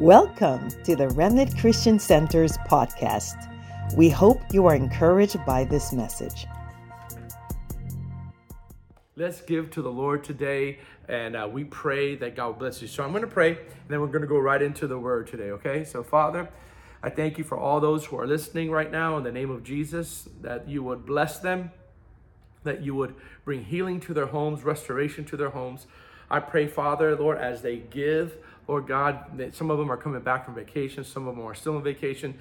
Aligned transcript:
Welcome 0.00 0.70
to 0.84 0.94
the 0.94 1.08
Remnant 1.08 1.58
Christian 1.58 1.98
Center's 1.98 2.56
podcast. 2.58 3.52
We 3.96 4.08
hope 4.08 4.40
you 4.52 4.64
are 4.66 4.76
encouraged 4.76 5.44
by 5.44 5.64
this 5.64 5.92
message. 5.92 6.46
Let's 9.16 9.40
give 9.40 9.72
to 9.72 9.82
the 9.82 9.90
Lord 9.90 10.22
today, 10.22 10.78
and 11.08 11.34
uh, 11.34 11.48
we 11.50 11.64
pray 11.64 12.14
that 12.14 12.36
God 12.36 12.60
bless 12.60 12.80
you. 12.80 12.86
So 12.86 13.02
I'm 13.02 13.10
going 13.10 13.22
to 13.22 13.26
pray, 13.26 13.58
and 13.58 13.88
then 13.88 14.00
we're 14.00 14.06
going 14.06 14.22
to 14.22 14.28
go 14.28 14.38
right 14.38 14.62
into 14.62 14.86
the 14.86 14.96
word 14.96 15.26
today, 15.26 15.50
okay? 15.50 15.82
So, 15.82 16.04
Father, 16.04 16.48
I 17.02 17.10
thank 17.10 17.36
you 17.36 17.42
for 17.42 17.58
all 17.58 17.80
those 17.80 18.04
who 18.04 18.20
are 18.20 18.26
listening 18.28 18.70
right 18.70 18.92
now 18.92 19.16
in 19.16 19.24
the 19.24 19.32
name 19.32 19.50
of 19.50 19.64
Jesus, 19.64 20.28
that 20.42 20.68
you 20.68 20.84
would 20.84 21.06
bless 21.06 21.40
them, 21.40 21.72
that 22.62 22.84
you 22.84 22.94
would 22.94 23.16
bring 23.44 23.64
healing 23.64 23.98
to 24.02 24.14
their 24.14 24.26
homes, 24.26 24.62
restoration 24.62 25.24
to 25.24 25.36
their 25.36 25.50
homes. 25.50 25.88
I 26.30 26.38
pray, 26.38 26.68
Father, 26.68 27.16
Lord, 27.16 27.38
as 27.38 27.62
they 27.62 27.78
give, 27.78 28.36
Lord 28.68 28.86
God, 28.86 29.50
some 29.52 29.70
of 29.70 29.78
them 29.78 29.90
are 29.90 29.96
coming 29.96 30.20
back 30.20 30.44
from 30.44 30.54
vacation, 30.54 31.02
some 31.02 31.26
of 31.26 31.34
them 31.34 31.44
are 31.44 31.54
still 31.54 31.76
on 31.76 31.82
vacation. 31.82 32.38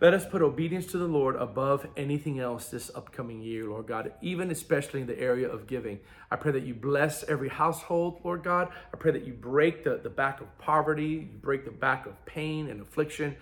Let 0.00 0.14
us 0.14 0.26
put 0.26 0.42
obedience 0.42 0.86
to 0.86 0.98
the 0.98 1.06
Lord 1.06 1.36
above 1.36 1.86
anything 1.96 2.38
else 2.40 2.68
this 2.68 2.90
upcoming 2.94 3.40
year, 3.42 3.64
Lord 3.64 3.86
God, 3.86 4.12
even 4.22 4.50
especially 4.50 5.00
in 5.00 5.06
the 5.06 5.18
area 5.18 5.48
of 5.48 5.66
giving. 5.66 6.00
I 6.30 6.36
pray 6.36 6.52
that 6.52 6.64
you 6.64 6.74
bless 6.74 7.22
every 7.24 7.48
household, 7.48 8.20
Lord 8.24 8.42
God. 8.42 8.68
I 8.92 8.96
pray 8.96 9.12
that 9.12 9.24
you 9.24 9.32
break 9.32 9.84
the, 9.84 10.00
the 10.02 10.10
back 10.10 10.40
of 10.40 10.58
poverty, 10.58 11.28
you 11.32 11.38
break 11.40 11.64
the 11.64 11.70
back 11.70 12.06
of 12.06 12.24
pain 12.26 12.68
and 12.68 12.80
affliction, 12.80 13.36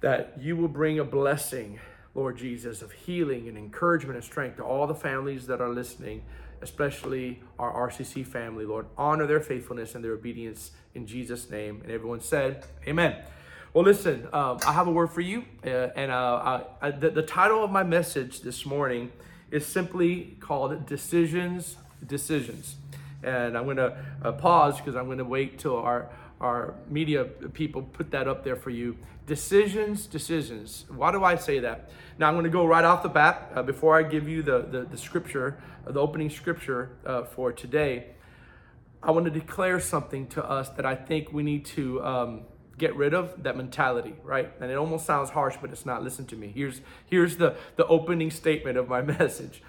that 0.00 0.34
you 0.40 0.56
will 0.56 0.68
bring 0.68 0.98
a 0.98 1.04
blessing, 1.04 1.80
Lord 2.14 2.38
Jesus, 2.38 2.82
of 2.82 2.92
healing 2.92 3.48
and 3.48 3.58
encouragement 3.58 4.16
and 4.16 4.24
strength 4.24 4.56
to 4.56 4.64
all 4.64 4.86
the 4.86 4.94
families 4.94 5.46
that 5.48 5.60
are 5.60 5.70
listening 5.70 6.22
especially 6.62 7.40
our 7.58 7.90
RCC 7.90 8.26
family, 8.26 8.64
Lord. 8.64 8.86
Honor 8.96 9.26
their 9.26 9.40
faithfulness 9.40 9.94
and 9.94 10.04
their 10.04 10.12
obedience 10.12 10.70
in 10.94 11.06
Jesus' 11.06 11.50
name. 11.50 11.80
And 11.82 11.90
everyone 11.90 12.20
said, 12.20 12.64
Amen. 12.86 13.16
Well, 13.74 13.84
listen, 13.84 14.28
um, 14.32 14.58
I 14.66 14.72
have 14.72 14.86
a 14.86 14.90
word 14.90 15.10
for 15.10 15.22
you. 15.22 15.44
Uh, 15.64 15.88
and 15.96 16.10
uh, 16.12 16.62
I, 16.80 16.90
the, 16.90 17.10
the 17.10 17.22
title 17.22 17.64
of 17.64 17.70
my 17.70 17.82
message 17.82 18.42
this 18.42 18.66
morning 18.66 19.10
is 19.50 19.66
simply 19.66 20.36
called 20.40 20.86
Decisions, 20.86 21.76
Decisions. 22.06 22.76
And 23.22 23.56
I'm 23.56 23.64
going 23.64 23.76
to 23.76 23.96
uh, 24.22 24.32
pause 24.32 24.76
because 24.76 24.96
I'm 24.96 25.06
going 25.06 25.18
to 25.18 25.24
wait 25.24 25.58
till 25.58 25.76
our, 25.76 26.08
our 26.42 26.74
media 26.88 27.24
people 27.24 27.82
put 27.82 28.10
that 28.10 28.28
up 28.28 28.44
there 28.44 28.56
for 28.56 28.70
you. 28.70 28.96
Decisions, 29.26 30.06
decisions. 30.06 30.84
Why 30.88 31.12
do 31.12 31.22
I 31.22 31.36
say 31.36 31.60
that? 31.60 31.90
Now 32.18 32.28
I'm 32.28 32.34
going 32.34 32.44
to 32.44 32.50
go 32.50 32.66
right 32.66 32.84
off 32.84 33.02
the 33.02 33.08
bat 33.08 33.52
uh, 33.54 33.62
before 33.62 33.96
I 33.96 34.02
give 34.02 34.28
you 34.28 34.42
the, 34.42 34.62
the, 34.62 34.82
the 34.82 34.98
scripture, 34.98 35.58
uh, 35.86 35.92
the 35.92 36.00
opening 36.00 36.28
scripture 36.28 36.90
uh, 37.06 37.22
for 37.24 37.52
today. 37.52 38.08
I 39.02 39.12
want 39.12 39.24
to 39.26 39.30
declare 39.30 39.80
something 39.80 40.26
to 40.28 40.44
us 40.44 40.68
that 40.70 40.84
I 40.84 40.94
think 40.96 41.32
we 41.32 41.42
need 41.42 41.64
to 41.66 42.04
um, 42.04 42.42
get 42.78 42.96
rid 42.96 43.14
of 43.14 43.42
that 43.44 43.56
mentality, 43.56 44.14
right? 44.24 44.50
And 44.60 44.70
it 44.70 44.74
almost 44.74 45.06
sounds 45.06 45.30
harsh, 45.30 45.56
but 45.60 45.70
it's 45.70 45.86
not. 45.86 46.02
Listen 46.02 46.26
to 46.26 46.36
me. 46.36 46.52
Here's 46.54 46.80
here's 47.06 47.36
the 47.36 47.56
the 47.76 47.86
opening 47.86 48.30
statement 48.30 48.76
of 48.76 48.88
my 48.88 49.02
message. 49.18 49.62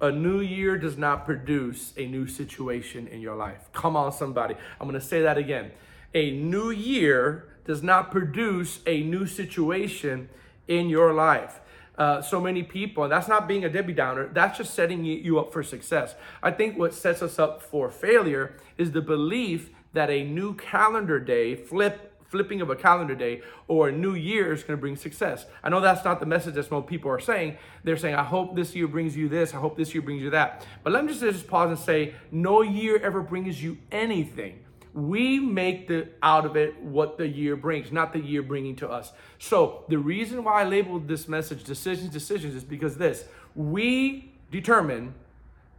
A 0.00 0.10
new 0.10 0.40
year 0.40 0.76
does 0.76 0.98
not 0.98 1.24
produce 1.24 1.94
a 1.96 2.06
new 2.06 2.26
situation 2.26 3.06
in 3.06 3.20
your 3.20 3.34
life. 3.34 3.70
Come 3.72 3.96
on, 3.96 4.12
somebody. 4.12 4.54
I'm 4.78 4.86
going 4.86 5.00
to 5.00 5.06
say 5.06 5.22
that 5.22 5.38
again. 5.38 5.70
A 6.16 6.30
new 6.30 6.70
year 6.70 7.46
does 7.66 7.82
not 7.82 8.10
produce 8.10 8.80
a 8.86 9.02
new 9.02 9.26
situation 9.26 10.30
in 10.66 10.88
your 10.88 11.12
life. 11.12 11.60
Uh, 11.98 12.22
so 12.22 12.40
many 12.40 12.62
people, 12.62 13.06
that's 13.06 13.28
not 13.28 13.46
being 13.46 13.66
a 13.66 13.68
Debbie 13.68 13.92
Downer, 13.92 14.28
that's 14.32 14.56
just 14.56 14.72
setting 14.72 15.04
you 15.04 15.38
up 15.38 15.52
for 15.52 15.62
success. 15.62 16.14
I 16.42 16.52
think 16.52 16.78
what 16.78 16.94
sets 16.94 17.20
us 17.20 17.38
up 17.38 17.60
for 17.60 17.90
failure 17.90 18.56
is 18.78 18.92
the 18.92 19.02
belief 19.02 19.68
that 19.92 20.08
a 20.08 20.24
new 20.24 20.54
calendar 20.54 21.20
day, 21.20 21.54
flip 21.54 22.14
flipping 22.24 22.62
of 22.62 22.70
a 22.70 22.76
calendar 22.76 23.14
day 23.14 23.42
or 23.68 23.88
a 23.88 23.92
new 23.92 24.14
year 24.14 24.54
is 24.54 24.62
going 24.62 24.76
to 24.76 24.80
bring 24.80 24.96
success. 24.96 25.44
I 25.62 25.68
know 25.68 25.80
that's 25.80 26.04
not 26.04 26.18
the 26.18 26.26
message 26.26 26.54
that 26.54 26.70
most 26.70 26.86
people 26.86 27.10
are 27.10 27.20
saying. 27.20 27.58
They're 27.84 27.98
saying, 27.98 28.14
I 28.14 28.24
hope 28.24 28.56
this 28.56 28.74
year 28.74 28.88
brings 28.88 29.16
you 29.16 29.28
this. 29.28 29.52
I 29.52 29.58
hope 29.58 29.76
this 29.76 29.94
year 29.94 30.02
brings 30.02 30.22
you 30.22 30.30
that. 30.30 30.66
But 30.82 30.94
let 30.94 31.04
me 31.04 31.12
just, 31.12 31.22
just 31.22 31.46
pause 31.46 31.68
and 31.68 31.78
say, 31.78 32.14
no 32.32 32.62
year 32.62 32.98
ever 32.98 33.22
brings 33.22 33.62
you 33.62 33.78
anything 33.92 34.65
we 34.96 35.38
make 35.38 35.88
the 35.88 36.08
out 36.22 36.46
of 36.46 36.56
it 36.56 36.80
what 36.80 37.18
the 37.18 37.28
year 37.28 37.54
brings, 37.54 37.92
not 37.92 38.14
the 38.14 38.18
year 38.18 38.42
bringing 38.42 38.74
to 38.76 38.88
us. 38.88 39.12
So 39.38 39.84
the 39.88 39.98
reason 39.98 40.42
why 40.42 40.62
I 40.62 40.64
labeled 40.64 41.06
this 41.06 41.28
message 41.28 41.64
decisions, 41.64 42.10
decisions 42.10 42.54
is 42.54 42.64
because 42.64 42.96
this 42.96 43.26
we 43.54 44.32
determine 44.50 45.14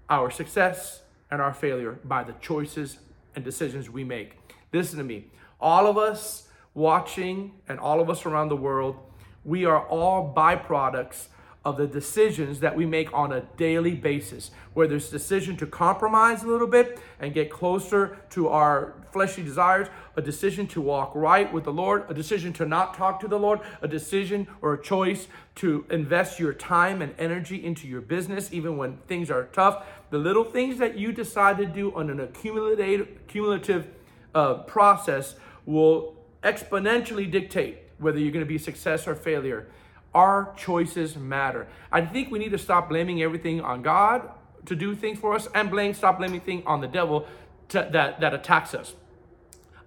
our 0.07 0.29
success 0.29 1.01
and 1.31 1.41
our 1.41 1.53
failure 1.53 1.99
by 2.03 2.23
the 2.23 2.33
choices 2.33 2.99
and 3.35 3.43
decisions 3.43 3.89
we 3.89 4.03
make. 4.03 4.37
Listen 4.71 4.99
to 4.99 5.03
me. 5.03 5.25
All 5.59 5.87
of 5.87 5.97
us 5.97 6.47
watching 6.75 7.53
and 7.67 7.79
all 7.79 7.99
of 7.99 8.11
us 8.11 8.25
around 8.25 8.49
the 8.49 8.55
world, 8.55 8.97
we 9.43 9.65
are 9.65 9.85
all 9.87 10.31
byproducts 10.35 11.27
of 11.67 11.75
the 11.75 11.85
decisions 11.85 12.61
that 12.61 12.73
we 12.77 12.85
make 12.85 13.13
on 13.13 13.33
a 13.33 13.41
daily 13.57 13.93
basis, 13.93 14.51
where 14.73 14.87
there's 14.87 15.09
decision 15.09 15.57
to 15.57 15.67
compromise 15.67 16.41
a 16.41 16.47
little 16.47 16.65
bit 16.65 16.97
and 17.19 17.33
get 17.33 17.51
closer 17.51 18.17
to 18.29 18.47
our 18.47 18.93
fleshly 19.11 19.43
desires, 19.43 19.89
a 20.15 20.21
decision 20.21 20.65
to 20.65 20.79
walk 20.79 21.11
right 21.13 21.51
with 21.51 21.65
the 21.65 21.73
Lord, 21.73 22.05
a 22.07 22.13
decision 22.13 22.53
to 22.53 22.65
not 22.65 22.93
talk 22.93 23.19
to 23.19 23.27
the 23.27 23.37
Lord, 23.37 23.59
a 23.81 23.87
decision 23.87 24.47
or 24.61 24.75
a 24.75 24.81
choice 24.81 25.27
to 25.55 25.85
invest 25.89 26.39
your 26.39 26.53
time 26.53 27.01
and 27.01 27.13
energy 27.19 27.65
into 27.65 27.85
your 27.85 27.99
business, 27.99 28.53
even 28.53 28.77
when 28.77 28.95
things 29.09 29.29
are 29.29 29.49
tough. 29.51 29.85
The 30.09 30.19
little 30.19 30.45
things 30.45 30.77
that 30.77 30.97
you 30.97 31.11
decide 31.11 31.57
to 31.57 31.65
do 31.65 31.93
on 31.93 32.09
an 32.09 32.21
accumulative, 32.21 33.09
cumulative 33.27 33.89
uh, 34.33 34.59
process 34.59 35.35
will 35.65 36.15
exponentially 36.43 37.29
dictate 37.29 37.79
whether 37.97 38.19
you're 38.19 38.31
going 38.31 38.45
to 38.45 38.47
be 38.47 38.57
success 38.57 39.05
or 39.05 39.15
failure. 39.15 39.67
Our 40.13 40.53
choices 40.57 41.15
matter. 41.15 41.67
I 41.91 42.01
think 42.01 42.31
we 42.31 42.39
need 42.39 42.51
to 42.51 42.57
stop 42.57 42.89
blaming 42.89 43.21
everything 43.21 43.61
on 43.61 43.81
God 43.81 44.29
to 44.65 44.75
do 44.75 44.95
things 44.95 45.19
for 45.19 45.35
us 45.35 45.47
and 45.53 45.69
blame, 45.69 45.93
stop 45.93 46.17
blaming 46.17 46.41
things 46.41 46.63
on 46.65 46.81
the 46.81 46.87
devil 46.87 47.27
to, 47.69 47.87
that, 47.91 48.19
that 48.19 48.33
attacks 48.33 48.73
us. 48.73 48.93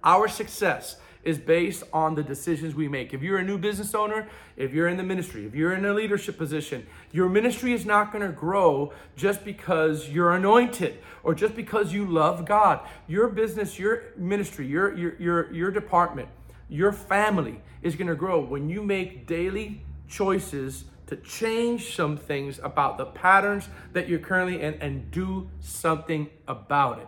Our 0.03 0.27
success 0.27 0.97
is 1.23 1.37
based 1.37 1.83
on 1.93 2.15
the 2.15 2.23
decisions 2.23 2.73
we 2.73 2.87
make. 2.87 3.13
If 3.13 3.21
you're 3.21 3.37
a 3.37 3.43
new 3.43 3.57
business 3.57 3.93
owner, 3.93 4.27
if 4.57 4.73
you're 4.73 4.87
in 4.87 4.97
the 4.97 5.03
ministry, 5.03 5.45
if 5.45 5.53
you're 5.53 5.73
in 5.73 5.85
a 5.85 5.93
leadership 5.93 6.37
position, 6.37 6.87
your 7.11 7.29
ministry 7.29 7.73
is 7.73 7.85
not 7.85 8.11
going 8.11 8.25
to 8.25 8.31
grow 8.31 8.91
just 9.15 9.45
because 9.45 10.09
you're 10.09 10.33
anointed 10.33 10.97
or 11.23 11.35
just 11.35 11.55
because 11.55 11.93
you 11.93 12.05
love 12.05 12.45
God. 12.45 12.79
Your 13.07 13.27
business, 13.27 13.77
your 13.77 14.03
ministry, 14.17 14.65
your 14.65 14.97
your 14.97 15.15
your 15.19 15.53
your 15.53 15.71
department, 15.71 16.29
your 16.69 16.91
family 16.91 17.61
is 17.83 17.95
going 17.95 18.07
to 18.07 18.15
grow 18.15 18.41
when 18.41 18.69
you 18.69 18.81
make 18.81 19.27
daily 19.27 19.83
choices 20.11 20.85
to 21.07 21.15
change 21.15 21.95
some 21.95 22.17
things 22.17 22.59
about 22.63 22.97
the 22.97 23.05
patterns 23.05 23.67
that 23.93 24.07
you're 24.07 24.19
currently 24.19 24.61
in 24.61 24.75
and 24.75 25.09
do 25.09 25.49
something 25.59 26.29
about 26.47 26.99
it. 26.99 27.07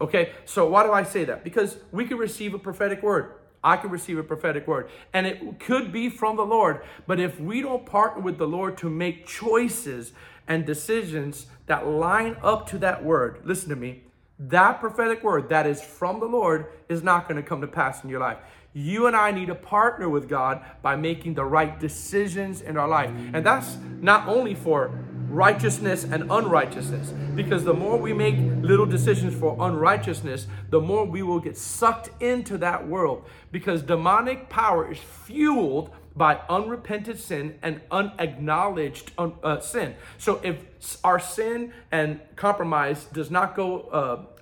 Okay, 0.00 0.32
so 0.44 0.68
why 0.68 0.82
do 0.82 0.92
I 0.92 1.02
say 1.02 1.24
that? 1.24 1.44
Because 1.44 1.76
we 1.92 2.04
can 2.04 2.16
receive 2.16 2.54
a 2.54 2.58
prophetic 2.58 3.02
word. 3.02 3.34
I 3.62 3.76
can 3.76 3.90
receive 3.90 4.18
a 4.18 4.22
prophetic 4.22 4.66
word, 4.66 4.90
and 5.14 5.26
it 5.26 5.58
could 5.58 5.90
be 5.90 6.10
from 6.10 6.36
the 6.36 6.44
Lord. 6.44 6.82
But 7.06 7.18
if 7.18 7.40
we 7.40 7.62
don't 7.62 7.86
partner 7.86 8.22
with 8.22 8.36
the 8.36 8.46
Lord 8.46 8.76
to 8.78 8.90
make 8.90 9.26
choices 9.26 10.12
and 10.46 10.66
decisions 10.66 11.46
that 11.66 11.86
line 11.86 12.36
up 12.42 12.68
to 12.70 12.78
that 12.78 13.02
word, 13.02 13.40
listen 13.44 13.70
to 13.70 13.76
me, 13.76 14.02
that 14.38 14.80
prophetic 14.80 15.22
word 15.22 15.48
that 15.48 15.66
is 15.66 15.80
from 15.80 16.20
the 16.20 16.26
Lord 16.26 16.66
is 16.90 17.02
not 17.02 17.26
going 17.26 17.40
to 17.40 17.48
come 17.48 17.62
to 17.62 17.66
pass 17.66 18.04
in 18.04 18.10
your 18.10 18.20
life. 18.20 18.38
You 18.74 19.06
and 19.06 19.14
I 19.14 19.30
need 19.30 19.46
to 19.46 19.54
partner 19.54 20.08
with 20.08 20.28
God 20.28 20.60
by 20.82 20.96
making 20.96 21.34
the 21.34 21.44
right 21.44 21.78
decisions 21.78 22.60
in 22.60 22.76
our 22.76 22.88
life. 22.88 23.10
And 23.32 23.46
that's 23.46 23.76
not 24.00 24.26
only 24.26 24.54
for 24.56 24.90
righteousness 25.28 26.02
and 26.04 26.30
unrighteousness, 26.30 27.12
because 27.36 27.64
the 27.64 27.72
more 27.72 27.96
we 27.96 28.12
make 28.12 28.36
little 28.62 28.86
decisions 28.86 29.34
for 29.34 29.56
unrighteousness, 29.60 30.48
the 30.70 30.80
more 30.80 31.04
we 31.04 31.22
will 31.22 31.38
get 31.38 31.56
sucked 31.56 32.10
into 32.20 32.58
that 32.58 32.86
world. 32.86 33.24
Because 33.52 33.80
demonic 33.82 34.48
power 34.48 34.90
is 34.90 34.98
fueled 34.98 35.90
by 36.16 36.40
unrepented 36.48 37.18
sin 37.18 37.56
and 37.62 37.80
unacknowledged 37.92 39.12
uh, 39.18 39.60
sin. 39.60 39.94
So 40.18 40.40
if 40.42 40.64
our 41.02 41.20
sin 41.20 41.72
and 41.92 42.20
compromise 42.36 43.04
does 43.06 43.30
not 43.30 43.54
go, 43.54 43.80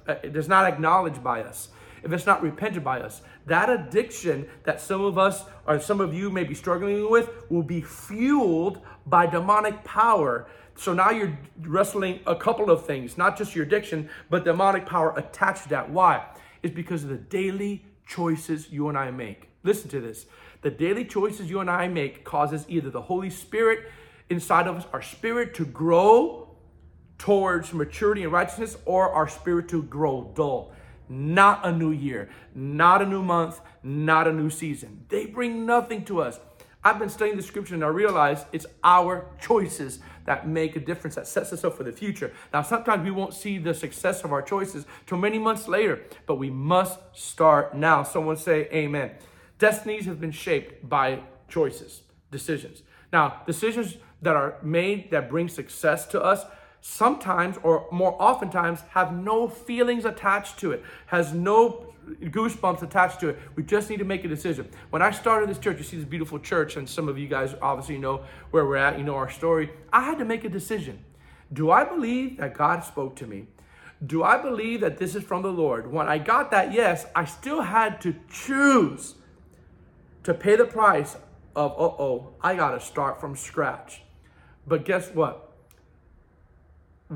uh, 0.07 0.11
uh 0.11 0.15
does 0.29 0.49
not 0.49 0.67
acknowledge 0.67 1.23
by 1.23 1.43
us, 1.43 1.69
if 2.03 2.13
it's 2.13 2.27
not 2.27 2.43
repented 2.43 2.85
by 2.85 3.01
us. 3.01 3.23
That 3.47 3.71
addiction 3.71 4.47
that 4.65 4.81
some 4.81 5.03
of 5.03 5.19
us 5.19 5.45
or 5.67 5.81
some 5.81 6.01
of 6.01 6.15
you 6.15 6.31
may 6.31 6.45
be 6.45 6.55
struggling 6.55 7.11
with 7.11 7.31
will 7.51 7.63
be 7.63 7.81
fueled 7.81 8.81
by 9.07 9.27
demonic 9.27 9.85
power. 9.85 10.47
So 10.75 10.95
now 10.95 11.11
you're 11.11 11.39
wrestling 11.61 12.21
a 12.27 12.35
couple 12.35 12.71
of 12.71 12.87
things, 12.87 13.19
not 13.19 13.37
just 13.37 13.55
your 13.55 13.65
addiction, 13.65 14.09
but 14.31 14.45
demonic 14.45 14.87
power 14.87 15.15
attached 15.17 15.65
to 15.65 15.69
that. 15.71 15.91
Why? 15.91 16.25
It's 16.63 16.75
because 16.75 17.03
of 17.05 17.11
the 17.11 17.17
daily 17.17 17.85
choices 18.07 18.71
you 18.71 18.89
and 18.89 18.97
I 18.97 19.11
make. 19.11 19.49
Listen 19.63 19.89
to 19.91 20.01
this. 20.01 20.27
The 20.63 20.71
daily 20.71 21.05
choices 21.05 21.51
you 21.51 21.61
and 21.61 21.71
I 21.71 21.89
make 21.89 22.25
causes 22.25 22.65
either 22.69 22.91
the 22.91 23.03
Holy 23.03 23.31
Spirit 23.31 23.91
inside 24.31 24.67
of 24.67 24.77
us, 24.77 24.87
our 24.93 25.03
spirit 25.03 25.55
to 25.55 25.65
grow 25.65 26.49
towards 27.19 27.73
maturity 27.73 28.23
and 28.25 28.33
righteousness, 28.33 28.77
or 28.85 29.11
our 29.11 29.29
spirit 29.29 29.69
to 29.69 29.83
grow 29.83 30.33
dull. 30.35 30.73
Not 31.13 31.67
a 31.67 31.71
new 31.71 31.91
year, 31.91 32.31
not 32.55 33.03
a 33.03 33.07
new 33.07 33.23
month, 33.23 33.61
not 33.83 34.27
a 34.27 34.33
new 34.33 34.49
season. 34.49 35.05
They 35.09 35.27
bring 35.27 35.67
nothing 35.67 36.05
to 36.07 36.23
us. 36.23 36.41
I've 36.85 36.99
been 36.99 37.11
studying 37.11 37.37
the 37.37 37.43
scripture 37.43 37.75
and 37.75 37.85
I 37.85 37.89
realize 37.89 38.45
it's 38.51 38.67
our 38.83 39.27
choices 39.41 40.01
that 40.25 40.49
make 40.49 40.75
a 40.75 40.81
difference, 40.81 41.15
that 41.15 41.29
sets 41.29 41.53
us 41.53 41.63
up 41.63 41.77
for 41.77 41.85
the 41.85 41.93
future. 41.93 42.33
Now, 42.53 42.63
sometimes 42.63 43.05
we 43.05 43.11
won't 43.11 43.35
see 43.35 43.59
the 43.59 43.75
success 43.75 44.25
of 44.25 44.33
our 44.33 44.43
choices 44.43 44.87
till 45.07 45.19
many 45.19 45.39
months 45.39 45.69
later, 45.69 46.03
but 46.27 46.37
we 46.37 46.51
must 46.51 46.99
start 47.13 47.77
now. 47.77 48.03
Someone 48.03 48.37
say, 48.37 48.69
Amen. 48.73 49.13
Destinies 49.59 50.07
have 50.07 50.21
been 50.21 50.33
shaped 50.33 50.89
by 50.89 51.21
choices, 51.49 52.03
decisions. 52.33 52.83
Now, 53.13 53.43
decisions 53.47 53.97
that 54.23 54.35
are 54.35 54.57
made 54.63 55.11
that 55.11 55.29
bring 55.29 55.49
success 55.49 56.07
to 56.07 56.21
us 56.21 56.45
sometimes 56.83 57.57
or 57.63 57.87
more 57.91 58.21
oftentimes 58.21 58.81
have 58.91 59.15
no 59.15 59.49
feelings 59.49 60.05
attached 60.05 60.59
to 60.59 60.73
it, 60.73 60.85
has 61.07 61.33
no 61.33 61.95
goosebumps 62.21 62.83
attached 62.83 63.21
to 63.21 63.29
it. 63.29 63.39
We 63.55 63.63
just 63.63 63.89
need 63.89 64.01
to 64.01 64.05
make 64.05 64.25
a 64.25 64.29
decision. 64.29 64.69
When 64.91 65.01
I 65.01 65.13
started 65.13 65.49
this 65.49 65.59
church, 65.59 65.79
you 65.79 65.85
see 65.85 65.97
this 65.97 66.05
beautiful 66.05 66.41
church, 66.41 66.77
and 66.77 66.89
some 66.89 67.09
of 67.09 67.17
you 67.17 67.29
guys 67.29 67.55
obviously 67.63 67.99
know 67.99 68.25
where 68.51 68.67
we're 68.67 68.77
at, 68.77 68.99
you 68.99 69.05
know 69.05 69.15
our 69.15 69.31
story. 69.31 69.71
I 69.93 70.03
had 70.03 70.19
to 70.19 70.25
make 70.25 70.45
a 70.45 70.49
decision. 70.49 71.05
Do 71.53 71.71
I 71.71 71.85
believe 71.85 72.39
that 72.39 72.55
God 72.55 72.83
spoke 72.83 73.15
to 73.17 73.27
me? 73.27 73.47
Do 74.05 74.25
I 74.25 74.37
believe 74.37 74.81
that 74.81 74.99
this 74.99 75.15
is 75.15 75.23
from 75.23 75.43
the 75.43 75.53
Lord? 75.53 75.91
When 75.91 76.09
I 76.09 76.19
got 76.19 76.51
that 76.51 76.73
yes, 76.73 77.07
I 77.15 77.25
still 77.25 77.63
had 77.63 78.01
to 78.01 78.17
choose 78.29 79.15
to 80.25 80.35
pay 80.35 80.57
the 80.57 80.65
price 80.65 81.15
of, 81.55 81.71
uh 81.73 82.03
oh, 82.03 82.35
I 82.41 82.57
got 82.57 82.73
to 82.73 82.81
start 82.81 83.21
from 83.21 83.37
scratch. 83.37 84.03
But 84.67 84.85
guess 84.85 85.11
what? 85.11 85.52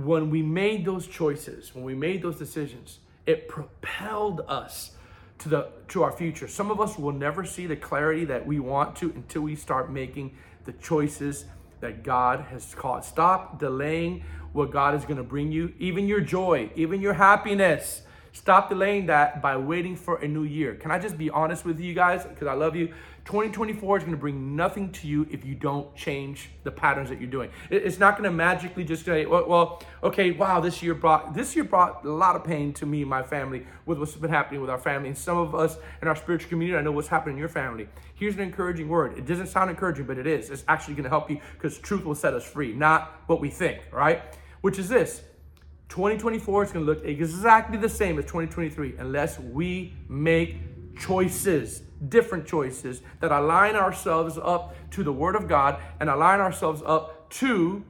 When 0.04 0.30
we 0.30 0.42
made 0.42 0.84
those 0.84 1.06
choices, 1.06 1.74
when 1.74 1.84
we 1.84 1.94
made 1.94 2.22
those 2.22 2.36
decisions, 2.36 2.98
it 3.24 3.48
propelled 3.48 4.42
us 4.46 4.92
to 5.38 5.48
the 5.48 5.68
to 5.88 6.02
our 6.02 6.12
future. 6.12 6.48
Some 6.48 6.70
of 6.70 6.80
us 6.80 6.98
will 6.98 7.12
never 7.12 7.44
see 7.44 7.66
the 7.66 7.76
clarity 7.76 8.24
that 8.26 8.46
we 8.46 8.58
want 8.58 8.96
to 8.96 9.10
until 9.14 9.42
we 9.42 9.56
start 9.56 9.90
making 9.90 10.36
the 10.64 10.72
choices 10.72 11.44
that 11.80 12.02
God 12.02 12.40
has 12.50 12.74
called. 12.74 13.04
Stop 13.04 13.58
delaying 13.58 14.24
what 14.52 14.70
God 14.70 14.94
is 14.94 15.04
going 15.04 15.18
to 15.18 15.22
bring 15.22 15.52
you, 15.52 15.72
even 15.78 16.06
your 16.06 16.20
joy, 16.20 16.70
even 16.74 17.00
your 17.00 17.14
happiness. 17.14 18.02
Stop 18.32 18.68
delaying 18.68 19.06
that 19.06 19.40
by 19.40 19.56
waiting 19.56 19.96
for 19.96 20.16
a 20.16 20.28
new 20.28 20.42
year. 20.42 20.74
Can 20.74 20.90
I 20.90 20.98
just 20.98 21.16
be 21.16 21.30
honest 21.30 21.64
with 21.64 21.80
you 21.80 21.94
guys? 21.94 22.24
Because 22.24 22.48
I 22.48 22.54
love 22.54 22.76
you. 22.76 22.92
2024 23.26 23.96
is 23.96 24.02
going 24.04 24.12
to 24.12 24.20
bring 24.20 24.54
nothing 24.54 24.92
to 24.92 25.08
you 25.08 25.26
if 25.32 25.44
you 25.44 25.56
don't 25.56 25.92
change 25.96 26.48
the 26.62 26.70
patterns 26.70 27.08
that 27.08 27.20
you're 27.20 27.28
doing. 27.28 27.50
It's 27.70 27.98
not 27.98 28.16
going 28.16 28.30
to 28.30 28.30
magically 28.30 28.84
just 28.84 29.04
say, 29.04 29.26
well, 29.26 29.48
well, 29.48 29.82
okay, 30.04 30.30
wow, 30.30 30.60
this 30.60 30.80
year 30.80 30.94
brought 30.94 31.34
this 31.34 31.56
year 31.56 31.64
brought 31.64 32.04
a 32.04 32.08
lot 32.08 32.36
of 32.36 32.44
pain 32.44 32.72
to 32.74 32.86
me 32.86 33.00
and 33.00 33.10
my 33.10 33.24
family 33.24 33.66
with 33.84 33.98
what's 33.98 34.14
been 34.14 34.30
happening 34.30 34.60
with 34.60 34.70
our 34.70 34.78
family. 34.78 35.08
And 35.08 35.18
some 35.18 35.38
of 35.38 35.56
us 35.56 35.76
in 36.02 36.06
our 36.06 36.14
spiritual 36.14 36.48
community, 36.50 36.78
I 36.78 36.82
know 36.82 36.92
what's 36.92 37.08
happening 37.08 37.34
in 37.34 37.40
your 37.40 37.48
family. 37.48 37.88
Here's 38.14 38.34
an 38.34 38.42
encouraging 38.42 38.88
word. 38.88 39.18
It 39.18 39.26
doesn't 39.26 39.48
sound 39.48 39.70
encouraging, 39.70 40.06
but 40.06 40.18
it 40.18 40.28
is. 40.28 40.48
It's 40.48 40.64
actually 40.68 40.94
going 40.94 41.04
to 41.04 41.10
help 41.10 41.28
you 41.28 41.40
because 41.54 41.78
truth 41.78 42.04
will 42.04 42.14
set 42.14 42.32
us 42.32 42.44
free, 42.44 42.74
not 42.74 43.22
what 43.26 43.40
we 43.40 43.50
think, 43.50 43.80
right? 43.90 44.22
Which 44.60 44.78
is 44.78 44.88
this 44.88 45.22
2024 45.88 46.62
is 46.62 46.70
going 46.70 46.86
to 46.86 46.92
look 46.92 47.04
exactly 47.04 47.76
the 47.76 47.88
same 47.88 48.20
as 48.20 48.24
2023 48.26 48.98
unless 48.98 49.40
we 49.40 49.94
make 50.08 50.58
choices, 50.96 51.82
different 52.08 52.46
choices 52.46 53.02
that 53.20 53.32
align 53.32 53.76
ourselves 53.76 54.38
up 54.38 54.74
to 54.90 55.02
the 55.02 55.12
Word 55.12 55.36
of 55.36 55.48
God 55.48 55.80
and 56.00 56.10
align 56.10 56.40
ourselves 56.40 56.82
up 56.84 57.30
to 57.30 57.84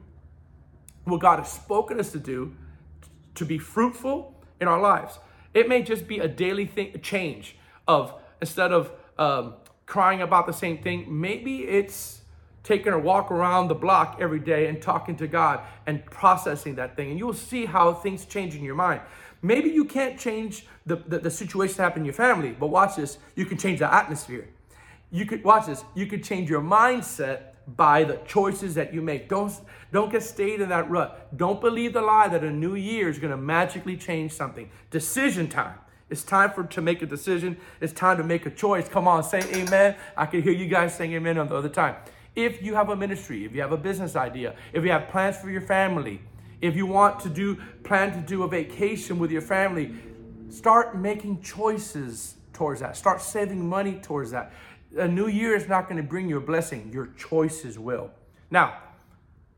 what 1.03 1.21
God 1.21 1.39
has 1.39 1.51
spoken 1.51 1.99
us 1.99 2.11
to 2.11 2.19
do 2.19 2.55
to 3.35 3.45
be 3.45 3.57
fruitful 3.57 4.35
in 4.59 4.67
our 4.67 4.81
lives. 4.81 5.19
It 5.53 5.69
may 5.69 5.81
just 5.81 6.07
be 6.07 6.19
a 6.19 6.27
daily 6.27 6.65
thing, 6.65 6.91
a 6.93 6.97
change 6.97 7.55
of 7.87 8.13
instead 8.41 8.71
of 8.71 8.91
um, 9.17 9.55
crying 9.85 10.21
about 10.21 10.45
the 10.45 10.53
same 10.53 10.77
thing, 10.77 11.05
maybe 11.07 11.63
it's 11.63 12.21
taking 12.63 12.91
a 12.91 12.99
walk 12.99 13.31
around 13.31 13.69
the 13.69 13.75
block 13.75 14.17
every 14.19 14.39
day 14.39 14.67
and 14.67 14.81
talking 14.81 15.15
to 15.15 15.27
God 15.27 15.61
and 15.85 16.05
processing 16.05 16.75
that 16.75 16.97
thing. 16.97 17.09
And 17.09 17.17
you'll 17.17 17.33
see 17.33 17.65
how 17.65 17.93
things 17.93 18.25
change 18.25 18.55
in 18.55 18.63
your 18.63 18.75
mind. 18.75 19.01
Maybe 19.41 19.69
you 19.69 19.85
can't 19.85 20.19
change 20.19 20.65
the, 20.85 20.95
the, 20.95 21.19
the 21.19 21.31
situation 21.31 21.77
that 21.77 21.83
happened 21.83 22.01
in 22.01 22.05
your 22.05 22.13
family, 22.13 22.51
but 22.51 22.67
watch 22.67 22.95
this, 22.95 23.17
you 23.35 23.45
can 23.45 23.57
change 23.57 23.79
the 23.79 23.93
atmosphere. 23.93 24.47
You 25.11 25.25
could 25.25 25.43
watch 25.43 25.67
this, 25.67 25.83
you 25.95 26.05
could 26.05 26.23
change 26.23 26.49
your 26.49 26.61
mindset 26.61 27.53
by 27.75 28.03
the 28.03 28.15
choices 28.25 28.75
that 28.75 28.93
you 28.93 29.01
make. 29.01 29.27
Don't 29.27 29.53
don't 29.91 30.11
get 30.11 30.23
stayed 30.23 30.61
in 30.61 30.69
that 30.69 30.89
rut. 30.89 31.37
Don't 31.37 31.61
believe 31.61 31.93
the 31.93 32.01
lie 32.01 32.27
that 32.27 32.43
a 32.43 32.51
new 32.51 32.75
year 32.75 33.09
is 33.09 33.19
going 33.19 33.31
to 33.31 33.37
magically 33.37 33.97
change 33.97 34.31
something. 34.31 34.69
Decision 34.89 35.47
time. 35.47 35.77
It's 36.09 36.23
time 36.23 36.51
for 36.51 36.63
to 36.63 36.81
make 36.81 37.01
a 37.01 37.05
decision. 37.05 37.57
It's 37.81 37.91
time 37.91 38.17
to 38.17 38.23
make 38.23 38.45
a 38.45 38.49
choice. 38.49 38.87
Come 38.87 39.07
on, 39.07 39.23
say 39.23 39.41
amen. 39.53 39.95
I 40.15 40.25
can 40.25 40.41
hear 40.41 40.53
you 40.53 40.67
guys 40.67 40.95
saying 40.95 41.13
amen 41.13 41.37
on 41.37 41.47
the 41.47 41.55
other 41.55 41.69
time. 41.69 41.95
If 42.35 42.61
you 42.61 42.75
have 42.75 42.89
a 42.89 42.95
ministry, 42.95 43.45
if 43.45 43.53
you 43.53 43.61
have 43.61 43.71
a 43.71 43.77
business 43.77 44.15
idea, 44.15 44.55
if 44.71 44.83
you 44.83 44.91
have 44.91 45.09
plans 45.09 45.37
for 45.37 45.49
your 45.49 45.61
family, 45.61 46.21
if 46.61 46.75
you 46.75 46.85
want 46.85 47.19
to 47.21 47.29
do 47.29 47.57
plan 47.83 48.11
to 48.13 48.19
do 48.19 48.43
a 48.43 48.47
vacation 48.47 49.19
with 49.19 49.31
your 49.31 49.41
family, 49.41 49.93
start 50.49 50.97
making 50.97 51.41
choices 51.41 52.35
towards 52.53 52.81
that. 52.81 52.97
Start 52.97 53.21
saving 53.21 53.67
money 53.67 53.99
towards 54.01 54.31
that. 54.31 54.51
A 54.97 55.07
new 55.07 55.27
year 55.27 55.55
is 55.55 55.67
not 55.67 55.87
going 55.87 55.97
to 55.97 56.07
bring 56.07 56.27
you 56.27 56.37
a 56.37 56.41
blessing. 56.41 56.89
Your 56.91 57.09
choices 57.17 57.77
will. 57.77 58.09
Now, 58.49 58.79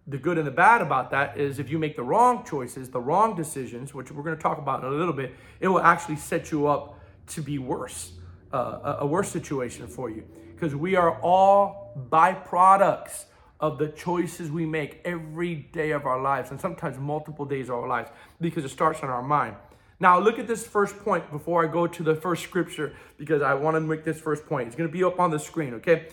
the 0.07 0.18
good 0.18 0.38
and 0.38 0.48
the 0.48 0.51
bad 0.51 0.81
about 0.81 1.12
that 1.12 1.38
is 1.38 1.60
if 1.60 1.69
you 1.69 1.78
make 1.78 1.96
the 1.96 2.04
wrong 2.04 2.44
choices, 2.44 2.90
the 2.90 3.00
wrong 3.00 3.36
decisions, 3.36 3.94
which 3.94 4.12
we're 4.12 4.24
going 4.24 4.36
to 4.36 4.42
talk 4.42 4.57
about 4.57 4.84
in 4.84 4.88
a 4.88 4.95
little 4.95 5.13
bit, 5.13 5.36
it 5.60 5.68
will 5.68 5.80
actually 5.80 6.16
set 6.16 6.52
you 6.52 6.68
up 6.68 7.00
to 7.28 7.42
be 7.42 7.60
worse, 7.60 8.13
uh, 8.52 8.98
a 9.00 9.06
worse 9.06 9.30
situation 9.30 9.88
for 9.88 10.10
you. 10.10 10.24
Because 10.56 10.75
we 10.75 10.95
are 10.95 11.19
all 11.22 11.94
byproducts 12.10 13.25
of 13.60 13.78
the 13.78 13.90
choices 13.90 14.50
we 14.50 14.66
make 14.66 15.02
every 15.04 15.56
day 15.56 15.92
of 15.92 16.06
our 16.06 16.22
lives, 16.22 16.52
and 16.52 16.60
sometimes 16.60 16.98
multiple 16.98 17.46
days 17.46 17.70
of 17.70 17.76
our 17.76 17.88
lives, 17.88 18.10
because 18.40 18.64
it 18.64 18.70
starts 18.70 19.02
in 19.02 19.10
our 19.10 19.22
mind. 19.22 19.56
Now, 20.00 20.18
look 20.18 20.40
at 20.40 20.48
this 20.48 20.66
first 20.66 20.98
point 21.00 21.30
before 21.30 21.64
I 21.64 21.72
go 21.72 21.86
to 21.86 22.04
the 22.04 22.16
first 22.16 22.44
scripture, 22.44 22.94
because 23.18 23.42
I 23.42 23.54
want 23.54 23.76
to 23.76 23.82
make 23.82 24.06
this 24.06 24.20
first 24.20 24.46
point. 24.46 24.68
It's 24.68 24.76
going 24.76 24.90
to 24.90 24.94
be 24.94 25.04
up 25.04 25.20
on 25.20 25.30
the 25.30 25.40
screen, 25.40 25.74
okay? 25.76 26.08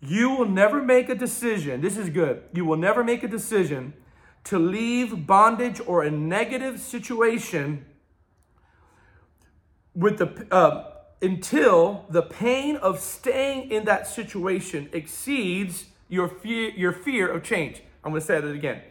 You 0.00 0.30
will 0.30 0.48
never 0.48 0.82
make 0.82 1.08
a 1.08 1.14
decision. 1.14 1.80
This 1.80 1.96
is 1.96 2.10
good. 2.10 2.42
You 2.52 2.66
will 2.66 2.76
never 2.76 3.02
make 3.02 3.22
a 3.22 3.28
decision 3.28 3.94
to 4.44 4.58
leave 4.58 5.26
bondage 5.26 5.80
or 5.86 6.02
a 6.02 6.10
negative 6.10 6.78
situation 6.78 7.86
with 9.94 10.18
the 10.18 10.46
uh, 10.54 10.90
until 11.22 12.04
the 12.10 12.20
pain 12.20 12.76
of 12.76 13.00
staying 13.00 13.70
in 13.70 13.84
that 13.86 14.06
situation 14.06 14.90
exceeds 14.92 15.86
your 16.08 16.28
fear, 16.28 16.70
your 16.70 16.92
fear 16.92 17.28
of 17.28 17.42
change. 17.42 17.82
I'm 18.02 18.12
going 18.12 18.20
to 18.20 18.26
say 18.26 18.40
that 18.40 18.50
again. 18.50 18.82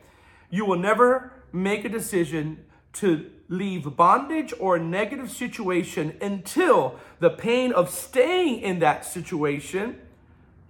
You 0.49 0.65
will 0.65 0.77
never 0.77 1.33
make 1.51 1.85
a 1.85 1.89
decision 1.89 2.65
to 2.93 3.29
leave 3.49 3.95
bondage 3.95 4.53
or 4.59 4.75
a 4.75 4.79
negative 4.79 5.29
situation 5.29 6.17
until 6.21 6.99
the 7.19 7.29
pain 7.29 7.71
of 7.71 7.89
staying 7.89 8.61
in 8.61 8.79
that 8.79 9.05
situation 9.05 9.99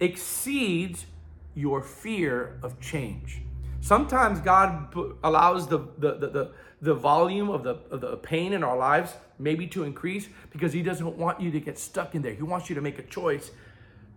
exceeds 0.00 1.06
your 1.54 1.82
fear 1.82 2.58
of 2.62 2.80
change. 2.80 3.42
Sometimes 3.80 4.40
God 4.40 4.94
allows 5.22 5.68
the, 5.68 5.78
the, 5.98 6.14
the, 6.14 6.28
the, 6.28 6.50
the 6.80 6.94
volume 6.94 7.50
of 7.50 7.62
the, 7.62 7.76
of 7.90 8.00
the 8.00 8.16
pain 8.16 8.52
in 8.52 8.64
our 8.64 8.76
lives 8.76 9.14
maybe 9.38 9.66
to 9.68 9.84
increase 9.84 10.28
because 10.50 10.72
He 10.72 10.82
doesn't 10.82 11.16
want 11.16 11.40
you 11.40 11.50
to 11.50 11.60
get 11.60 11.78
stuck 11.78 12.14
in 12.14 12.22
there. 12.22 12.32
He 12.32 12.42
wants 12.42 12.68
you 12.68 12.74
to 12.74 12.80
make 12.80 12.98
a 12.98 13.02
choice 13.02 13.50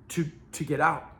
to, 0.09 0.29
to 0.53 0.63
get 0.63 0.79
out. 0.79 1.11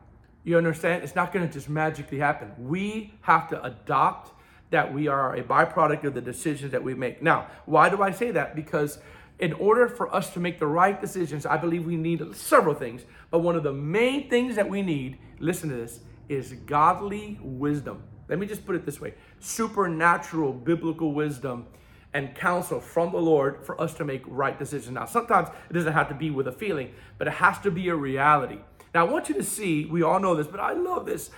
You 0.44 0.56
understand? 0.56 1.02
It's 1.02 1.14
not 1.14 1.32
going 1.32 1.46
to 1.46 1.52
just 1.52 1.68
magically 1.68 2.18
happen. 2.18 2.52
We 2.58 3.12
have 3.22 3.48
to 3.48 3.62
adopt 3.62 4.32
that 4.70 4.92
we 4.92 5.08
are 5.08 5.34
a 5.34 5.42
byproduct 5.42 6.04
of 6.04 6.14
the 6.14 6.20
decisions 6.20 6.72
that 6.72 6.82
we 6.82 6.94
make. 6.94 7.22
Now, 7.22 7.48
why 7.66 7.88
do 7.88 8.02
I 8.02 8.10
say 8.10 8.30
that? 8.32 8.54
Because 8.54 8.98
in 9.38 9.52
order 9.54 9.88
for 9.88 10.14
us 10.14 10.32
to 10.34 10.40
make 10.40 10.58
the 10.58 10.66
right 10.66 11.00
decisions, 11.00 11.46
I 11.46 11.56
believe 11.56 11.86
we 11.86 11.96
need 11.96 12.22
several 12.34 12.74
things. 12.74 13.02
But 13.30 13.40
one 13.40 13.56
of 13.56 13.62
the 13.62 13.72
main 13.72 14.28
things 14.28 14.56
that 14.56 14.68
we 14.68 14.82
need, 14.82 15.18
listen 15.38 15.70
to 15.70 15.76
this, 15.76 16.00
is 16.28 16.52
godly 16.52 17.38
wisdom. 17.40 18.02
Let 18.28 18.38
me 18.38 18.46
just 18.46 18.66
put 18.66 18.76
it 18.76 18.84
this 18.84 19.00
way 19.00 19.14
supernatural 19.40 20.52
biblical 20.52 21.12
wisdom 21.12 21.66
and 22.14 22.34
counsel 22.34 22.80
from 22.80 23.12
the 23.12 23.18
Lord 23.18 23.64
for 23.64 23.80
us 23.80 23.94
to 23.94 24.04
make 24.04 24.22
right 24.26 24.58
decisions. 24.58 24.94
Now, 24.94 25.06
sometimes 25.06 25.48
it 25.70 25.72
doesn't 25.72 25.92
have 25.92 26.08
to 26.08 26.14
be 26.14 26.30
with 26.30 26.48
a 26.48 26.52
feeling, 26.52 26.92
but 27.16 27.28
it 27.28 27.34
has 27.34 27.58
to 27.60 27.70
be 27.70 27.88
a 27.88 27.94
reality. 27.94 28.58
Now, 28.94 29.06
I 29.06 29.10
want 29.10 29.28
you 29.28 29.34
to 29.34 29.42
see, 29.42 29.84
we 29.84 30.02
all 30.02 30.20
know 30.20 30.34
this, 30.34 30.46
but 30.46 30.60
I 30.60 30.72
love 30.72 31.06
this. 31.06 31.30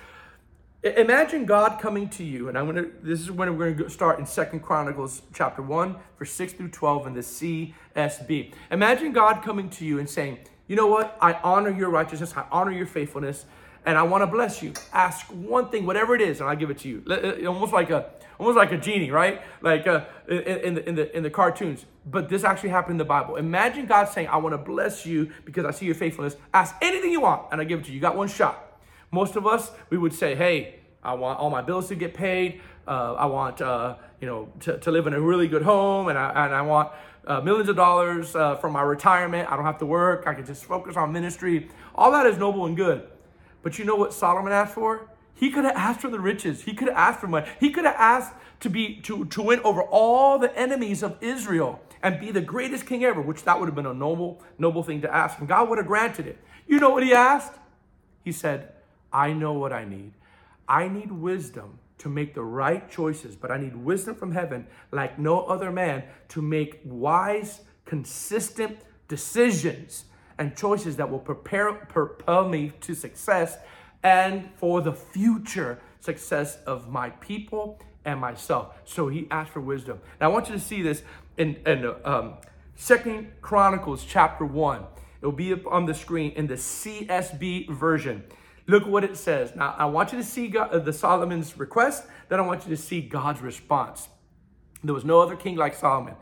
Imagine 0.83 1.45
God 1.45 1.79
coming 1.79 2.09
to 2.11 2.25
you, 2.25 2.49
and 2.49 2.57
I'm 2.57 2.65
gonna. 2.65 2.87
This 3.03 3.21
is 3.21 3.31
when 3.31 3.59
we're 3.59 3.73
gonna 3.73 3.91
start 3.91 4.19
in 4.19 4.25
Second 4.25 4.61
Chronicles 4.61 5.21
chapter 5.35 5.61
one, 5.61 5.97
verse 6.19 6.33
six 6.33 6.55
through 6.55 6.71
twelve, 6.71 7.07
in 7.07 7.13
the 7.13 7.21
CSB. 7.21 8.55
Imagine 8.71 9.13
God 9.13 9.43
coming 9.43 9.69
to 9.69 9.85
you 9.85 9.99
and 9.99 10.09
saying, 10.09 10.39
"You 10.69 10.77
know 10.77 10.87
what? 10.87 11.19
I 11.21 11.35
honor 11.45 11.69
your 11.69 11.91
righteousness. 11.91 12.33
I 12.35 12.47
honor 12.51 12.73
your 12.73 12.87
faithfulness, 12.87 13.45
and 13.85 13.99
I 13.99 14.05
want 14.05 14.23
to 14.23 14.27
bless 14.27 14.63
you. 14.63 14.73
Ask 14.95 15.27
one 15.27 15.69
thing, 15.69 15.85
whatever 15.85 16.15
it 16.15 16.23
is, 16.23 16.41
and 16.41 16.49
I'll 16.49 16.57
give 16.57 16.71
it 16.71 16.79
to 16.79 16.89
you. 16.89 17.47
Almost 17.47 17.75
like 17.75 17.91
a 17.91 18.07
almost 18.41 18.57
like 18.57 18.73
a 18.73 18.79
genie, 18.79 19.11
right? 19.11 19.43
Like 19.61 19.87
uh, 19.87 20.07
in, 20.27 20.39
in, 20.39 20.75
the 20.75 20.89
in 20.89 20.95
the 20.95 21.17
in 21.17 21.23
the 21.23 21.31
cartoons. 21.31 21.85
But 22.07 22.31
this 22.31 22.43
actually 22.43 22.71
happened 22.71 22.95
in 22.95 22.99
the 22.99 23.05
Bible. 23.05 23.37
Imagine 23.37 23.87
God 23.87 24.07
saying, 24.07 24.29
"I 24.29 24.39
want 24.39 24.55
to 24.55 24.59
bless 24.59 25.05
you 25.05 25.31
because 25.45 25.67
I 25.67 25.71
see 25.71 25.87
your 25.87 25.95
faithfulness. 25.95 26.37
Ask 26.55 26.75
anything 26.81 27.13
you 27.13 27.21
want, 27.21 27.53
and 27.53 27.61
I 27.61 27.65
give 27.65 27.81
it 27.81 27.85
to 27.85 27.91
you. 27.91 27.97
You 27.97 28.01
got 28.01 28.17
one 28.17 28.29
shot." 28.29 28.67
Most 29.13 29.37
of 29.37 29.47
us, 29.47 29.71
we 29.91 29.99
would 29.99 30.15
say, 30.15 30.35
"Hey, 30.35 30.81
I 31.03 31.13
want 31.15 31.39
all 31.39 31.51
my 31.51 31.61
bills 31.61 31.89
to 31.89 31.95
get 31.95 32.15
paid. 32.15 32.63
Uh, 32.89 33.15
I 33.15 33.27
want 33.27 33.61
uh, 33.61 33.97
you 34.21 34.27
know 34.27 34.49
to, 34.61 34.79
to 34.79 34.91
live 34.91 35.07
in 35.07 35.13
a 35.13 35.21
really 35.21 35.47
good 35.47 35.63
home, 35.63 36.09
and 36.09 36.19
I 36.19 36.47
and 36.47 36.55
I 36.55 36.63
want." 36.63 36.91
Uh, 37.27 37.39
millions 37.39 37.69
of 37.69 37.77
dollars 37.77 38.35
uh, 38.35 38.57
from 38.57 38.73
my 38.73 38.81
retirement. 38.81 39.47
I 39.53 39.55
don't 39.55 39.67
have 39.67 39.79
to 39.81 39.87
work. 39.87 40.27
I 40.27 40.33
can 40.33 40.47
just 40.47 40.65
focus 40.65 40.97
on 40.97 41.13
ministry. 41.13 41.69
All 41.95 42.11
that 42.13 42.25
is 42.25 42.39
noble 42.39 42.65
and 42.65 42.75
good. 42.75 43.07
But 43.63 43.79
you 43.79 43.85
know 43.85 43.95
what 43.95 44.15
Solomon 44.15 44.55
asked 44.55 44.73
for? 44.75 45.10
He 45.35 45.51
could 45.51 45.65
have 45.65 45.77
asked 45.77 46.01
for 46.01 46.11
the 46.11 46.21
riches. 46.21 46.63
He 46.63 46.75
could 46.75 46.89
have 46.89 46.97
asked 46.97 47.21
for 47.21 47.27
money. 47.27 47.49
He 47.59 47.71
could 47.71 47.85
have 47.85 47.97
asked 47.97 48.35
to 48.61 48.69
be 48.69 49.01
to, 49.03 49.25
to 49.25 49.43
win 49.43 49.61
over 49.61 49.83
all 49.83 50.39
the 50.39 50.57
enemies 50.57 51.03
of 51.03 51.17
Israel 51.21 51.81
and 52.03 52.21
be 52.21 52.31
the 52.31 52.41
greatest 52.41 52.87
king 52.87 53.05
ever, 53.05 53.21
which 53.21 53.45
that 53.45 53.59
would 53.59 53.67
have 53.67 53.75
been 53.75 53.87
a 53.87 53.95
noble, 53.95 54.43
noble 54.59 54.83
thing 54.83 55.01
to 55.03 55.15
ask. 55.15 55.39
And 55.39 55.49
God 55.49 55.69
would 55.69 55.79
have 55.79 55.87
granted 55.87 56.27
it. 56.27 56.39
You 56.67 56.79
know 56.79 56.91
what 56.91 57.03
he 57.03 57.13
asked? 57.13 57.55
He 58.23 58.33
said, 58.33 58.73
I 59.13 59.33
know 59.33 59.55
what 59.55 59.73
I 59.73 59.85
need. 59.85 60.13
I 60.69 60.89
need 60.89 61.11
wisdom 61.11 61.79
to 61.99 62.09
make 62.09 62.35
the 62.35 62.43
right 62.43 62.91
choices, 62.91 63.37
but 63.37 63.51
I 63.51 63.59
need 63.59 63.77
wisdom 63.77 64.15
from 64.15 64.33
heaven 64.33 64.67
like 64.93 65.19
no 65.19 65.41
other 65.43 65.71
man 65.71 66.05
to 66.29 66.41
make 66.41 66.81
wise, 66.85 67.61
consistent 67.85 68.79
decisions 69.09 70.05
and 70.39 70.57
choices 70.57 70.97
that 70.97 71.11
will 71.11 71.19
prepare 71.19 71.73
propel 71.73 72.49
me 72.49 72.73
to 72.81 72.95
success 72.95 73.59
and 74.03 74.49
for 74.57 74.81
the 74.81 74.93
future 74.93 75.81
success 76.01 76.59
of 76.67 76.89
my 76.89 77.11
people 77.11 77.81
and 78.05 78.21
myself. 78.21 78.75
So 78.85 79.09
he 79.09 79.27
asked 79.31 79.51
for 79.51 79.61
wisdom. 79.61 80.01
Now 80.21 80.31
I 80.31 80.33
want 80.33 80.49
you 80.49 80.55
to 80.55 80.61
see 80.61 80.83
this 80.83 81.03
in, 81.37 81.57
in 81.67 81.95
um, 82.05 82.35
Second 82.77 83.33
Chronicles 83.43 84.05
chapter 84.05 84.45
one. 84.45 84.85
It'll 85.21 85.33
be 85.33 85.53
up 85.53 85.67
on 85.67 85.85
the 85.85 85.95
screen 85.95 86.33
in 86.33 86.47
the 86.47 86.55
CSB 86.55 87.69
version. 87.71 88.25
Look 88.67 88.87
what 88.87 89.05
it 89.05 89.17
says. 89.17 89.55
Now 89.55 89.75
I 89.77 89.85
want 89.85 90.13
you 90.13 90.19
to 90.19 90.25
see 90.25 90.49
God, 90.49 90.71
uh, 90.71 90.79
the 90.79 90.93
Solomon's 90.93 91.59
request. 91.59 92.05
Then 92.29 92.41
I 92.41 92.43
want 92.43 92.65
you 92.65 92.71
to 92.71 92.81
see 92.81 93.03
God's 93.03 93.43
response. 93.43 94.09
There 94.83 94.95
was 94.95 95.05
no 95.05 95.21
other 95.21 95.37
king 95.37 95.57
like 95.57 95.75
Solomon. 95.75 96.15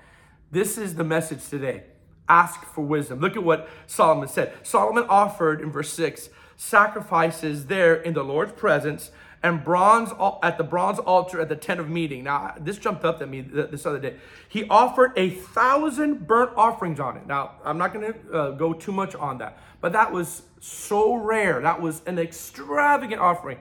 This 0.50 0.78
is 0.78 0.96
the 0.96 1.04
message 1.04 1.48
today 1.48 1.84
ask 2.28 2.64
for 2.64 2.84
wisdom. 2.84 3.20
Look 3.20 3.36
at 3.36 3.42
what 3.42 3.68
Solomon 3.86 4.28
said. 4.28 4.52
Solomon 4.62 5.06
offered 5.08 5.60
in 5.60 5.70
verse 5.70 5.92
6 5.92 6.28
sacrifices 6.58 7.66
there 7.66 7.94
in 7.94 8.12
the 8.12 8.22
Lord's 8.22 8.52
presence 8.52 9.10
and 9.42 9.64
bronze 9.64 10.10
at 10.42 10.58
the 10.58 10.64
bronze 10.64 10.98
altar 10.98 11.40
at 11.40 11.48
the 11.48 11.56
tent 11.56 11.80
of 11.80 11.88
meeting. 11.88 12.24
Now, 12.24 12.54
this 12.60 12.76
jumped 12.76 13.04
up 13.04 13.22
at 13.22 13.28
me 13.30 13.40
this 13.40 13.86
other 13.86 13.98
day. 14.00 14.16
He 14.48 14.68
offered 14.68 15.12
a 15.16 15.30
thousand 15.30 16.26
burnt 16.26 16.50
offerings 16.56 17.00
on 17.00 17.16
it. 17.16 17.26
Now, 17.26 17.52
I'm 17.64 17.78
not 17.78 17.94
going 17.94 18.12
to 18.12 18.32
uh, 18.32 18.50
go 18.50 18.74
too 18.74 18.92
much 18.92 19.14
on 19.14 19.38
that, 19.38 19.58
but 19.80 19.92
that 19.92 20.12
was 20.12 20.42
so 20.60 21.14
rare. 21.14 21.62
That 21.62 21.80
was 21.80 22.02
an 22.04 22.18
extravagant 22.18 23.22
offering. 23.22 23.58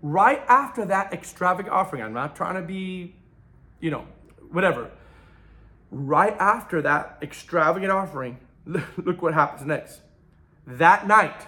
Right 0.00 0.42
after 0.48 0.84
that 0.86 1.12
extravagant 1.12 1.72
offering, 1.72 2.02
I'm 2.02 2.14
not 2.14 2.34
trying 2.34 2.54
to 2.54 2.62
be, 2.62 3.14
you 3.80 3.90
know, 3.90 4.06
whatever 4.50 4.90
right 5.90 6.36
after 6.38 6.82
that 6.82 7.18
extravagant 7.22 7.90
offering, 7.90 8.38
look 8.66 9.22
what 9.22 9.34
happens 9.34 9.66
next. 9.66 10.00
That 10.66 11.06
night, 11.06 11.46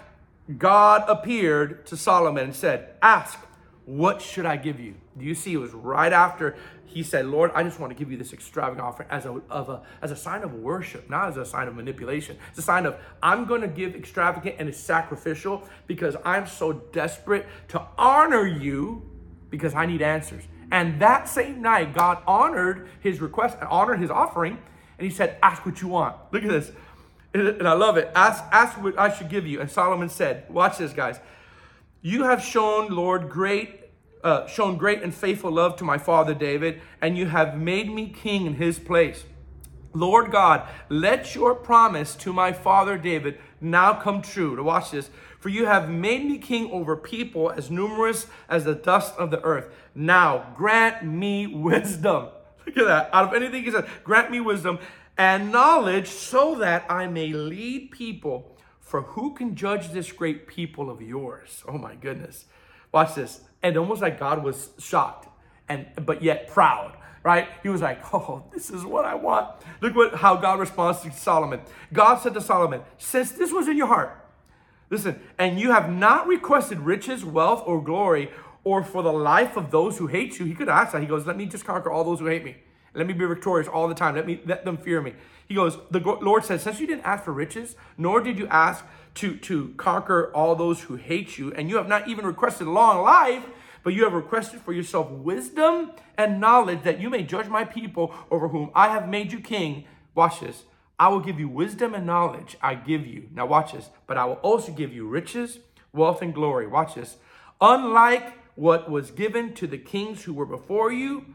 God 0.57 1.03
appeared 1.07 1.85
to 1.87 1.97
Solomon 1.97 2.45
and 2.45 2.55
said, 2.55 2.95
Ask, 3.01 3.39
what 3.85 4.21
should 4.21 4.45
I 4.45 4.57
give 4.57 4.79
you? 4.79 4.95
Do 5.17 5.25
you 5.25 5.35
see? 5.35 5.53
It 5.53 5.57
was 5.57 5.71
right 5.71 6.13
after 6.13 6.55
he 6.93 7.03
said, 7.03 7.25
Lord, 7.25 7.51
I 7.55 7.63
just 7.63 7.79
want 7.79 7.91
to 7.91 7.97
give 7.97 8.11
you 8.11 8.17
this 8.17 8.33
extravagant 8.33 8.81
offering 8.81 9.07
as 9.09 9.25
a, 9.25 9.41
of 9.49 9.69
a, 9.69 9.81
as 10.01 10.11
a 10.11 10.15
sign 10.15 10.43
of 10.43 10.53
worship, 10.53 11.09
not 11.09 11.29
as 11.29 11.37
a 11.37 11.45
sign 11.45 11.67
of 11.67 11.75
manipulation. 11.75 12.37
It's 12.49 12.59
a 12.59 12.63
sign 12.63 12.85
of, 12.85 12.97
I'm 13.23 13.45
going 13.45 13.61
to 13.61 13.67
give 13.67 13.95
extravagant 13.95 14.55
and 14.59 14.67
it's 14.67 14.79
sacrificial 14.79 15.67
because 15.87 16.17
I'm 16.25 16.47
so 16.47 16.73
desperate 16.73 17.47
to 17.69 17.81
honor 17.97 18.45
you 18.45 19.09
because 19.49 19.73
I 19.73 19.85
need 19.85 20.01
answers. 20.01 20.43
And 20.71 21.01
that 21.01 21.29
same 21.29 21.61
night, 21.61 21.93
God 21.93 22.19
honored 22.27 22.89
his 22.99 23.21
request 23.21 23.57
and 23.59 23.69
honored 23.69 23.99
his 23.99 24.09
offering. 24.09 24.57
And 24.97 25.09
he 25.09 25.13
said, 25.13 25.37
Ask 25.41 25.65
what 25.65 25.81
you 25.81 25.89
want. 25.89 26.15
Look 26.31 26.43
at 26.43 26.49
this. 26.49 26.71
And 27.33 27.67
I 27.67 27.73
love 27.73 27.97
it. 27.97 28.11
Ask, 28.13 28.43
ask 28.51 28.81
what 28.81 28.99
I 28.99 29.13
should 29.13 29.29
give 29.29 29.47
you. 29.47 29.61
And 29.61 29.71
Solomon 29.71 30.09
said, 30.09 30.45
Watch 30.49 30.77
this, 30.77 30.91
guys. 30.91 31.19
You 32.01 32.23
have 32.23 32.43
shown, 32.43 32.89
Lord, 32.89 33.29
great, 33.29 33.89
uh, 34.23 34.47
shown 34.47 34.77
great 34.77 35.01
and 35.01 35.13
faithful 35.13 35.51
love 35.51 35.75
to 35.77 35.83
my 35.83 35.97
father 35.97 36.33
David, 36.33 36.81
and 36.99 37.17
you 37.17 37.27
have 37.27 37.57
made 37.57 37.91
me 37.91 38.09
king 38.09 38.45
in 38.45 38.55
his 38.55 38.79
place. 38.79 39.23
Lord 39.93 40.31
God, 40.31 40.67
let 40.89 41.35
your 41.35 41.53
promise 41.53 42.15
to 42.15 42.33
my 42.33 42.53
father 42.53 42.97
David 42.97 43.39
now 43.59 43.93
come 43.93 44.21
true. 44.21 44.55
To 44.55 44.63
watch 44.63 44.91
this. 44.91 45.09
For 45.39 45.49
you 45.49 45.65
have 45.65 45.89
made 45.89 46.23
me 46.23 46.37
king 46.37 46.71
over 46.71 46.95
people 46.95 47.49
as 47.49 47.71
numerous 47.71 48.27
as 48.47 48.63
the 48.63 48.75
dust 48.75 49.15
of 49.17 49.31
the 49.31 49.41
earth. 49.41 49.69
Now 49.95 50.53
grant 50.55 51.03
me 51.03 51.47
wisdom. 51.47 52.27
Look 52.65 52.77
at 52.77 52.85
that. 52.85 53.09
Out 53.11 53.29
of 53.29 53.33
anything 53.33 53.63
he 53.63 53.71
said, 53.71 53.89
grant 54.03 54.31
me 54.31 54.39
wisdom 54.39 54.79
and 55.17 55.51
knowledge 55.51 56.07
so 56.07 56.55
that 56.55 56.85
I 56.89 57.07
may 57.07 57.33
lead 57.33 57.91
people. 57.91 58.57
For 58.79 59.01
who 59.01 59.33
can 59.33 59.55
judge 59.55 59.89
this 59.89 60.11
great 60.11 60.47
people 60.47 60.89
of 60.89 61.01
yours? 61.01 61.63
Oh 61.67 61.77
my 61.77 61.95
goodness. 61.95 62.45
Watch 62.91 63.15
this. 63.15 63.41
And 63.63 63.77
almost 63.77 64.01
like 64.01 64.19
God 64.19 64.43
was 64.43 64.69
shocked 64.79 65.27
and 65.69 65.87
but 66.05 66.21
yet 66.23 66.47
proud 66.47 66.97
right? 67.23 67.49
He 67.61 67.69
was 67.69 67.81
like, 67.81 68.01
"Oh, 68.15 68.45
this 68.51 68.71
is 68.71 68.83
what 68.83 69.05
I 69.05 69.13
want." 69.13 69.47
Look 69.79 69.95
what 69.95 70.15
how 70.15 70.37
God 70.37 70.59
responds 70.59 71.01
to 71.01 71.11
Solomon. 71.11 71.61
God 71.93 72.15
said 72.15 72.33
to 72.33 72.41
Solomon, 72.41 72.81
"Since 72.97 73.33
this 73.33 73.51
was 73.51 73.67
in 73.67 73.77
your 73.77 73.85
heart, 73.85 74.21
Listen, 74.91 75.21
and 75.37 75.57
you 75.57 75.71
have 75.71 75.89
not 75.89 76.27
requested 76.27 76.81
riches, 76.81 77.23
wealth, 77.23 77.63
or 77.65 77.81
glory, 77.81 78.29
or 78.65 78.83
for 78.83 79.01
the 79.01 79.11
life 79.11 79.55
of 79.55 79.71
those 79.71 79.97
who 79.97 80.07
hate 80.07 80.37
you. 80.37 80.45
He 80.45 80.53
could 80.53 80.67
ask 80.67 80.91
that. 80.91 81.01
He 81.01 81.07
goes, 81.07 81.25
Let 81.25 81.37
me 81.37 81.45
just 81.47 81.65
conquer 81.65 81.89
all 81.89 82.03
those 82.03 82.19
who 82.19 82.27
hate 82.27 82.43
me. 82.43 82.57
Let 82.93 83.07
me 83.07 83.13
be 83.13 83.25
victorious 83.25 83.67
all 83.67 83.87
the 83.87 83.95
time. 83.95 84.15
Let 84.15 84.27
me 84.27 84.41
let 84.45 84.65
them 84.65 84.77
fear 84.77 85.01
me. 85.01 85.13
He 85.47 85.55
goes, 85.55 85.77
The 85.89 85.99
Lord 85.99 86.45
says, 86.45 86.63
Since 86.63 86.79
you 86.79 86.87
didn't 86.87 87.05
ask 87.05 87.23
for 87.23 87.33
riches, 87.33 87.75
nor 87.97 88.21
did 88.21 88.37
you 88.37 88.47
ask 88.47 88.85
to, 89.15 89.35
to 89.37 89.73
conquer 89.77 90.31
all 90.33 90.55
those 90.55 90.81
who 90.81 90.95
hate 90.95 91.37
you, 91.37 91.53
and 91.53 91.69
you 91.69 91.77
have 91.77 91.87
not 91.87 92.07
even 92.07 92.25
requested 92.25 92.67
long 92.67 93.01
life, 93.03 93.45
but 93.83 93.93
you 93.93 94.03
have 94.03 94.13
requested 94.13 94.61
for 94.61 94.73
yourself 94.73 95.09
wisdom 95.09 95.91
and 96.17 96.39
knowledge 96.39 96.83
that 96.83 96.99
you 96.99 97.09
may 97.09 97.23
judge 97.23 97.47
my 97.47 97.65
people 97.65 98.13
over 98.29 98.49
whom 98.49 98.71
I 98.75 98.89
have 98.89 99.09
made 99.09 99.31
you 99.31 99.39
king. 99.39 99.85
Watch 100.13 100.41
this 100.41 100.63
I 101.01 101.07
will 101.07 101.19
give 101.19 101.39
you 101.39 101.49
wisdom 101.49 101.95
and 101.95 102.05
knowledge. 102.05 102.55
I 102.61 102.75
give 102.75 103.07
you. 103.07 103.27
Now, 103.33 103.47
watch 103.47 103.71
this. 103.71 103.89
But 104.05 104.17
I 104.17 104.25
will 104.25 104.35
also 104.35 104.71
give 104.71 104.93
you 104.93 105.07
riches, 105.07 105.57
wealth, 105.91 106.21
and 106.21 106.31
glory. 106.31 106.67
Watch 106.67 106.93
this. 106.93 107.17
Unlike 107.59 108.33
what 108.53 108.91
was 108.91 109.09
given 109.09 109.53
to 109.55 109.65
the 109.65 109.79
kings 109.79 110.23
who 110.23 110.33
were 110.33 110.45
before 110.45 110.91
you, 110.91 111.25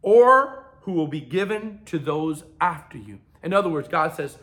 or 0.00 0.61
who 0.82 0.92
will 0.92 1.06
be 1.06 1.20
given 1.20 1.80
to 1.86 1.98
those 1.98 2.44
after 2.60 2.98
you. 2.98 3.18
In 3.42 3.52
other 3.52 3.68
words, 3.68 3.88
God 3.88 4.14
says, 4.14 4.38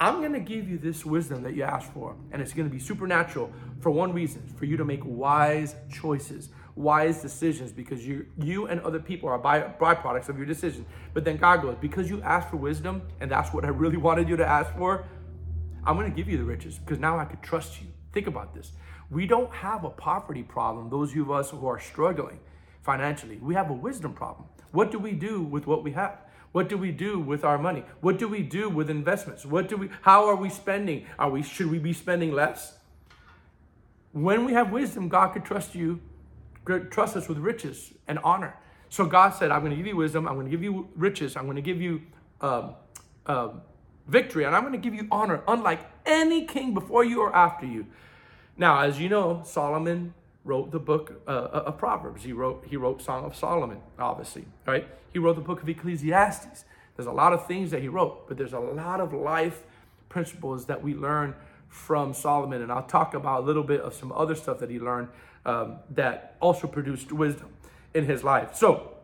I'm 0.00 0.20
going 0.20 0.32
to 0.32 0.40
give 0.40 0.68
you 0.68 0.78
this 0.78 1.06
wisdom 1.06 1.42
that 1.44 1.54
you 1.54 1.62
asked 1.62 1.92
for, 1.92 2.16
and 2.32 2.42
it's 2.42 2.52
going 2.52 2.68
to 2.68 2.74
be 2.74 2.80
supernatural 2.80 3.52
for 3.80 3.90
one 3.90 4.12
reason 4.12 4.42
for 4.56 4.64
you 4.64 4.76
to 4.76 4.84
make 4.84 5.00
wise 5.04 5.76
choices 5.92 6.50
wise 6.74 7.20
decisions 7.20 7.72
because 7.72 8.06
you 8.06 8.26
you 8.38 8.66
and 8.66 8.80
other 8.80 8.98
people 8.98 9.28
are 9.28 9.38
by, 9.38 9.60
byproducts 9.60 10.28
of 10.28 10.36
your 10.36 10.46
decision. 10.46 10.86
But 11.12 11.24
then 11.24 11.36
God 11.36 11.62
goes, 11.62 11.76
because 11.80 12.08
you 12.08 12.22
asked 12.22 12.50
for 12.50 12.56
wisdom, 12.56 13.02
and 13.20 13.30
that's 13.30 13.52
what 13.52 13.64
I 13.64 13.68
really 13.68 13.96
wanted 14.08 14.28
you 14.28 14.36
to 14.36 14.46
ask 14.46 14.74
for, 14.76 15.04
I'm 15.84 15.96
going 15.96 16.10
to 16.10 16.16
give 16.16 16.28
you 16.28 16.38
the 16.38 16.44
riches 16.44 16.78
because 16.78 16.98
now 16.98 17.18
I 17.18 17.24
could 17.24 17.42
trust 17.42 17.80
you. 17.80 17.88
Think 18.12 18.26
about 18.26 18.54
this. 18.54 18.72
We 19.10 19.26
don't 19.26 19.52
have 19.52 19.84
a 19.84 19.90
poverty 19.90 20.42
problem, 20.42 20.88
those 20.88 21.14
of 21.16 21.30
us 21.30 21.50
who 21.50 21.66
are 21.66 21.80
struggling 21.80 22.40
financially. 22.82 23.36
We 23.36 23.54
have 23.54 23.70
a 23.70 23.74
wisdom 23.74 24.14
problem. 24.14 24.48
What 24.72 24.90
do 24.90 24.98
we 24.98 25.12
do 25.12 25.42
with 25.42 25.66
what 25.66 25.84
we 25.84 25.92
have? 25.92 26.18
What 26.52 26.68
do 26.68 26.76
we 26.76 26.90
do 26.90 27.18
with 27.18 27.44
our 27.44 27.56
money? 27.56 27.84
What 28.00 28.18
do 28.18 28.28
we 28.28 28.42
do 28.42 28.68
with 28.68 28.90
investments? 28.90 29.46
What 29.46 29.68
do 29.68 29.76
we 29.76 29.88
how 30.02 30.26
are 30.26 30.36
we 30.36 30.50
spending? 30.50 31.06
Are 31.18 31.30
we 31.30 31.42
should 31.42 31.70
we 31.70 31.78
be 31.78 31.92
spending 31.92 32.32
less? 32.32 32.76
When 34.12 34.44
we 34.44 34.52
have 34.52 34.70
wisdom, 34.70 35.08
God 35.08 35.28
could 35.28 35.44
trust 35.44 35.74
you 35.74 36.00
trust 36.90 37.16
us 37.16 37.28
with 37.28 37.38
riches 37.38 37.92
and 38.06 38.18
honor. 38.22 38.54
So 38.88 39.06
God 39.06 39.30
said, 39.30 39.50
I'm 39.50 39.60
going 39.60 39.70
to 39.70 39.76
give 39.76 39.86
you 39.86 39.96
wisdom, 39.96 40.28
I'm 40.28 40.34
going 40.34 40.46
to 40.46 40.50
give 40.50 40.62
you 40.62 40.88
riches, 40.94 41.36
I'm 41.36 41.44
going 41.44 41.56
to 41.56 41.62
give 41.62 41.80
you 41.80 42.02
um, 42.40 42.74
um, 43.26 43.62
victory, 44.06 44.44
and 44.44 44.54
I'm 44.54 44.62
going 44.62 44.74
to 44.74 44.78
give 44.78 44.94
you 44.94 45.08
honor, 45.10 45.42
unlike 45.48 45.80
any 46.04 46.44
king 46.44 46.74
before 46.74 47.04
you 47.04 47.20
or 47.22 47.34
after 47.34 47.66
you. 47.66 47.86
Now, 48.56 48.80
as 48.80 49.00
you 49.00 49.08
know, 49.08 49.42
Solomon 49.44 50.12
wrote 50.44 50.70
the 50.72 50.78
book 50.78 51.22
uh, 51.26 51.30
of 51.30 51.78
Proverbs. 51.78 52.24
He 52.24 52.32
wrote 52.32 52.64
he 52.68 52.76
wrote 52.76 53.00
Song 53.02 53.24
of 53.24 53.36
Solomon, 53.36 53.80
obviously, 53.98 54.44
right? 54.66 54.88
He 55.12 55.18
wrote 55.18 55.36
the 55.36 55.42
book 55.42 55.62
of 55.62 55.68
Ecclesiastes. 55.68 56.64
There's 56.96 57.06
a 57.06 57.12
lot 57.12 57.32
of 57.32 57.46
things 57.46 57.70
that 57.70 57.80
he 57.80 57.88
wrote, 57.88 58.28
but 58.28 58.36
there's 58.36 58.52
a 58.52 58.58
lot 58.60 59.00
of 59.00 59.12
life 59.12 59.62
principles 60.08 60.66
that 60.66 60.82
we 60.82 60.94
learn 60.94 61.34
from 61.68 62.12
Solomon. 62.12 62.62
And 62.62 62.70
I'll 62.70 62.82
talk 62.82 63.14
about 63.14 63.42
a 63.42 63.46
little 63.46 63.62
bit 63.62 63.80
of 63.80 63.94
some 63.94 64.12
other 64.12 64.34
stuff 64.34 64.58
that 64.58 64.70
he 64.70 64.78
learned 64.78 65.08
um, 65.46 65.78
that 65.90 66.36
also 66.40 66.66
produced 66.66 67.12
wisdom 67.12 67.48
in 67.94 68.04
his 68.04 68.22
life. 68.22 68.54
So, 68.54 68.94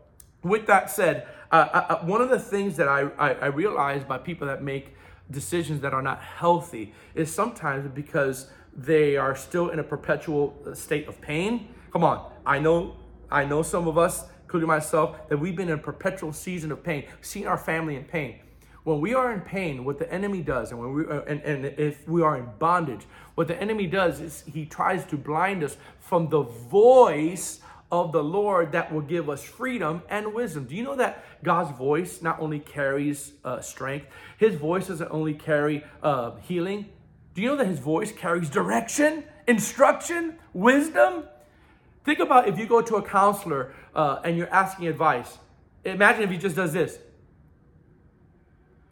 with 0.43 0.67
that 0.67 0.91
said, 0.91 1.27
uh, 1.51 1.69
I, 1.73 1.79
uh, 1.79 1.87
uh, 1.89 2.05
one 2.05 2.21
of 2.21 2.29
the 2.29 2.39
things 2.39 2.77
that 2.77 2.89
I, 2.89 3.09
I, 3.19 3.33
I 3.33 3.47
realize 3.47 4.05
by 4.05 4.19
people 4.19 4.47
that 4.47 4.63
make 4.63 4.95
decisions 5.31 5.81
that 5.81 5.93
are 5.93 6.03
not 6.03 6.21
healthy 6.21 6.95
is 7.15 7.33
sometimes 7.33 7.89
because 7.89 8.51
they 8.79 9.17
are 9.17 9.35
still 9.35 9.71
in 9.71 9.81
a 9.81 9.83
perpetual 9.83 10.57
uh, 10.65 10.73
state 10.73 11.09
of 11.09 11.21
pain. 11.21 11.69
Come 11.93 12.05
on, 12.05 12.31
I 12.47 12.61
know, 12.61 12.95
I 13.31 13.45
know 13.45 13.63
some 13.63 13.89
of 13.89 13.99
us, 13.99 14.25
including 14.45 14.69
myself, 14.69 15.29
that 15.29 15.37
we've 15.37 15.57
been 15.57 15.69
in 15.69 15.75
a 15.75 15.83
perpetual 15.83 16.33
season 16.33 16.71
of 16.71 16.83
pain, 16.85 17.05
seen 17.21 17.47
our 17.47 17.59
family 17.59 17.97
in 17.97 18.05
pain. 18.05 18.39
When 18.85 19.01
we 19.01 19.13
are 19.13 19.33
in 19.33 19.41
pain, 19.41 19.85
what 19.85 19.99
the 19.99 20.11
enemy 20.11 20.41
does, 20.41 20.71
and 20.71 20.81
when 20.81 20.95
we 20.95 21.07
uh, 21.07 21.21
and, 21.27 21.43
and 21.43 21.65
if 21.79 22.09
we 22.09 22.23
are 22.23 22.39
in 22.39 22.47
bondage, 22.59 23.03
what 23.35 23.49
the 23.49 23.61
enemy 23.61 23.87
does 23.87 24.21
is 24.21 24.45
he 24.47 24.65
tries 24.65 25.05
to 25.07 25.17
blind 25.17 25.63
us 25.65 25.77
from 25.99 26.29
the 26.29 26.43
voice 26.43 27.61
of 27.91 28.13
the 28.13 28.23
Lord 28.23 28.73
that 28.73 28.93
will 28.93 29.03
give 29.03 29.29
us 29.29 29.43
freedom 29.43 30.03
and 30.09 30.33
wisdom. 30.33 30.65
Do 30.65 30.75
you 30.75 30.85
know 30.85 30.97
that 30.97 31.25
God's 31.43 31.77
voice 31.77 32.23
not 32.23 32.41
only 32.41 32.61
carries 32.61 33.33
uh, 33.45 33.61
strength, 33.61 34.07
His 34.39 34.55
voice 34.55 34.89
doesn't 34.89 35.11
only 35.11 35.35
carry 35.35 35.85
uh, 36.03 36.37
healing. 36.37 36.87
Do 37.39 37.43
you 37.43 37.51
know 37.51 37.57
that 37.59 37.69
His 37.69 37.79
voice 37.79 38.11
carries 38.11 38.51
direction, 38.51 39.23
instruction, 39.47 40.41
wisdom? 40.53 41.23
Think 42.05 42.19
about 42.19 42.49
if 42.49 42.59
you 42.59 42.67
go 42.67 42.83
to 42.83 42.97
a 42.97 43.03
counselor 43.03 43.77
uh, 43.95 44.19
and 44.25 44.37
you're 44.37 44.53
asking 44.53 44.89
advice. 44.89 45.39
Imagine 45.85 46.25
if 46.25 46.31
he 46.31 46.37
just 46.37 46.57
does 46.57 46.73
this. 46.73 46.99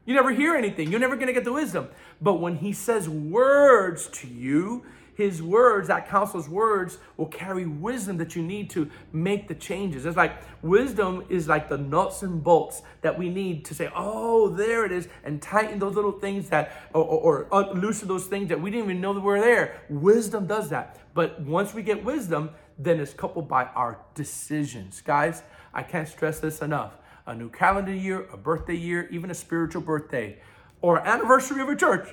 You 0.04 0.14
never 0.14 0.30
hear 0.30 0.54
anything. 0.54 0.92
You're 0.92 1.00
never 1.00 1.16
going 1.16 1.26
to 1.26 1.32
get 1.32 1.42
the 1.42 1.52
wisdom. 1.52 1.88
But 2.20 2.34
when 2.34 2.58
he 2.58 2.72
says 2.72 3.08
words 3.08 4.06
to 4.20 4.28
you, 4.28 4.84
his 5.16 5.42
words, 5.42 5.88
that 5.88 6.08
counselor's 6.08 6.48
words, 6.48 6.98
will 7.16 7.26
carry 7.26 7.66
wisdom 7.66 8.18
that 8.18 8.36
you 8.36 8.42
need 8.42 8.68
to 8.70 8.90
make 9.12 9.48
the 9.48 9.54
changes. 9.54 10.04
It's 10.04 10.16
like 10.16 10.32
wisdom 10.62 11.24
is 11.30 11.48
like 11.48 11.68
the 11.68 11.78
nuts 11.78 12.22
and 12.22 12.44
bolts 12.44 12.82
that 13.00 13.18
we 13.18 13.30
need 13.30 13.64
to 13.64 13.74
say, 13.74 13.90
oh, 13.94 14.48
there 14.50 14.84
it 14.84 14.92
is, 14.92 15.08
and 15.24 15.40
tighten 15.40 15.78
those 15.78 15.94
little 15.94 16.12
things 16.12 16.50
that, 16.50 16.90
or, 16.92 17.02
or, 17.02 17.46
or 17.50 17.74
loosen 17.74 18.08
those 18.08 18.26
things 18.26 18.48
that 18.50 18.60
we 18.60 18.70
didn't 18.70 18.84
even 18.84 19.00
know 19.00 19.14
that 19.14 19.20
were 19.20 19.40
there. 19.40 19.80
Wisdom 19.88 20.46
does 20.46 20.68
that. 20.68 21.00
But 21.14 21.40
once 21.40 21.72
we 21.72 21.82
get 21.82 22.04
wisdom, 22.04 22.50
then 22.78 23.00
it's 23.00 23.14
coupled 23.14 23.48
by 23.48 23.64
our 23.64 23.98
decisions. 24.14 25.00
Guys, 25.00 25.42
I 25.72 25.82
can't 25.82 26.06
stress 26.06 26.40
this 26.40 26.60
enough. 26.60 26.98
A 27.26 27.34
new 27.34 27.48
calendar 27.48 27.92
year, 27.92 28.28
a 28.32 28.36
birthday 28.36 28.76
year, 28.76 29.08
even 29.10 29.30
a 29.30 29.34
spiritual 29.34 29.80
birthday, 29.80 30.38
or 30.82 30.98
anniversary 31.06 31.62
of 31.62 31.68
a 31.68 31.74
church, 31.74 32.08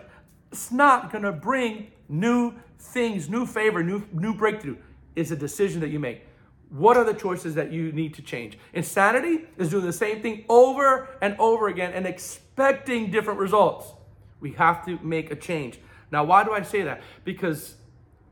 it's 0.52 0.72
not 0.72 1.12
to 1.12 1.32
bring 1.32 1.92
new 2.08 2.54
things, 2.84 3.30
new 3.30 3.46
favor, 3.46 3.84
new, 3.84 4.04
new 4.12 4.34
breakthrough 4.34 4.78
is 5.16 5.32
a 5.32 5.36
decision 5.36 5.80
that 5.82 5.90
you 5.90 6.00
make. 6.00 6.26
What 6.70 6.98
are 6.98 7.04
the 7.04 7.14
choices 7.14 7.56
that 7.56 7.72
you 7.72 7.92
need 7.92 8.14
to 8.16 8.22
change? 8.22 8.58
Insanity 8.74 9.46
is 9.58 9.70
doing 9.70 9.86
the 9.86 9.94
same 9.94 10.22
thing 10.22 10.44
over 10.50 11.08
and 11.22 11.36
over 11.40 11.68
again 11.68 11.94
and 11.94 12.06
expecting 12.06 13.12
different 13.12 13.40
results. 13.40 13.94
We 14.40 14.54
have 14.54 14.86
to 14.86 15.00
make 15.04 15.32
a 15.32 15.36
change. 15.36 15.80
Now, 16.12 16.24
why 16.24 16.44
do 16.44 16.52
I 16.52 16.62
say 16.64 16.82
that? 16.84 17.02
Because 17.24 17.76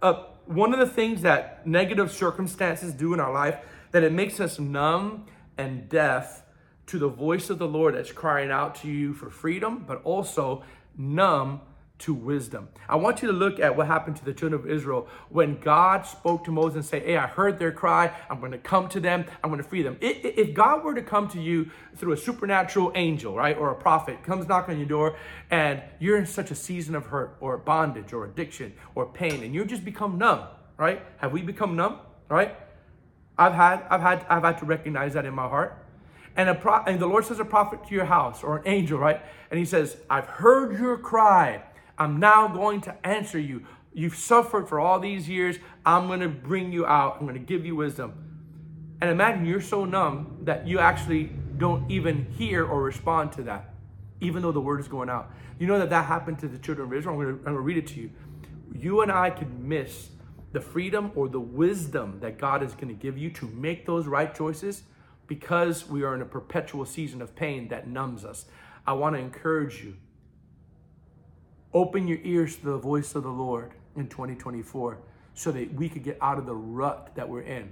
uh, 0.01 0.24
one 0.46 0.74
of 0.74 0.79
the 0.79 0.88
things 0.88 1.22
that 1.22 1.65
negative 1.65 2.12
circumstances 2.12 2.93
do 2.93 3.13
in 3.13 3.20
our 3.20 3.31
life 3.31 3.58
that 3.91 4.03
it 4.03 4.12
makes 4.12 4.39
us 4.39 4.60
numb 4.60 5.25
and 5.58 5.88
deaf 5.88 6.43
to 6.88 6.98
the 6.98 7.08
voice 7.08 7.50
of 7.50 7.60
the 7.60 7.67
Lord 7.67 7.96
that's 7.96 8.12
crying 8.12 8.51
out 8.51 8.75
to 8.75 8.88
you 8.88 9.13
for 9.13 9.29
freedom, 9.29 9.86
but 9.88 10.01
also 10.03 10.63
numb 10.98 11.62
to 12.01 12.13
wisdom. 12.13 12.70
I 12.88 12.96
want 12.96 13.22
you 13.22 13.27
to 13.27 13.34
look 13.34 13.60
at 13.60 13.75
what 13.75 13.88
happened 13.88 14.17
to 14.17 14.25
the 14.25 14.34
children 14.34 14.62
of 14.62 14.70
Israel 14.70 15.08
when 15.29 15.60
God 15.60 16.05
spoke 16.05 16.43
to 16.46 16.51
Moses 16.51 16.75
and 16.75 16.86
say, 16.86 17.00
Hey, 17.00 17.17
I 17.17 17.27
heard 17.27 17.60
their 17.60 17.72
cry. 17.72 18.12
I'm 18.29 18.39
going 18.39 18.51
to 18.51 18.58
come 18.58 18.89
to 18.89 19.00
them. 19.00 19.25
I'm 19.43 19.50
going 19.50 19.62
to 19.62 19.67
free 19.67 19.81
them. 19.81 19.98
If 20.01 20.53
God 20.53 20.84
were 20.84 20.93
to 20.93 21.01
come 21.01 21.27
to 21.29 21.41
you 21.41 21.72
through 21.96 22.13
a 22.13 22.17
supernatural 22.17 22.91
angel, 22.96 23.36
right, 23.36 23.58
or 23.58 23.72
a 23.72 23.75
prophet 23.75 24.24
comes 24.24 24.48
knocking 24.48 24.74
on 24.75 24.79
your 24.79 24.89
door 24.89 25.15
and 25.50 25.81
you're 26.00 26.17
in 26.17 26.25
such 26.25 26.51
a 26.51 26.55
season 26.55 26.96
of 26.96 27.08
hurt 27.08 27.38
or 27.39 27.58
bondage 27.58 28.13
or 28.13 28.25
addiction 28.25 28.74
or 28.96 29.05
pain 29.05 29.43
and 29.43 29.53
you 29.53 29.65
just 29.65 29.86
become 29.86 30.17
numb, 30.17 30.46
right? 30.77 31.01
Have 31.18 31.31
we 31.31 31.42
become 31.42 31.75
numb, 31.75 32.00
right? 32.29 32.55
I've 33.37 33.53
had, 33.53 33.83
I've 33.90 34.01
had, 34.01 34.25
I've 34.29 34.44
had 34.44 34.57
to 34.59 34.66
recognize 34.66 35.14
that 35.14 35.25
in 35.25 35.33
my 35.33 35.48
heart. 35.48 35.77
And, 36.35 36.50
a 36.50 36.55
pro- 36.55 36.83
and 36.83 37.00
the 37.00 37.07
Lord 37.07 37.25
says 37.25 37.40
a 37.40 37.46
prophet 37.46 37.85
to 37.87 37.94
your 37.94 38.05
house 38.05 38.44
or 38.44 38.57
an 38.57 38.64
angel, 38.66 39.00
right? 39.00 39.22
And 39.50 39.59
he 39.59 39.66
says, 39.66 39.98
I've 40.09 40.27
heard 40.27 40.79
your 40.79 40.98
cry. 40.98 41.64
I'm 42.01 42.20
now 42.20 42.48
going 42.48 42.81
to 42.81 43.05
answer 43.05 43.37
you. 43.37 43.64
You've 43.94 44.16
suffered 44.16 44.68
for 44.68 44.79
all 44.79 45.00
these 45.00 45.29
years. 45.29 45.59
I'm 45.85 46.07
going 46.07 46.22
to 46.22 46.29
bring 46.29 46.72
you 46.74 46.83
out. 46.83 47.18
I'm 47.20 47.27
going 47.27 47.35
to 47.35 47.40
give 47.40 47.64
you 47.64 47.75
wisdom. 47.75 48.96
And 49.00 49.11
imagine 49.11 49.46
you're 49.46 49.61
so 49.61 49.85
numb 49.85 50.40
that 50.42 50.68
you 50.68 50.79
actually 50.79 51.25
don't 51.57 51.92
even 51.92 52.25
hear 52.31 52.66
or 52.66 52.81
respond 52.81 53.33
to 53.33 53.44
that, 53.44 53.75
even 54.20 54.42
though 54.42 54.51
the 54.51 54.59
word 54.59 54.79
is 54.79 54.87
going 54.87 55.11
out. 55.11 55.31
You 55.59 55.68
know 55.68 55.77
that 55.77 55.92
that 55.92 56.05
happened 56.05 56.40
to 56.40 56.48
the 56.48 56.57
children 56.57 56.87
of 56.87 56.94
Israel. 56.96 57.20
I'm 57.20 57.22
going 57.22 57.35
to, 57.35 57.40
I'm 57.42 57.53
going 57.53 57.57
to 57.57 57.61
read 57.61 57.77
it 57.77 57.85
to 57.90 58.00
you. 58.00 58.09
You 58.74 59.01
and 59.01 59.11
I 59.11 59.29
could 59.29 59.59
miss 59.59 60.09
the 60.53 60.59
freedom 60.59 61.11
or 61.14 61.29
the 61.29 61.40
wisdom 61.40 62.18
that 62.22 62.40
God 62.40 62.64
is 62.64 62.74
going 62.74 62.87
to 62.87 62.96
give 62.96 63.16
you 63.16 63.29
to 63.29 63.46
make 63.46 63.85
those 63.85 64.07
right 64.07 64.33
choices 64.33 64.81
because 65.27 65.87
we 65.87 66.01
are 66.01 66.16
in 66.16 66.24
a 66.24 66.25
perpetual 66.25 66.83
season 66.83 67.22
of 67.22 67.35
pain 67.35 67.68
that 67.68 67.87
numbs 67.87 68.25
us. 68.25 68.46
I 68.87 68.94
want 68.94 69.16
to 69.16 69.20
encourage 69.20 69.83
you 69.83 69.98
Open 71.74 72.07
your 72.07 72.20
ears 72.24 72.57
to 72.57 72.66
the 72.66 72.77
voice 72.77 73.16
of 73.16 73.24
the 73.24 73.29
Lord 73.29 73.72
in 73.96 74.07
2024 74.07 74.98
so 75.34 75.51
that 75.51 75.74
we 75.74 75.88
could 75.90 76.03
get 76.03 76.18
out 76.22 76.38
of 76.38 76.46
the 76.46 76.55
rut 76.55 77.12
that 77.16 77.29
we're 77.29 77.42
in. 77.42 77.72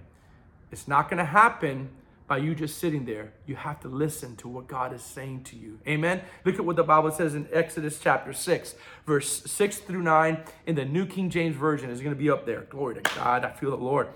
It's 0.71 0.87
not 0.87 1.09
going 1.09 1.17
to 1.17 1.25
happen 1.25 1.89
by 2.27 2.37
you 2.37 2.53
just 2.53 2.77
sitting 2.77 3.05
there. 3.05 3.33
You 3.47 3.55
have 3.55 3.79
to 3.81 3.87
listen 3.87 4.35
to 4.37 4.47
what 4.47 4.67
God 4.67 4.93
is 4.93 5.01
saying 5.01 5.43
to 5.45 5.55
you. 5.55 5.79
Amen. 5.87 6.21
Look 6.45 6.55
at 6.55 6.63
what 6.63 6.75
the 6.75 6.83
Bible 6.83 7.11
says 7.11 7.33
in 7.33 7.49
Exodus 7.51 7.99
chapter 7.99 8.33
6, 8.33 8.75
verse 9.05 9.43
6 9.51 9.77
through 9.79 10.03
9 10.03 10.43
in 10.67 10.75
the 10.75 10.85
New 10.85 11.07
King 11.07 11.31
James 11.31 11.55
Version. 11.55 11.89
is 11.89 12.01
going 12.01 12.15
to 12.15 12.19
be 12.19 12.29
up 12.29 12.45
there. 12.45 12.61
Glory 12.69 12.95
to 12.95 13.15
God. 13.15 13.43
I 13.43 13.51
feel 13.51 13.71
the 13.71 13.77
Lord. 13.77 14.09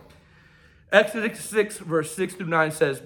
Exodus 0.91 1.39
6, 1.39 1.79
verse 1.79 2.15
6 2.15 2.35
through 2.35 2.47
9 2.47 2.71
says, 2.71 3.01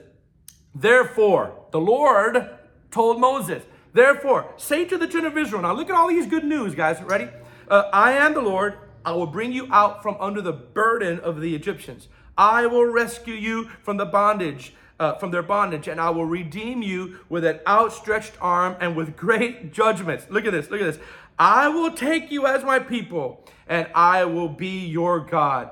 Therefore, 0.75 1.55
the 1.71 1.79
Lord 1.79 2.49
told 2.91 3.19
Moses, 3.19 3.63
Therefore, 3.97 4.53
say 4.57 4.85
to 4.85 4.95
the 4.95 5.07
children 5.07 5.31
of 5.31 5.37
Israel, 5.39 5.63
now 5.63 5.73
look 5.73 5.89
at 5.89 5.95
all 5.95 6.07
these 6.07 6.27
good 6.27 6.43
news, 6.43 6.75
guys. 6.75 7.01
Ready? 7.01 7.29
Uh, 7.67 7.89
I 7.91 8.11
am 8.11 8.35
the 8.35 8.41
Lord. 8.41 8.77
I 9.03 9.13
will 9.13 9.25
bring 9.25 9.51
you 9.51 9.67
out 9.71 10.03
from 10.03 10.17
under 10.19 10.39
the 10.39 10.53
burden 10.53 11.19
of 11.21 11.41
the 11.41 11.55
Egyptians. 11.55 12.07
I 12.37 12.67
will 12.67 12.85
rescue 12.85 13.33
you 13.33 13.71
from 13.81 13.97
the 13.97 14.05
bondage, 14.05 14.75
uh, 14.99 15.15
from 15.15 15.31
their 15.31 15.41
bondage, 15.41 15.87
and 15.87 15.99
I 15.99 16.11
will 16.11 16.25
redeem 16.25 16.83
you 16.83 17.21
with 17.27 17.43
an 17.43 17.59
outstretched 17.67 18.33
arm 18.39 18.75
and 18.79 18.95
with 18.95 19.17
great 19.17 19.73
judgments. 19.79 20.27
Look 20.29 20.45
at 20.45 20.51
this. 20.51 20.69
Look 20.69 20.79
at 20.79 20.93
this. 20.93 20.99
I 21.39 21.67
will 21.67 21.89
take 21.89 22.29
you 22.29 22.45
as 22.45 22.63
my 22.63 22.77
people, 22.77 23.45
and 23.67 23.87
I 23.95 24.25
will 24.25 24.49
be 24.49 24.85
your 24.85 25.21
God. 25.21 25.71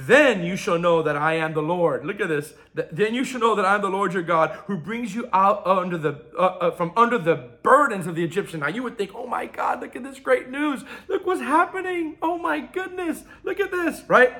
Then 0.00 0.44
you 0.44 0.54
shall 0.54 0.78
know 0.78 1.02
that 1.02 1.16
I 1.16 1.34
am 1.34 1.54
the 1.54 1.60
Lord. 1.60 2.06
Look 2.06 2.20
at 2.20 2.28
this. 2.28 2.54
Then 2.72 3.14
you 3.14 3.24
shall 3.24 3.40
know 3.40 3.56
that 3.56 3.64
I 3.64 3.74
am 3.74 3.82
the 3.82 3.88
Lord 3.88 4.12
your 4.12 4.22
God 4.22 4.52
who 4.68 4.76
brings 4.76 5.12
you 5.12 5.28
out 5.32 5.66
under 5.66 5.98
the 5.98 6.22
uh, 6.38 6.42
uh, 6.42 6.70
from 6.70 6.92
under 6.96 7.18
the 7.18 7.34
burdens 7.34 8.06
of 8.06 8.14
the 8.14 8.22
Egyptian. 8.22 8.60
Now 8.60 8.68
you 8.68 8.84
would 8.84 8.96
think, 8.96 9.10
oh 9.12 9.26
my 9.26 9.46
God, 9.46 9.80
look 9.80 9.96
at 9.96 10.04
this 10.04 10.20
great 10.20 10.50
news. 10.50 10.84
Look 11.08 11.26
what's 11.26 11.40
happening. 11.40 12.16
Oh 12.22 12.38
my 12.38 12.60
goodness, 12.60 13.24
look 13.42 13.58
at 13.58 13.72
this, 13.72 14.04
right? 14.06 14.32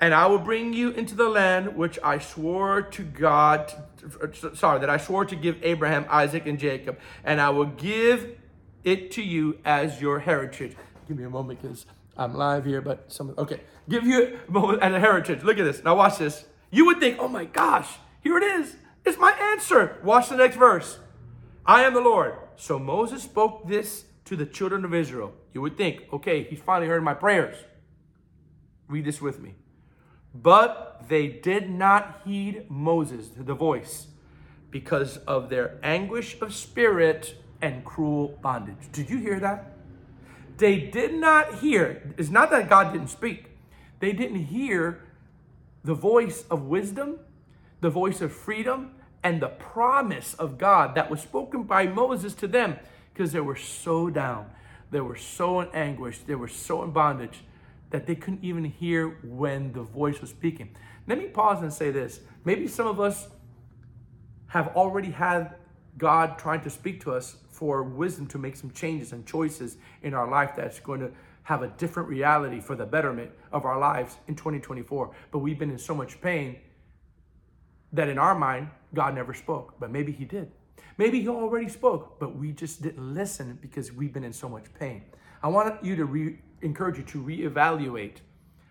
And 0.00 0.12
I 0.12 0.26
will 0.26 0.40
bring 0.40 0.72
you 0.72 0.90
into 0.90 1.14
the 1.14 1.28
land 1.28 1.76
which 1.76 1.96
I 2.02 2.18
swore 2.18 2.82
to 2.82 3.04
God, 3.04 3.72
sorry, 4.54 4.80
that 4.80 4.90
I 4.90 4.96
swore 4.96 5.24
to 5.26 5.36
give 5.36 5.62
Abraham, 5.62 6.06
Isaac, 6.10 6.48
and 6.48 6.58
Jacob, 6.58 6.98
and 7.22 7.40
I 7.40 7.50
will 7.50 7.66
give 7.66 8.36
it 8.82 9.12
to 9.12 9.22
you 9.22 9.58
as 9.64 10.00
your 10.00 10.18
heritage. 10.18 10.74
Give 11.06 11.16
me 11.16 11.22
a 11.22 11.30
moment, 11.30 11.62
because 11.62 11.86
I'm 12.16 12.34
live 12.34 12.64
here, 12.64 12.80
but 12.80 13.12
some 13.12 13.34
okay. 13.38 13.60
Give 13.88 14.04
you 14.04 14.38
an 14.54 14.92
heritage. 14.94 15.42
Look 15.42 15.58
at 15.58 15.64
this. 15.64 15.82
Now 15.82 15.96
watch 15.96 16.18
this. 16.18 16.44
You 16.70 16.86
would 16.86 17.00
think, 17.00 17.18
oh 17.18 17.28
my 17.28 17.44
gosh, 17.44 17.88
here 18.22 18.36
it 18.38 18.44
is. 18.44 18.76
It's 19.04 19.18
my 19.18 19.32
answer. 19.32 19.98
Watch 20.04 20.28
the 20.28 20.36
next 20.36 20.56
verse. 20.56 20.98
I 21.66 21.82
am 21.82 21.94
the 21.94 22.00
Lord. 22.00 22.34
So 22.56 22.78
Moses 22.78 23.22
spoke 23.22 23.66
this 23.68 24.04
to 24.26 24.36
the 24.36 24.46
children 24.46 24.84
of 24.84 24.94
Israel. 24.94 25.32
You 25.52 25.60
would 25.62 25.76
think, 25.76 26.04
okay, 26.12 26.44
he's 26.44 26.60
finally 26.60 26.88
heard 26.88 27.02
my 27.02 27.14
prayers. 27.14 27.56
Read 28.88 29.04
this 29.04 29.20
with 29.20 29.40
me. 29.40 29.54
But 30.34 31.04
they 31.08 31.26
did 31.26 31.68
not 31.68 32.22
heed 32.24 32.66
Moses, 32.70 33.28
the 33.36 33.54
voice, 33.54 34.06
because 34.70 35.18
of 35.18 35.50
their 35.50 35.78
anguish 35.82 36.40
of 36.40 36.54
spirit 36.54 37.34
and 37.60 37.84
cruel 37.84 38.38
bondage. 38.40 38.90
Did 38.92 39.10
you 39.10 39.18
hear 39.18 39.40
that? 39.40 39.71
They 40.58 40.78
did 40.78 41.14
not 41.14 41.56
hear. 41.56 42.14
It's 42.16 42.30
not 42.30 42.50
that 42.50 42.68
God 42.68 42.92
didn't 42.92 43.08
speak. 43.08 43.50
They 44.00 44.12
didn't 44.12 44.44
hear 44.46 45.00
the 45.84 45.94
voice 45.94 46.44
of 46.50 46.64
wisdom, 46.64 47.18
the 47.80 47.90
voice 47.90 48.20
of 48.20 48.32
freedom, 48.32 48.94
and 49.22 49.40
the 49.40 49.48
promise 49.48 50.34
of 50.34 50.58
God 50.58 50.94
that 50.94 51.10
was 51.10 51.20
spoken 51.20 51.62
by 51.62 51.86
Moses 51.86 52.34
to 52.34 52.48
them 52.48 52.76
because 53.12 53.32
they 53.32 53.40
were 53.40 53.56
so 53.56 54.10
down. 54.10 54.50
they 54.90 55.00
were 55.00 55.16
so 55.16 55.60
in 55.60 55.68
anguish, 55.72 56.18
they 56.18 56.34
were 56.34 56.48
so 56.48 56.82
in 56.82 56.90
bondage 56.90 57.44
that 57.90 58.06
they 58.06 58.14
couldn't 58.14 58.42
even 58.42 58.64
hear 58.64 59.08
when 59.22 59.72
the 59.72 59.82
voice 59.82 60.20
was 60.20 60.30
speaking. 60.30 60.74
Let 61.06 61.18
me 61.18 61.26
pause 61.26 61.62
and 61.62 61.72
say 61.72 61.90
this. 61.90 62.20
Maybe 62.44 62.66
some 62.68 62.86
of 62.86 63.00
us 63.00 63.28
have 64.48 64.68
already 64.68 65.10
had 65.10 65.54
God 65.96 66.38
trying 66.38 66.60
to 66.62 66.70
speak 66.70 67.00
to 67.02 67.12
us 67.12 67.36
for 67.52 67.82
wisdom 67.82 68.26
to 68.28 68.38
make 68.38 68.56
some 68.56 68.70
changes 68.72 69.12
and 69.12 69.26
choices 69.26 69.76
in 70.02 70.14
our 70.14 70.28
life 70.28 70.52
that's 70.56 70.80
going 70.80 71.00
to 71.00 71.12
have 71.44 71.62
a 71.62 71.68
different 71.68 72.08
reality 72.08 72.60
for 72.60 72.74
the 72.74 72.86
betterment 72.86 73.30
of 73.52 73.64
our 73.64 73.78
lives 73.78 74.16
in 74.26 74.34
2024. 74.34 75.10
But 75.30 75.38
we've 75.38 75.58
been 75.58 75.70
in 75.70 75.78
so 75.78 75.94
much 75.94 76.20
pain 76.20 76.58
that 77.92 78.08
in 78.08 78.18
our 78.18 78.34
mind, 78.34 78.70
God 78.94 79.14
never 79.14 79.34
spoke, 79.34 79.74
but 79.78 79.90
maybe 79.90 80.12
He 80.12 80.24
did. 80.24 80.50
Maybe 80.98 81.20
He 81.20 81.28
already 81.28 81.68
spoke, 81.68 82.18
but 82.18 82.36
we 82.36 82.52
just 82.52 82.82
didn't 82.82 83.14
listen 83.14 83.58
because 83.60 83.92
we've 83.92 84.12
been 84.12 84.24
in 84.24 84.32
so 84.32 84.48
much 84.48 84.64
pain. 84.78 85.02
I 85.42 85.48
want 85.48 85.84
you 85.84 85.96
to 85.96 86.04
re- 86.04 86.38
encourage 86.62 86.98
you 86.98 87.04
to 87.04 87.22
reevaluate 87.22 88.18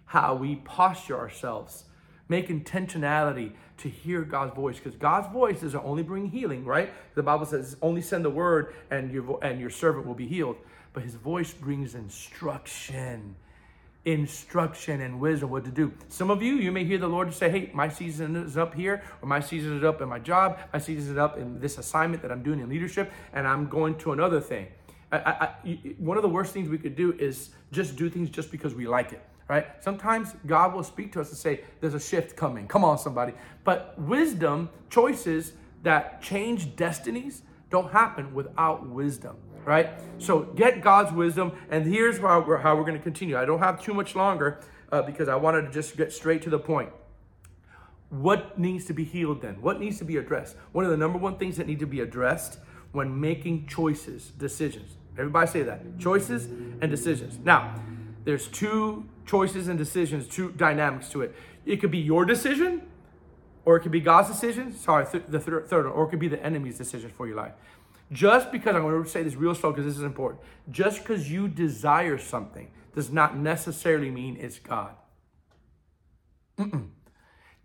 how 0.05 0.35
we 0.35 0.55
posture 0.57 1.17
ourselves, 1.17 1.85
make 2.31 2.47
intentionality 2.47 3.51
to 3.77 3.89
hear 3.89 4.23
God's 4.23 4.55
voice, 4.55 4.77
because 4.77 4.95
God's 4.95 5.31
voice 5.31 5.61
doesn't 5.61 5.85
only 5.85 6.01
bring 6.01 6.29
healing, 6.29 6.65
right? 6.65 6.91
The 7.13 7.23
Bible 7.23 7.45
says, 7.45 7.77
"Only 7.81 8.01
send 8.01 8.25
the 8.25 8.29
word, 8.31 8.73
and 8.89 9.11
your 9.11 9.37
and 9.43 9.59
your 9.59 9.69
servant 9.69 10.07
will 10.07 10.15
be 10.15 10.27
healed." 10.27 10.57
But 10.93 11.03
His 11.03 11.15
voice 11.15 11.53
brings 11.53 11.93
instruction 11.93 13.35
instruction 14.05 15.01
and 15.01 15.19
wisdom 15.19 15.49
what 15.51 15.63
to 15.63 15.71
do. 15.71 15.93
Some 16.07 16.31
of 16.31 16.41
you, 16.41 16.55
you 16.55 16.71
may 16.71 16.83
hear 16.83 16.97
the 16.97 17.07
Lord 17.07 17.31
say, 17.33 17.49
Hey, 17.49 17.69
my 17.73 17.87
season 17.87 18.35
is 18.35 18.57
up 18.57 18.73
here, 18.73 19.03
or 19.21 19.27
my 19.27 19.39
season 19.39 19.77
is 19.77 19.83
up 19.83 20.01
in 20.01 20.09
my 20.09 20.19
job, 20.19 20.57
my 20.73 20.79
season 20.79 21.11
is 21.11 21.17
up 21.17 21.37
in 21.37 21.59
this 21.59 21.77
assignment 21.77 22.21
that 22.23 22.31
I'm 22.31 22.41
doing 22.41 22.59
in 22.59 22.69
leadership, 22.69 23.11
and 23.33 23.47
I'm 23.47 23.67
going 23.67 23.95
to 23.99 24.11
another 24.11 24.41
thing. 24.41 24.67
I, 25.11 25.17
I, 25.65 25.79
one 25.97 26.17
of 26.17 26.23
the 26.23 26.29
worst 26.29 26.53
things 26.53 26.69
we 26.69 26.77
could 26.77 26.95
do 26.95 27.13
is 27.13 27.49
just 27.71 27.95
do 27.95 28.09
things 28.09 28.29
just 28.29 28.49
because 28.49 28.73
we 28.73 28.87
like 28.87 29.11
it. 29.11 29.21
Right? 29.51 29.67
Sometimes 29.81 30.33
God 30.47 30.73
will 30.73 30.83
speak 30.83 31.11
to 31.11 31.19
us 31.19 31.27
and 31.27 31.37
say, 31.37 31.65
There's 31.81 31.93
a 31.93 31.99
shift 31.99 32.37
coming. 32.37 32.69
Come 32.69 32.85
on, 32.85 32.97
somebody. 32.97 33.33
But 33.65 33.99
wisdom, 33.99 34.69
choices 34.89 35.51
that 35.83 36.21
change 36.21 36.77
destinies, 36.77 37.41
don't 37.69 37.91
happen 37.91 38.33
without 38.33 38.87
wisdom 38.87 39.35
right? 39.63 39.91
So 40.17 40.39
get 40.39 40.81
God's 40.81 41.11
wisdom, 41.11 41.51
and 41.69 41.85
here's 41.85 42.17
how 42.17 42.39
we're, 42.41 42.57
how 42.57 42.75
we're 42.75 42.83
going 42.83 42.97
to 42.97 43.03
continue. 43.03 43.37
I 43.37 43.45
don't 43.45 43.59
have 43.59 43.79
too 43.79 43.93
much 43.93 44.15
longer 44.15 44.59
uh, 44.91 45.03
because 45.03 45.27
I 45.27 45.35
wanted 45.35 45.61
to 45.63 45.69
just 45.69 45.95
get 45.95 46.11
straight 46.11 46.41
to 46.41 46.49
the 46.49 46.57
point. 46.57 46.89
What 48.09 48.57
needs 48.57 48.85
to 48.85 48.93
be 48.93 49.03
healed 49.03 49.43
then? 49.43 49.61
What 49.61 49.79
needs 49.79 49.99
to 49.99 50.03
be 50.03 50.17
addressed? 50.17 50.55
One 50.71 50.83
of 50.83 50.89
the 50.89 50.97
number 50.97 51.19
one 51.19 51.37
things 51.37 51.57
that 51.57 51.67
need 51.67 51.77
to 51.79 51.85
be 51.85 51.99
addressed 51.99 52.57
when 52.91 53.21
making 53.21 53.67
choices, 53.67 54.31
decisions. 54.31 54.95
Everybody 55.15 55.47
say 55.47 55.61
that. 55.61 55.99
Choices 55.99 56.45
and 56.45 56.89
decisions. 56.89 57.37
Now, 57.43 57.75
there's 58.23 58.47
two 58.47 59.05
choices 59.25 59.67
and 59.67 59.77
decisions, 59.77 60.27
two 60.27 60.51
dynamics 60.51 61.09
to 61.09 61.21
it. 61.21 61.35
It 61.65 61.77
could 61.77 61.91
be 61.91 61.99
your 61.99 62.25
decision, 62.25 62.83
or 63.65 63.75
it 63.75 63.81
could 63.81 63.91
be 63.91 63.99
God's 63.99 64.29
decision. 64.29 64.73
Sorry, 64.73 65.05
th- 65.05 65.25
the 65.27 65.39
third, 65.39 65.67
third, 65.67 65.85
or 65.85 66.05
it 66.05 66.09
could 66.09 66.19
be 66.19 66.27
the 66.27 66.43
enemy's 66.43 66.77
decision 66.77 67.11
for 67.15 67.27
your 67.27 67.35
life. 67.35 67.53
Just 68.11 68.51
because, 68.51 68.75
I'm 68.75 68.81
going 68.81 69.03
to 69.03 69.09
say 69.09 69.23
this 69.23 69.35
real 69.35 69.55
slow 69.55 69.71
because 69.71 69.85
this 69.85 69.97
is 69.97 70.03
important. 70.03 70.41
Just 70.69 70.99
because 70.99 71.31
you 71.31 71.47
desire 71.47 72.17
something 72.17 72.69
does 72.93 73.09
not 73.09 73.37
necessarily 73.37 74.09
mean 74.09 74.37
it's 74.37 74.59
God. 74.59 74.95
Mm-mm. 76.57 76.89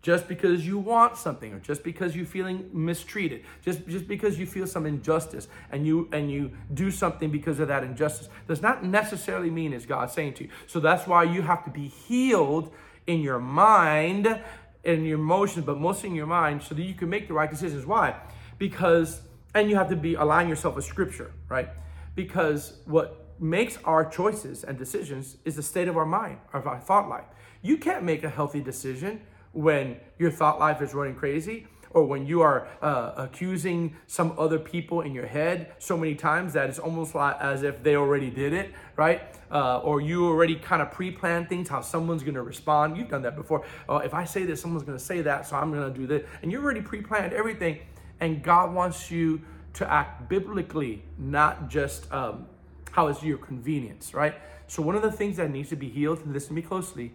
Just 0.07 0.29
because 0.29 0.65
you 0.65 0.77
want 0.77 1.17
something, 1.17 1.51
or 1.51 1.59
just 1.59 1.83
because 1.83 2.15
you're 2.15 2.25
feeling 2.25 2.69
mistreated, 2.71 3.43
just, 3.61 3.85
just 3.89 4.07
because 4.07 4.39
you 4.39 4.45
feel 4.45 4.65
some 4.65 4.85
injustice 4.85 5.49
and 5.69 5.85
you 5.85 6.07
and 6.13 6.31
you 6.31 6.51
do 6.73 6.91
something 6.91 7.29
because 7.29 7.59
of 7.59 7.67
that 7.67 7.83
injustice, 7.83 8.29
does 8.47 8.61
not 8.61 8.85
necessarily 8.85 9.49
mean 9.49 9.73
it's 9.73 9.85
God 9.85 10.09
saying 10.09 10.35
to 10.35 10.45
you. 10.45 10.49
So 10.65 10.79
that's 10.79 11.07
why 11.07 11.23
you 11.23 11.41
have 11.41 11.65
to 11.65 11.69
be 11.69 11.89
healed 11.89 12.73
in 13.05 13.19
your 13.19 13.37
mind 13.37 14.41
and 14.85 15.05
your 15.05 15.19
emotions, 15.19 15.65
but 15.65 15.77
mostly 15.77 16.07
in 16.07 16.15
your 16.15 16.25
mind, 16.25 16.63
so 16.63 16.73
that 16.73 16.83
you 16.83 16.93
can 16.93 17.09
make 17.09 17.27
the 17.27 17.33
right 17.33 17.49
decisions. 17.49 17.85
Why? 17.85 18.15
Because 18.57 19.19
and 19.53 19.69
you 19.69 19.75
have 19.75 19.89
to 19.89 19.97
be 19.97 20.13
aligning 20.13 20.47
yourself 20.47 20.77
with 20.77 20.85
scripture, 20.85 21.33
right? 21.49 21.67
Because 22.15 22.77
what 22.85 23.33
makes 23.41 23.77
our 23.83 24.05
choices 24.05 24.63
and 24.63 24.77
decisions 24.77 25.35
is 25.43 25.57
the 25.57 25.63
state 25.63 25.89
of 25.89 25.97
our 25.97 26.05
mind, 26.05 26.37
of 26.53 26.65
our 26.65 26.79
thought 26.79 27.09
life. 27.09 27.25
You 27.61 27.75
can't 27.75 28.05
make 28.05 28.23
a 28.23 28.29
healthy 28.29 28.61
decision 28.61 29.19
when 29.57 29.97
your 30.19 30.29
thought 30.29 30.59
life 30.59 30.83
is 30.83 30.93
running 30.93 31.15
crazy 31.15 31.65
or 31.89 32.03
when 32.03 32.27
you 32.27 32.41
are 32.41 32.67
uh, 32.83 33.13
accusing 33.17 33.95
some 34.05 34.35
other 34.37 34.59
people 34.59 35.01
in 35.01 35.15
your 35.15 35.25
head 35.25 35.73
so 35.79 35.97
many 35.97 36.13
times 36.13 36.53
that 36.53 36.69
it's 36.69 36.77
almost 36.77 37.15
like 37.15 37.35
as 37.39 37.63
if 37.63 37.81
they 37.81 37.95
already 37.95 38.29
did 38.29 38.53
it, 38.53 38.71
right? 38.95 39.23
Uh, 39.51 39.79
or 39.79 39.99
you 39.99 40.27
already 40.27 40.55
kind 40.55 40.79
of 40.79 40.91
pre-planned 40.91 41.49
things, 41.49 41.69
how 41.69 41.81
someone's 41.81 42.21
going 42.21 42.35
to 42.35 42.43
respond. 42.43 42.95
You've 42.95 43.09
done 43.09 43.23
that 43.23 43.35
before. 43.35 43.65
Oh, 43.89 43.97
if 43.97 44.13
I 44.13 44.25
say 44.25 44.43
this, 44.43 44.61
someone's 44.61 44.83
going 44.83 44.97
to 44.97 45.03
say 45.03 45.21
that, 45.21 45.47
so 45.47 45.55
I'm 45.55 45.71
going 45.71 45.91
to 45.91 45.99
do 45.99 46.05
this. 46.05 46.23
And 46.43 46.51
you 46.51 46.61
already 46.61 46.81
pre-planned 46.81 47.33
everything 47.33 47.79
and 48.19 48.43
God 48.43 48.75
wants 48.75 49.09
you 49.09 49.41
to 49.73 49.91
act 49.91 50.29
biblically, 50.29 51.01
not 51.17 51.67
just 51.67 52.11
um, 52.13 52.45
how 52.91 53.07
is 53.07 53.23
your 53.23 53.39
convenience, 53.39 54.13
right? 54.13 54.35
So 54.67 54.83
one 54.83 54.95
of 54.95 55.01
the 55.01 55.11
things 55.11 55.37
that 55.37 55.49
needs 55.49 55.69
to 55.69 55.75
be 55.75 55.89
healed, 55.89 56.19
and 56.19 56.31
listen 56.31 56.49
to 56.49 56.53
me 56.53 56.61
closely, 56.61 57.13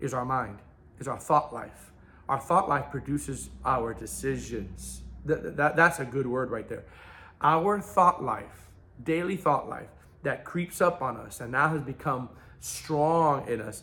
is 0.00 0.14
our 0.14 0.24
mind, 0.24 0.58
is 1.02 1.08
our 1.08 1.18
thought 1.18 1.52
life. 1.52 1.92
Our 2.28 2.38
thought 2.38 2.68
life 2.68 2.86
produces 2.90 3.50
our 3.64 3.92
decisions. 3.92 5.02
That, 5.26 5.56
that, 5.56 5.76
that's 5.76 5.98
a 5.98 6.04
good 6.04 6.26
word 6.26 6.50
right 6.50 6.68
there. 6.68 6.84
Our 7.42 7.80
thought 7.80 8.22
life, 8.22 8.70
daily 9.02 9.36
thought 9.36 9.68
life, 9.68 9.88
that 10.22 10.44
creeps 10.44 10.80
up 10.80 11.02
on 11.02 11.16
us 11.16 11.40
and 11.40 11.50
now 11.50 11.68
has 11.68 11.82
become 11.82 12.28
strong 12.60 13.46
in 13.48 13.60
us, 13.60 13.82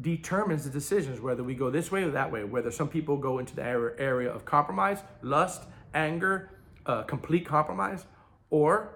determines 0.00 0.64
the 0.64 0.70
decisions 0.70 1.20
whether 1.20 1.42
we 1.42 1.54
go 1.54 1.70
this 1.70 1.90
way 1.90 2.02
or 2.02 2.10
that 2.10 2.30
way. 2.30 2.44
Whether 2.44 2.70
some 2.70 2.88
people 2.88 3.16
go 3.16 3.38
into 3.38 3.56
the 3.56 3.62
area 3.62 4.30
of 4.30 4.44
compromise, 4.44 4.98
lust, 5.22 5.62
anger, 5.94 6.50
uh, 6.84 7.02
complete 7.02 7.46
compromise, 7.46 8.04
or 8.50 8.94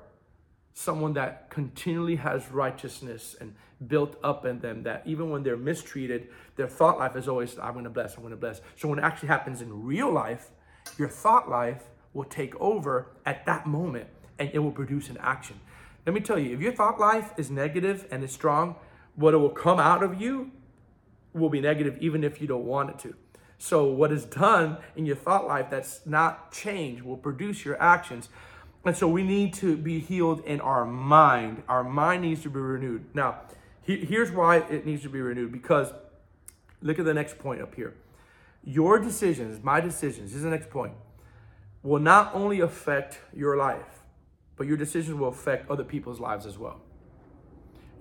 someone 0.75 1.15
that 1.15 1.49
continually 1.51 2.17
has 2.17 2.51
righteousness 2.51 3.37
and 3.41 3.55
built 3.87 4.17
up 4.23 4.45
in 4.45 4.59
them 4.59 4.83
that 4.83 5.03
even 5.07 5.31
when 5.31 5.43
they're 5.43 5.57
mistreated, 5.57 6.29
their 6.57 6.69
thought 6.69 6.99
life 6.99 7.17
is 7.17 7.29
always, 7.29 7.59
I'm 7.59 7.83
to 7.83 7.91
bless, 7.91 8.17
I'm 8.17 8.29
to 8.29 8.37
bless. 8.37 8.61
So 8.77 8.89
when 8.89 8.99
it 8.99 9.03
actually 9.03 9.29
happens 9.29 9.63
in 9.63 9.85
real 9.85 10.11
life, 10.11 10.51
your 10.99 11.09
thought 11.09 11.49
life 11.49 11.85
will 12.13 12.25
take 12.25 12.55
over 12.61 13.07
at 13.25 13.47
that 13.47 13.67
moment 13.67 14.09
and 14.39 14.51
it 14.53 14.59
will 14.59 14.73
produce 14.73 15.09
an 15.09 15.17
action. 15.21 15.61
Let 16.07 16.15
me 16.15 16.21
tell 16.21 16.39
you, 16.39 16.55
if 16.55 16.61
your 16.61 16.73
thought 16.73 16.99
life 16.99 17.33
is 17.37 17.51
negative 17.51 18.07
and 18.11 18.23
is 18.23 18.33
strong, 18.33 18.77
what 19.15 19.33
it 19.33 19.39
will 19.39 19.51
come 19.51 19.79
out 19.79 20.03
of 20.03 20.21
you 20.21 20.51
will 21.33 21.49
be 21.49 21.61
negative 21.61 21.97
even 22.01 22.25
if 22.25 22.41
you 22.41 22.47
don't 22.47 22.65
want 22.65 22.91
it 22.91 22.99
to. 23.01 23.15
So, 23.59 23.85
what 23.85 24.13
is 24.13 24.25
done 24.25 24.79
in 24.97 25.07
your 25.07 25.17
thought 25.17 25.47
life 25.47 25.71
that's 25.71 26.05
not 26.05 26.53
changed 26.53 27.03
will 27.03 27.17
produce 27.17 27.65
your 27.65 27.81
actions. 27.81 28.29
And 28.85 28.97
so, 28.97 29.09
we 29.09 29.23
need 29.23 29.55
to 29.55 29.77
be 29.77 29.99
healed 29.99 30.45
in 30.45 30.61
our 30.61 30.85
mind. 30.85 31.63
Our 31.69 31.83
mind 31.83 32.23
needs 32.23 32.43
to 32.43 32.51
be 32.51 32.61
renewed. 32.61 33.07
Now, 33.15 33.41
he, 33.83 33.97
here's 33.97 34.31
why 34.31 34.59
it 34.59 34.85
needs 34.85 35.03
to 35.03 35.09
be 35.09 35.21
renewed 35.21 35.53
because 35.53 35.93
look 36.83 36.99
at 36.99 37.05
the 37.05 37.15
next 37.15 37.39
point 37.39 37.63
up 37.63 37.75
here. 37.75 37.95
Your 38.63 38.99
decisions, 38.99 39.63
my 39.63 39.81
decisions, 39.81 40.31
this 40.31 40.39
is 40.39 40.43
the 40.43 40.51
next 40.51 40.71
point, 40.71 40.95
will 41.83 42.01
not 42.01 42.35
only 42.35 42.61
affect 42.61 43.21
your 43.35 43.57
life, 43.57 44.03
but 44.57 44.67
your 44.67 44.77
decisions 44.77 45.19
will 45.19 45.29
affect 45.29 45.71
other 45.71 45.85
people's 45.85 46.21
lives 46.21 46.47
as 46.47 46.59
well. 46.59 46.81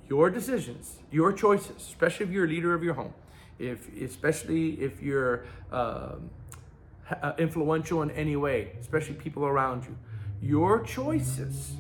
Your 0.07 0.29
decisions, 0.29 0.99
your 1.11 1.33
choices, 1.33 1.75
especially 1.77 2.25
if 2.25 2.31
you're 2.31 2.45
a 2.45 2.47
leader 2.47 2.73
of 2.73 2.83
your 2.83 2.93
home, 2.93 3.13
if 3.59 3.91
especially 4.01 4.81
if 4.81 5.01
you're 5.01 5.45
um, 5.71 6.29
uh, 7.21 7.33
influential 7.37 8.01
in 8.01 8.11
any 8.11 8.35
way, 8.35 8.73
especially 8.79 9.15
people 9.15 9.45
around 9.45 9.83
you, 9.85 9.97
your 10.43 10.83
choices 10.83 11.71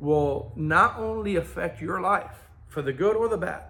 will 0.00 0.50
not 0.56 0.98
only 0.98 1.36
affect 1.36 1.82
your 1.82 2.00
life 2.00 2.48
for 2.66 2.80
the 2.80 2.92
good 2.92 3.14
or 3.14 3.28
the 3.28 3.36
bad, 3.36 3.64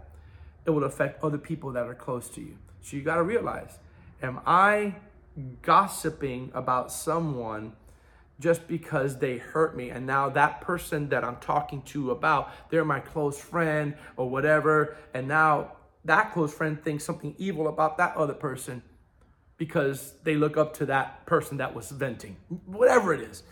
it 0.64 0.70
will 0.70 0.84
affect 0.84 1.22
other 1.24 1.38
people 1.38 1.72
that 1.72 1.88
are 1.88 1.94
close 1.94 2.28
to 2.28 2.40
you. 2.40 2.56
So 2.82 2.96
you 2.96 3.02
got 3.02 3.16
to 3.16 3.24
realize, 3.24 3.78
am 4.22 4.38
I 4.46 4.94
gossiping 5.62 6.52
about 6.54 6.92
someone 6.92 7.72
just 8.38 8.68
because 8.68 9.18
they 9.18 9.38
hurt 9.38 9.76
me 9.76 9.90
and 9.90 10.06
now 10.06 10.28
that 10.28 10.60
person 10.60 11.08
that 11.08 11.24
I'm 11.24 11.36
talking 11.36 11.82
to 11.86 12.12
about, 12.12 12.52
they're 12.70 12.84
my 12.84 13.00
close 13.00 13.38
friend 13.38 13.94
or 14.16 14.30
whatever, 14.30 14.96
and 15.14 15.26
now 15.26 15.72
that 16.04 16.32
close 16.32 16.54
friend 16.54 16.80
thinks 16.82 17.02
something 17.02 17.34
evil 17.38 17.66
about 17.66 17.98
that 17.98 18.16
other 18.16 18.34
person 18.34 18.82
because 19.56 20.14
they 20.22 20.36
look 20.36 20.56
up 20.56 20.74
to 20.74 20.86
that 20.86 21.26
person 21.26 21.56
that 21.56 21.74
was 21.74 21.90
venting, 21.90 22.36
whatever 22.66 23.12
it 23.12 23.20
is. 23.20 23.42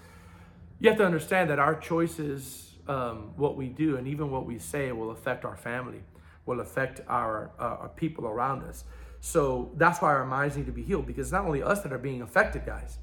You 0.80 0.88
have 0.88 0.96
to 0.98 1.04
understand 1.04 1.50
that 1.50 1.58
our 1.58 1.74
choices, 1.78 2.72
um, 2.88 3.32
what 3.36 3.54
we 3.54 3.68
do, 3.68 3.98
and 3.98 4.08
even 4.08 4.30
what 4.30 4.46
we 4.46 4.58
say 4.58 4.90
will 4.92 5.10
affect 5.10 5.44
our 5.44 5.56
family, 5.56 6.02
will 6.46 6.60
affect 6.60 7.02
our, 7.06 7.50
uh, 7.58 7.82
our 7.82 7.90
people 7.90 8.26
around 8.26 8.62
us. 8.62 8.84
So 9.20 9.72
that's 9.76 10.00
why 10.00 10.08
our 10.08 10.24
minds 10.24 10.56
need 10.56 10.64
to 10.66 10.72
be 10.72 10.82
healed 10.82 11.06
because 11.06 11.26
it's 11.26 11.32
not 11.32 11.44
only 11.44 11.62
us 11.62 11.82
that 11.82 11.92
are 11.92 11.98
being 11.98 12.22
affected, 12.22 12.64
guys, 12.64 12.96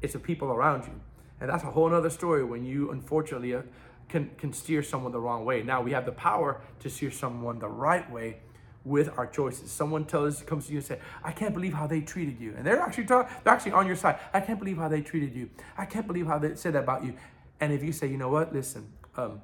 it's 0.00 0.14
the 0.14 0.18
people 0.18 0.48
around 0.48 0.84
you. 0.84 0.98
And 1.42 1.50
that's 1.50 1.62
a 1.62 1.70
whole 1.70 1.94
other 1.94 2.08
story 2.08 2.42
when 2.42 2.64
you 2.64 2.90
unfortunately 2.90 3.54
uh, 3.54 3.62
can, 4.08 4.30
can 4.38 4.54
steer 4.54 4.82
someone 4.82 5.12
the 5.12 5.20
wrong 5.20 5.44
way. 5.44 5.62
Now 5.62 5.82
we 5.82 5.92
have 5.92 6.06
the 6.06 6.12
power 6.12 6.62
to 6.80 6.88
steer 6.88 7.10
someone 7.10 7.58
the 7.58 7.68
right 7.68 8.10
way 8.10 8.38
with 8.84 9.10
our 9.18 9.26
choices. 9.26 9.70
Someone 9.70 10.04
tells 10.04 10.36
us 10.36 10.42
comes 10.42 10.66
to 10.66 10.72
you 10.72 10.78
and 10.78 10.86
say, 10.86 10.98
"I 11.22 11.32
can't 11.32 11.54
believe 11.54 11.74
how 11.74 11.86
they 11.86 12.00
treated 12.00 12.40
you," 12.40 12.54
and 12.56 12.66
they're 12.66 12.80
actually 12.80 13.04
talk, 13.04 13.30
they're 13.44 13.52
actually 13.52 13.72
on 13.72 13.86
your 13.86 13.96
side. 13.96 14.18
I 14.32 14.40
can't 14.40 14.58
believe 14.58 14.78
how 14.78 14.88
they 14.88 15.02
treated 15.02 15.34
you. 15.34 15.50
I 15.76 15.84
can't 15.84 16.06
believe 16.06 16.26
how 16.26 16.38
they 16.38 16.54
said 16.54 16.74
that 16.74 16.84
about 16.84 17.04
you. 17.04 17.14
And 17.60 17.72
if 17.72 17.82
you 17.82 17.92
say, 17.92 18.06
"You 18.06 18.16
know 18.16 18.30
what? 18.30 18.52
Listen, 18.54 18.90
um, 19.16 19.42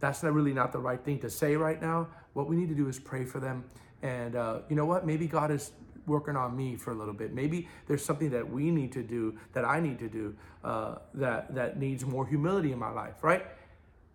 that's 0.00 0.22
not 0.22 0.34
really 0.34 0.52
not 0.52 0.72
the 0.72 0.78
right 0.78 1.02
thing 1.02 1.18
to 1.20 1.30
say 1.30 1.56
right 1.56 1.80
now. 1.80 2.08
What 2.34 2.46
we 2.46 2.56
need 2.56 2.68
to 2.68 2.74
do 2.74 2.88
is 2.88 2.98
pray 2.98 3.24
for 3.24 3.40
them. 3.40 3.64
And 4.02 4.36
uh, 4.36 4.58
you 4.68 4.76
know 4.76 4.84
what? 4.84 5.06
Maybe 5.06 5.26
God 5.26 5.50
is 5.50 5.72
working 6.06 6.36
on 6.36 6.54
me 6.54 6.76
for 6.76 6.90
a 6.90 6.94
little 6.94 7.14
bit. 7.14 7.32
Maybe 7.32 7.68
there's 7.86 8.04
something 8.04 8.28
that 8.30 8.46
we 8.48 8.70
need 8.70 8.92
to 8.92 9.02
do, 9.02 9.38
that 9.54 9.64
I 9.64 9.80
need 9.80 9.98
to 10.00 10.08
do, 10.08 10.36
uh, 10.62 10.96
that 11.14 11.54
that 11.54 11.78
needs 11.78 12.04
more 12.04 12.26
humility 12.26 12.72
in 12.72 12.78
my 12.78 12.90
life, 12.90 13.22
right? 13.22 13.46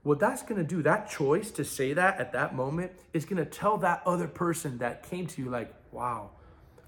What 0.03 0.19
that's 0.19 0.43
going 0.43 0.55
to 0.55 0.63
do, 0.63 0.81
that 0.83 1.09
choice 1.09 1.51
to 1.51 1.65
say 1.65 1.93
that 1.93 2.19
at 2.19 2.31
that 2.33 2.55
moment, 2.55 2.91
is 3.13 3.25
going 3.25 3.43
to 3.43 3.45
tell 3.45 3.77
that 3.79 4.01
other 4.05 4.27
person 4.27 4.77
that 4.77 5.03
came 5.03 5.27
to 5.27 5.41
you, 5.41 5.49
like, 5.49 5.73
wow, 5.91 6.31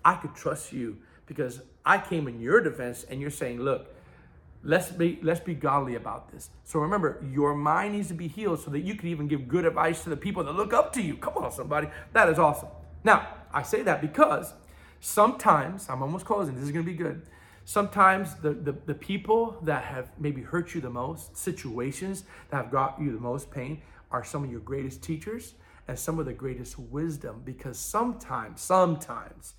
I 0.04 0.16
could 0.16 0.34
trust 0.34 0.72
you 0.72 0.98
because 1.26 1.62
I 1.86 1.98
came 1.98 2.28
in 2.28 2.40
your 2.40 2.62
defense, 2.62 3.04
and 3.10 3.20
you're 3.22 3.30
saying, 3.30 3.60
look, 3.60 3.94
let's 4.64 4.90
be 4.90 5.20
let's 5.22 5.40
be 5.40 5.56
godly 5.56 5.96
about 5.96 6.32
this. 6.32 6.50
So 6.64 6.80
remember, 6.80 7.24
your 7.32 7.56
mind 7.56 7.94
needs 7.96 8.08
to 8.10 8.14
be 8.14 8.28
healed 8.28 8.62
so 8.62 8.72
that 8.72 8.82
you 8.82 8.96
can 8.96 9.10
even 9.10 9.28
give 9.28 9.48
good 9.48 9.66
advice 9.66 10.04
to 10.04 10.10
the 10.10 10.18
people 10.18 10.44
that 10.44 10.54
look 10.54 10.74
up 10.74 10.94
to 10.94 11.02
you. 11.02 11.16
Come 11.18 11.36
on, 11.38 11.52
somebody, 11.52 11.88
that 12.14 12.30
is 12.30 12.40
awesome. 12.40 12.70
Now, 13.04 13.28
I 13.54 13.64
say 13.64 13.82
that 13.84 14.02
because 14.02 14.54
sometimes 15.00 15.90
I'm 15.90 16.02
almost 16.02 16.26
closing. 16.26 16.56
This 16.56 16.66
is 16.66 16.72
to 16.72 16.84
be 16.84 16.94
good. 16.94 17.24
Sometimes 17.66 18.36
the, 18.36 18.52
the, 18.52 18.76
the 18.86 18.94
people 18.94 19.58
that 19.64 19.84
have 19.84 20.12
maybe 20.20 20.42
hurt 20.42 20.74
you 20.74 20.82
the 20.82 20.90
most, 20.90 21.38
situations 21.38 22.24
that 22.50 22.58
have 22.58 22.72
got 22.72 23.00
you 23.00 23.12
the 23.12 23.20
most 23.20 23.52
pain, 23.52 23.82
are 24.12 24.24
some 24.24 24.44
of 24.44 24.52
your 24.52 24.60
greatest 24.60 25.02
teachers 25.02 25.54
and 25.88 25.98
some 25.98 26.20
of 26.20 26.26
the 26.26 26.34
greatest 26.34 26.78
wisdom 26.78 27.42
because 27.46 27.80
sometimes, 27.80 28.62
sometimes, 28.62 29.54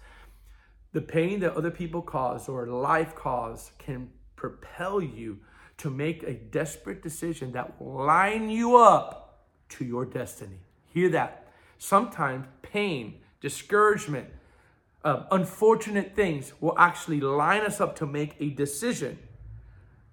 the 0.93 1.01
pain 1.01 1.41
that 1.41 1.55
other 1.55 1.71
people 1.71 2.03
cause 2.03 2.49
or 2.49 2.67
life 2.67 3.15
cause 3.15 3.73
can 3.79 4.11
propel 4.37 5.01
you 5.01 5.38
to 5.79 5.91
make 5.91 6.23
a 6.23 6.35
desperate 6.35 7.03
decision 7.03 7.53
that 7.53 7.81
will 7.81 8.05
line 8.05 8.51
you 8.51 8.77
up 8.77 9.47
to 9.69 9.85
your 9.85 10.05
destiny. 10.05 10.59
Hear 10.87 11.09
that. 11.11 11.49
Sometimes 11.79 12.47
pain, 12.61 13.21
discouragement, 13.41 14.29
uh, 15.05 15.25
unfortunate 15.31 16.15
things 16.15 16.53
will 16.61 16.79
actually 16.79 17.21
line 17.21 17.62
us 17.62 17.81
up 17.81 17.97
to 17.97 18.07
make 18.07 18.37
a 18.41 18.51
decision 18.51 19.19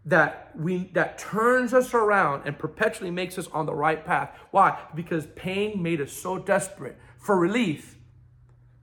that 0.05 0.51
we 0.57 0.89
that 0.93 1.17
turns 1.19 1.73
us 1.73 1.93
around 1.93 2.43
and 2.45 2.57
perpetually 2.57 3.11
makes 3.11 3.37
us 3.37 3.47
on 3.53 3.65
the 3.65 3.73
right 3.73 4.03
path. 4.05 4.35
Why? 4.51 4.79
Because 4.95 5.27
pain 5.35 5.83
made 5.83 6.01
us 6.01 6.11
so 6.11 6.39
desperate 6.39 6.97
for 7.19 7.37
relief 7.37 7.95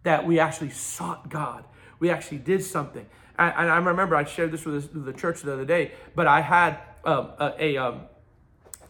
that 0.05 0.25
we 0.25 0.39
actually 0.39 0.71
sought 0.71 1.29
God. 1.29 1.65
We 1.99 2.11
actually 2.11 2.39
did 2.39 2.63
something. 2.63 3.07
And, 3.39 3.71
I 3.71 3.77
remember 3.79 4.17
I 4.17 4.25
shared 4.25 4.53
this 4.53 4.65
with 4.65 5.05
the 5.05 5.13
church 5.13 5.43
the 5.43 5.53
other 5.53 5.65
day, 5.65 5.93
but 6.15 6.27
I 6.27 6.41
had 6.41 6.79
um, 7.05 7.33
a, 7.39 7.53
a, 7.59 7.77
um, 7.77 8.01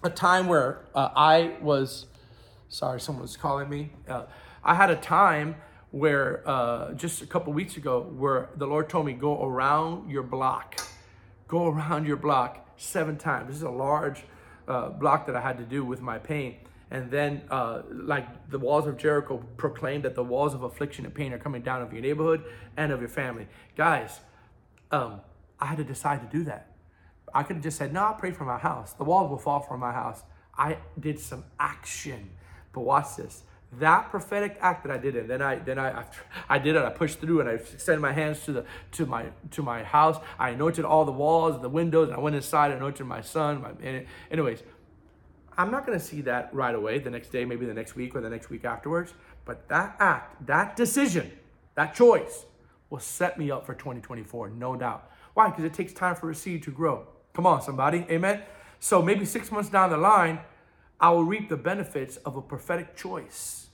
a 0.04 0.10
time 0.10 0.46
where 0.46 0.84
uh, 0.94 1.10
I 1.16 1.56
was, 1.60 2.06
sorry, 2.68 3.00
someone 3.00 3.22
was 3.22 3.36
calling 3.36 3.68
me. 3.68 3.90
Uh, 4.08 4.24
I 4.62 4.74
had 4.74 4.90
a 4.90 4.96
time 4.96 5.56
where 5.96 6.42
uh, 6.46 6.92
just 6.92 7.22
a 7.22 7.26
couple 7.26 7.52
weeks 7.54 7.78
ago 7.78 8.02
where 8.02 8.50
the 8.56 8.66
Lord 8.66 8.90
told 8.90 9.06
me 9.06 9.14
go 9.14 9.42
around 9.42 10.10
your 10.10 10.22
block, 10.22 10.78
go 11.48 11.68
around 11.68 12.06
your 12.06 12.18
block 12.18 12.68
seven 12.76 13.16
times. 13.16 13.48
This 13.48 13.56
is 13.56 13.62
a 13.62 13.70
large 13.70 14.22
uh, 14.68 14.90
block 14.90 15.26
that 15.26 15.34
I 15.34 15.40
had 15.40 15.56
to 15.56 15.64
do 15.64 15.84
with 15.86 16.02
my 16.02 16.18
pain. 16.18 16.56
And 16.90 17.10
then, 17.10 17.42
uh, 17.50 17.82
like 17.90 18.50
the 18.50 18.58
walls 18.58 18.86
of 18.86 18.98
Jericho 18.98 19.42
proclaimed 19.56 20.04
that 20.04 20.14
the 20.14 20.22
walls 20.22 20.52
of 20.52 20.62
affliction 20.62 21.06
and 21.06 21.14
pain 21.14 21.32
are 21.32 21.38
coming 21.38 21.62
down 21.62 21.80
of 21.80 21.92
your 21.92 22.02
neighborhood 22.02 22.44
and 22.76 22.92
of 22.92 23.00
your 23.00 23.08
family. 23.08 23.48
Guys, 23.74 24.20
um, 24.90 25.20
I 25.58 25.66
had 25.66 25.78
to 25.78 25.84
decide 25.84 26.20
to 26.30 26.38
do 26.38 26.44
that. 26.44 26.76
I 27.34 27.42
could 27.42 27.56
have 27.56 27.62
just 27.62 27.78
said, 27.78 27.92
no, 27.92 28.02
I'll 28.02 28.14
pray 28.14 28.32
for 28.32 28.44
my 28.44 28.58
house. 28.58 28.92
The 28.92 29.04
walls 29.04 29.30
will 29.30 29.38
fall 29.38 29.60
from 29.60 29.80
my 29.80 29.92
house. 29.92 30.22
I 30.56 30.76
did 31.00 31.18
some 31.18 31.44
action. 31.58 32.30
But 32.72 32.82
watch 32.82 33.16
this 33.16 33.42
that 33.72 34.10
prophetic 34.10 34.56
act 34.60 34.84
that 34.84 34.92
I 34.92 34.98
did, 34.98 35.16
and 35.16 35.28
then 35.28 35.42
I 35.42 35.56
then 35.56 35.78
I 35.78 36.04
I 36.48 36.58
did 36.58 36.76
it. 36.76 36.82
I 36.82 36.90
pushed 36.90 37.20
through 37.20 37.40
and 37.40 37.48
I 37.48 37.52
extended 37.52 38.00
my 38.00 38.12
hands 38.12 38.44
to 38.44 38.52
the 38.52 38.64
to 38.92 39.06
my 39.06 39.26
to 39.52 39.62
my 39.62 39.82
house. 39.82 40.18
I 40.38 40.50
anointed 40.50 40.84
all 40.84 41.04
the 41.04 41.12
walls, 41.12 41.60
the 41.60 41.68
windows, 41.68 42.08
and 42.08 42.16
I 42.16 42.20
went 42.20 42.36
inside 42.36 42.70
and 42.70 42.80
anointed 42.80 43.06
my 43.06 43.20
son. 43.20 43.62
My, 43.62 43.72
anyways, 44.30 44.62
I'm 45.58 45.70
not 45.70 45.86
going 45.86 45.98
to 45.98 46.04
see 46.04 46.20
that 46.22 46.52
right 46.52 46.74
away. 46.74 46.98
The 46.98 47.10
next 47.10 47.28
day, 47.28 47.44
maybe 47.44 47.66
the 47.66 47.74
next 47.74 47.96
week 47.96 48.14
or 48.14 48.20
the 48.20 48.30
next 48.30 48.50
week 48.50 48.64
afterwards. 48.64 49.14
But 49.44 49.68
that 49.68 49.96
act, 49.98 50.46
that 50.46 50.76
decision, 50.76 51.32
that 51.74 51.94
choice, 51.94 52.46
will 52.90 52.98
set 52.98 53.38
me 53.38 53.50
up 53.50 53.66
for 53.66 53.74
2024, 53.74 54.50
no 54.50 54.76
doubt. 54.76 55.10
Why? 55.34 55.50
Because 55.50 55.64
it 55.64 55.74
takes 55.74 55.92
time 55.92 56.14
for 56.14 56.30
a 56.30 56.34
seed 56.34 56.62
to 56.64 56.70
grow. 56.70 57.06
Come 57.32 57.46
on, 57.46 57.62
somebody, 57.62 58.06
amen. 58.10 58.42
So 58.80 59.02
maybe 59.02 59.24
six 59.24 59.50
months 59.50 59.68
down 59.68 59.90
the 59.90 59.96
line 59.96 60.40
I 61.00 61.10
will 61.10 61.24
reap 61.24 61.48
the 61.48 61.56
benefits 61.56 62.16
of 62.18 62.36
a 62.36 62.42
prophetic 62.42 62.96
choice 62.96 63.66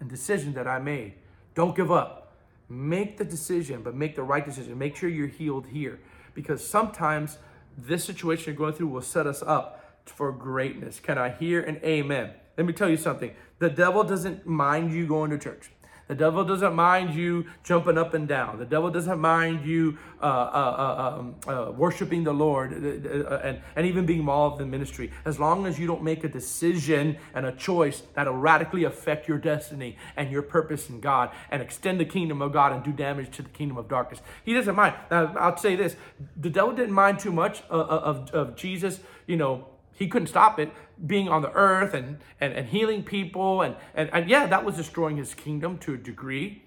and 0.00 0.08
decision 0.08 0.52
that 0.54 0.66
I 0.66 0.78
made. 0.78 1.14
Don't 1.54 1.74
give 1.74 1.90
up. 1.90 2.36
Make 2.68 3.16
the 3.16 3.24
decision, 3.24 3.82
but 3.82 3.94
make 3.94 4.14
the 4.14 4.22
right 4.22 4.44
decision. 4.44 4.78
Make 4.78 4.96
sure 4.96 5.08
you're 5.08 5.26
healed 5.26 5.66
here 5.66 5.98
because 6.34 6.64
sometimes 6.64 7.38
this 7.76 8.04
situation 8.04 8.46
you're 8.46 8.56
going 8.56 8.74
through 8.74 8.88
will 8.88 9.00
set 9.02 9.26
us 9.26 9.42
up 9.42 10.02
for 10.04 10.30
greatness. 10.32 11.00
Can 11.00 11.16
I 11.16 11.30
hear 11.30 11.60
an 11.60 11.80
amen? 11.82 12.32
Let 12.56 12.66
me 12.66 12.72
tell 12.72 12.90
you 12.90 12.96
something. 12.96 13.32
The 13.58 13.70
devil 13.70 14.04
doesn't 14.04 14.46
mind 14.46 14.92
you 14.92 15.06
going 15.06 15.30
to 15.30 15.38
church. 15.38 15.70
The 16.08 16.14
devil 16.14 16.42
doesn't 16.42 16.74
mind 16.74 17.14
you 17.14 17.46
jumping 17.62 17.98
up 17.98 18.14
and 18.14 18.26
down. 18.26 18.58
The 18.58 18.64
devil 18.64 18.90
doesn't 18.90 19.20
mind 19.20 19.66
you 19.66 19.98
uh, 20.20 20.24
uh, 20.24 20.28
uh, 20.28 21.18
um, 21.18 21.36
uh 21.46 21.70
worshiping 21.70 22.24
the 22.24 22.32
Lord 22.32 22.72
uh, 22.72 23.34
uh, 23.34 23.40
and, 23.44 23.60
and 23.76 23.86
even 23.86 24.06
being 24.06 24.20
involved 24.20 24.60
in 24.60 24.70
ministry. 24.70 25.12
As 25.26 25.38
long 25.38 25.66
as 25.66 25.78
you 25.78 25.86
don't 25.86 26.02
make 26.02 26.24
a 26.24 26.28
decision 26.28 27.18
and 27.34 27.44
a 27.44 27.52
choice 27.52 28.02
that'll 28.14 28.34
radically 28.34 28.84
affect 28.84 29.28
your 29.28 29.38
destiny 29.38 29.96
and 30.16 30.30
your 30.32 30.42
purpose 30.42 30.88
in 30.88 31.00
God 31.00 31.30
and 31.50 31.60
extend 31.60 32.00
the 32.00 32.06
kingdom 32.06 32.40
of 32.40 32.52
God 32.52 32.72
and 32.72 32.82
do 32.82 32.90
damage 32.90 33.30
to 33.36 33.42
the 33.42 33.50
kingdom 33.50 33.76
of 33.76 33.88
darkness. 33.88 34.20
He 34.44 34.54
doesn't 34.54 34.74
mind. 34.74 34.94
Now, 35.10 35.34
I'll 35.38 35.56
say 35.58 35.76
this 35.76 35.96
the 36.36 36.50
devil 36.50 36.74
didn't 36.74 36.94
mind 36.94 37.18
too 37.18 37.32
much 37.32 37.62
of, 37.68 37.88
of, 37.88 38.30
of 38.30 38.56
Jesus, 38.56 39.00
you 39.26 39.36
know, 39.36 39.66
he 39.98 40.06
couldn't 40.06 40.28
stop 40.28 40.60
it 40.60 40.70
being 41.06 41.28
on 41.28 41.42
the 41.42 41.52
earth 41.52 41.92
and, 41.92 42.18
and, 42.40 42.52
and 42.52 42.68
healing 42.68 43.02
people. 43.02 43.62
And, 43.62 43.74
and, 43.94 44.08
and 44.12 44.30
yeah, 44.30 44.46
that 44.46 44.64
was 44.64 44.76
destroying 44.76 45.16
his 45.16 45.34
kingdom 45.34 45.76
to 45.78 45.94
a 45.94 45.96
degree. 45.96 46.62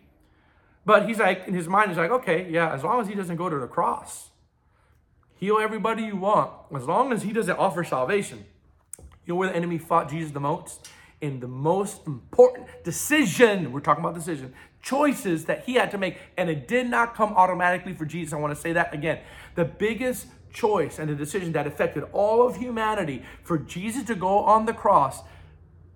But 0.86 1.08
he's 1.08 1.20
like, 1.20 1.48
in 1.48 1.54
his 1.54 1.68
mind, 1.68 1.90
he's 1.90 1.98
like, 1.98 2.12
okay, 2.12 2.50
yeah, 2.50 2.74
as 2.74 2.84
long 2.84 3.00
as 3.00 3.08
he 3.08 3.16
doesn't 3.16 3.38
go 3.38 3.50
to 3.50 3.58
the 3.58 3.68
cross, 3.68 4.32
heal 5.36 5.60
everybody 5.60 6.04
you 6.04 6.18
want, 6.18 6.52
as 6.76 6.84
long 6.86 7.14
as 7.14 7.24
he 7.24 7.32
doesn't 7.32 7.58
offer 7.58 7.84
salvation. 7.84 8.44
You 9.26 9.34
know 9.34 9.36
where 9.36 9.50
the 9.50 9.56
enemy 9.56 9.78
fought 9.78 10.10
Jesus 10.10 10.32
the 10.32 10.40
most? 10.40 10.90
In 11.22 11.40
the 11.40 11.48
most 11.48 12.06
important 12.08 12.68
decision, 12.84 13.72
we're 13.72 13.80
talking 13.80 14.04
about 14.04 14.16
decision, 14.16 14.54
choices 14.82 15.46
that 15.46 15.66
he 15.66 15.76
had 15.76 15.92
to 15.92 15.98
make. 15.98 16.18
And 16.38 16.50
it 16.50 16.68
did 16.68 16.90
not 16.90 17.16
come 17.16 17.34
automatically 17.34 17.94
for 17.94 18.06
Jesus. 18.06 18.34
I 18.34 18.38
want 18.38 18.56
to 18.56 18.60
say 18.60 18.74
that 18.74 18.94
again. 18.94 19.20
The 19.56 19.66
biggest 19.66 20.28
choice 20.54 21.00
and 21.00 21.10
the 21.10 21.16
decision 21.16 21.52
that 21.54 21.68
affected 21.68 22.04
all 22.12 22.46
of 22.46 22.58
humanity 22.58 23.24
for 23.44 23.58
Jesus 23.58 24.04
to 24.06 24.16
go 24.16 24.40
on 24.40 24.66
the 24.66 24.74
cross 24.74 25.22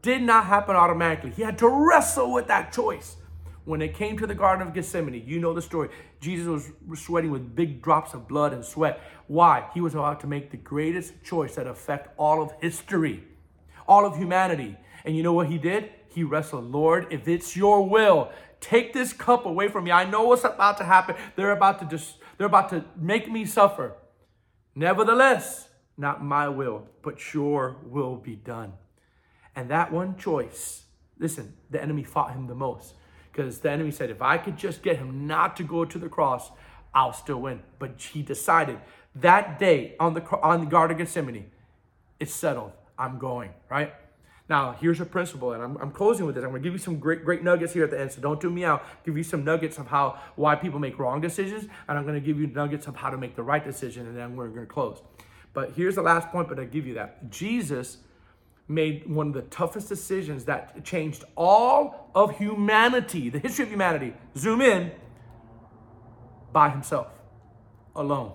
did 0.02 0.22
not 0.22 0.46
happen 0.46 0.76
automatically. 0.76 1.32
He 1.32 1.42
had 1.42 1.58
to 1.60 1.68
wrestle 1.68 2.32
with 2.32 2.48
that 2.48 2.72
choice. 2.72 3.18
When 3.66 3.82
it 3.82 3.96
came 3.96 4.18
to 4.20 4.28
the 4.28 4.36
Garden 4.36 4.68
of 4.68 4.76
Gethsemane, 4.76 5.24
you 5.26 5.40
know 5.40 5.52
the 5.52 5.62
story. 5.62 5.90
Jesus 6.22 6.72
was 6.88 7.00
sweating 7.00 7.32
with 7.32 7.56
big 7.56 7.82
drops 7.82 8.14
of 8.14 8.28
blood 8.28 8.54
and 8.54 8.64
sweat. 8.64 9.02
Why? 9.26 9.68
He 9.74 9.82
was 9.82 9.96
about 9.96 10.20
to 10.20 10.28
make 10.28 10.52
the 10.52 10.58
greatest 10.58 11.24
choice 11.24 11.56
that 11.56 11.66
affect 11.66 12.14
all 12.18 12.44
of 12.44 12.54
history, 12.62 13.24
all 13.88 14.06
of 14.06 14.16
humanity. 14.16 14.78
And 15.04 15.18
you 15.18 15.24
know 15.24 15.34
what 15.34 15.48
he 15.48 15.58
did? 15.58 15.90
He 16.10 16.24
wrestled, 16.24 16.72
Lord, 16.72 17.08
if 17.10 17.28
it's 17.28 17.56
your 17.56 17.88
will, 17.90 18.32
take 18.66 18.94
this 18.94 19.14
cup 19.14 19.46
away 19.46 19.68
from 19.68 19.84
me. 19.84 19.92
I 19.92 20.10
know 20.10 20.24
what's 20.24 20.44
about 20.44 20.78
to 20.78 20.84
happen. 20.84 21.16
They're 21.36 21.52
about 21.52 21.80
to 21.80 21.86
just, 21.86 22.16
they're 22.38 22.48
about 22.48 22.70
to 22.70 22.84
make 22.96 23.32
me 23.32 23.46
suffer. 23.46 23.94
Nevertheless, 24.74 25.70
not 25.98 26.24
my 26.24 26.50
will, 26.50 26.88
but 27.04 27.34
your 27.34 27.78
will 27.86 28.16
be 28.16 28.36
done. 28.36 28.74
And 29.56 29.70
that 29.70 29.92
one 29.92 30.18
choice, 30.18 30.86
listen, 31.20 31.54
the 31.70 31.82
enemy 31.82 32.04
fought 32.04 32.34
him 32.34 32.48
the 32.48 32.56
most 32.56 32.96
because 33.32 33.60
the 33.60 33.70
enemy 33.70 33.92
said, 33.92 34.10
if 34.10 34.22
I 34.22 34.38
could 34.38 34.58
just 34.58 34.82
get 34.82 34.98
him 34.98 35.28
not 35.28 35.56
to 35.58 35.64
go 35.64 35.86
to 35.86 36.00
the 36.00 36.10
cross, 36.10 36.50
I'll 36.94 37.14
still 37.14 37.42
win. 37.42 37.62
But 37.78 38.02
he 38.02 38.24
decided 38.24 38.80
that 39.16 39.60
day 39.60 39.96
on 40.00 40.14
the 40.14 40.24
on 40.42 40.60
the 40.62 40.66
Garden 40.66 40.96
of 40.96 40.98
Gethsemane, 40.98 41.52
it's 42.20 42.34
settled. 42.34 42.72
I'm 42.98 43.20
going, 43.20 43.52
right? 43.70 43.94
Now, 44.48 44.74
here's 44.80 45.02
a 45.02 45.06
principle, 45.06 45.54
and 45.54 45.64
I'm, 45.64 45.76
I'm 45.78 45.92
closing 45.92 46.26
with 46.26 46.36
this. 46.36 46.44
I'm 46.44 46.52
going 46.52 46.62
to 46.62 46.68
give 46.68 46.74
you 46.74 46.80
some 46.80 47.00
great, 47.00 47.26
great 47.26 47.44
nuggets 47.44 47.74
here 47.74 47.84
at 47.84 47.90
the 47.90 48.00
end, 48.00 48.12
so 48.12 48.22
don't 48.22 48.40
do 48.40 48.50
me 48.50 48.64
out. 48.64 48.86
Give 49.04 49.18
you 49.18 49.24
some 49.24 49.44
nuggets 49.44 49.80
of 49.80 49.88
how 49.88 50.20
why 50.36 50.56
people 50.56 50.80
make 50.80 51.00
wrong 51.00 51.20
decisions, 51.20 51.68
and 51.88 51.98
I'm 51.98 52.04
going 52.04 52.14
to 52.14 52.26
give 52.26 52.40
you 52.40 52.46
nuggets 52.48 52.86
of 52.86 52.96
how 52.96 53.10
to 53.10 53.18
make 53.18 53.36
the 53.36 53.42
right 53.42 53.64
decision, 53.64 54.06
and 54.06 54.16
then 54.16 54.36
we're 54.36 54.50
going 54.50 54.68
to 54.68 54.72
close. 54.72 55.02
But 55.54 55.72
here's 55.72 55.96
the 55.96 56.04
last 56.04 56.30
point, 56.30 56.48
but 56.48 56.60
I 56.60 56.66
give 56.66 56.86
you 56.86 56.94
that 56.94 57.32
Jesus 57.32 57.98
made 58.68 59.10
one 59.10 59.28
of 59.28 59.34
the 59.34 59.44
toughest 59.44 59.90
decisions 59.90 60.46
that 60.46 60.84
changed 60.84 61.24
all 61.36 62.12
of 62.14 62.38
humanity, 62.38 63.30
the 63.30 63.40
history 63.40 63.64
of 63.64 63.70
humanity. 63.70 64.14
Zoom 64.38 64.62
in 64.62 64.92
by 66.52 66.70
himself, 66.70 67.08
alone. 67.96 68.34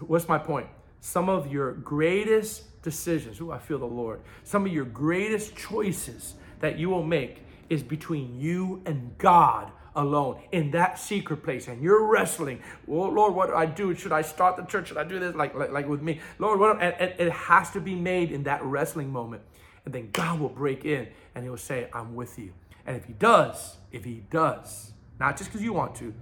What's 0.00 0.28
my 0.28 0.38
point? 0.38 0.68
Some 1.00 1.28
of 1.28 1.52
your 1.52 1.72
greatest 1.72 2.64
decisions, 2.82 3.40
ooh, 3.40 3.50
I 3.50 3.58
feel 3.58 3.78
the 3.78 3.86
Lord, 3.86 4.20
some 4.44 4.66
of 4.66 4.72
your 4.72 4.84
greatest 4.84 5.56
choices 5.56 6.34
that 6.60 6.78
you 6.78 6.90
will 6.90 7.04
make 7.04 7.42
is 7.68 7.82
between 7.82 8.38
you 8.38 8.82
and 8.86 9.16
God 9.18 9.70
alone 9.94 10.40
in 10.52 10.70
that 10.70 10.98
secret 10.98 11.42
place 11.42 11.66
and 11.68 11.82
you're 11.82 12.06
wrestling. 12.06 12.62
Well 12.86 13.12
lord 13.12 13.34
what 13.34 13.48
do 13.48 13.54
i 13.54 13.66
do? 13.66 13.94
Should 13.94 14.12
i 14.12 14.22
start 14.22 14.56
the 14.56 14.62
church? 14.62 14.88
Should 14.88 14.96
i 14.96 15.04
do 15.04 15.18
this? 15.18 15.34
Like 15.34 15.54
like, 15.54 15.72
like 15.72 15.88
with 15.88 16.02
me. 16.02 16.20
Lord 16.38 16.60
what 16.60 16.80
and, 16.80 16.94
and 16.94 17.14
it 17.18 17.32
has 17.32 17.70
to 17.72 17.80
be 17.80 17.94
made 17.94 18.30
in 18.30 18.44
that 18.44 18.62
wrestling 18.62 19.10
moment. 19.10 19.42
And 19.84 19.92
then 19.92 20.10
god 20.12 20.38
will 20.38 20.50
break 20.50 20.84
in 20.84 21.08
and 21.34 21.44
he 21.44 21.50
will 21.50 21.56
say 21.56 21.88
i'm 21.92 22.14
with 22.14 22.38
you. 22.38 22.52
And 22.86 22.96
if 22.96 23.04
he 23.04 23.12
does 23.14 23.76
if 23.90 24.04
he 24.04 24.22
does 24.30 24.92
not 25.18 25.36
just 25.36 25.50
because 25.50 25.62
you 25.62 25.72
want 25.72 25.96
to 25.96 26.14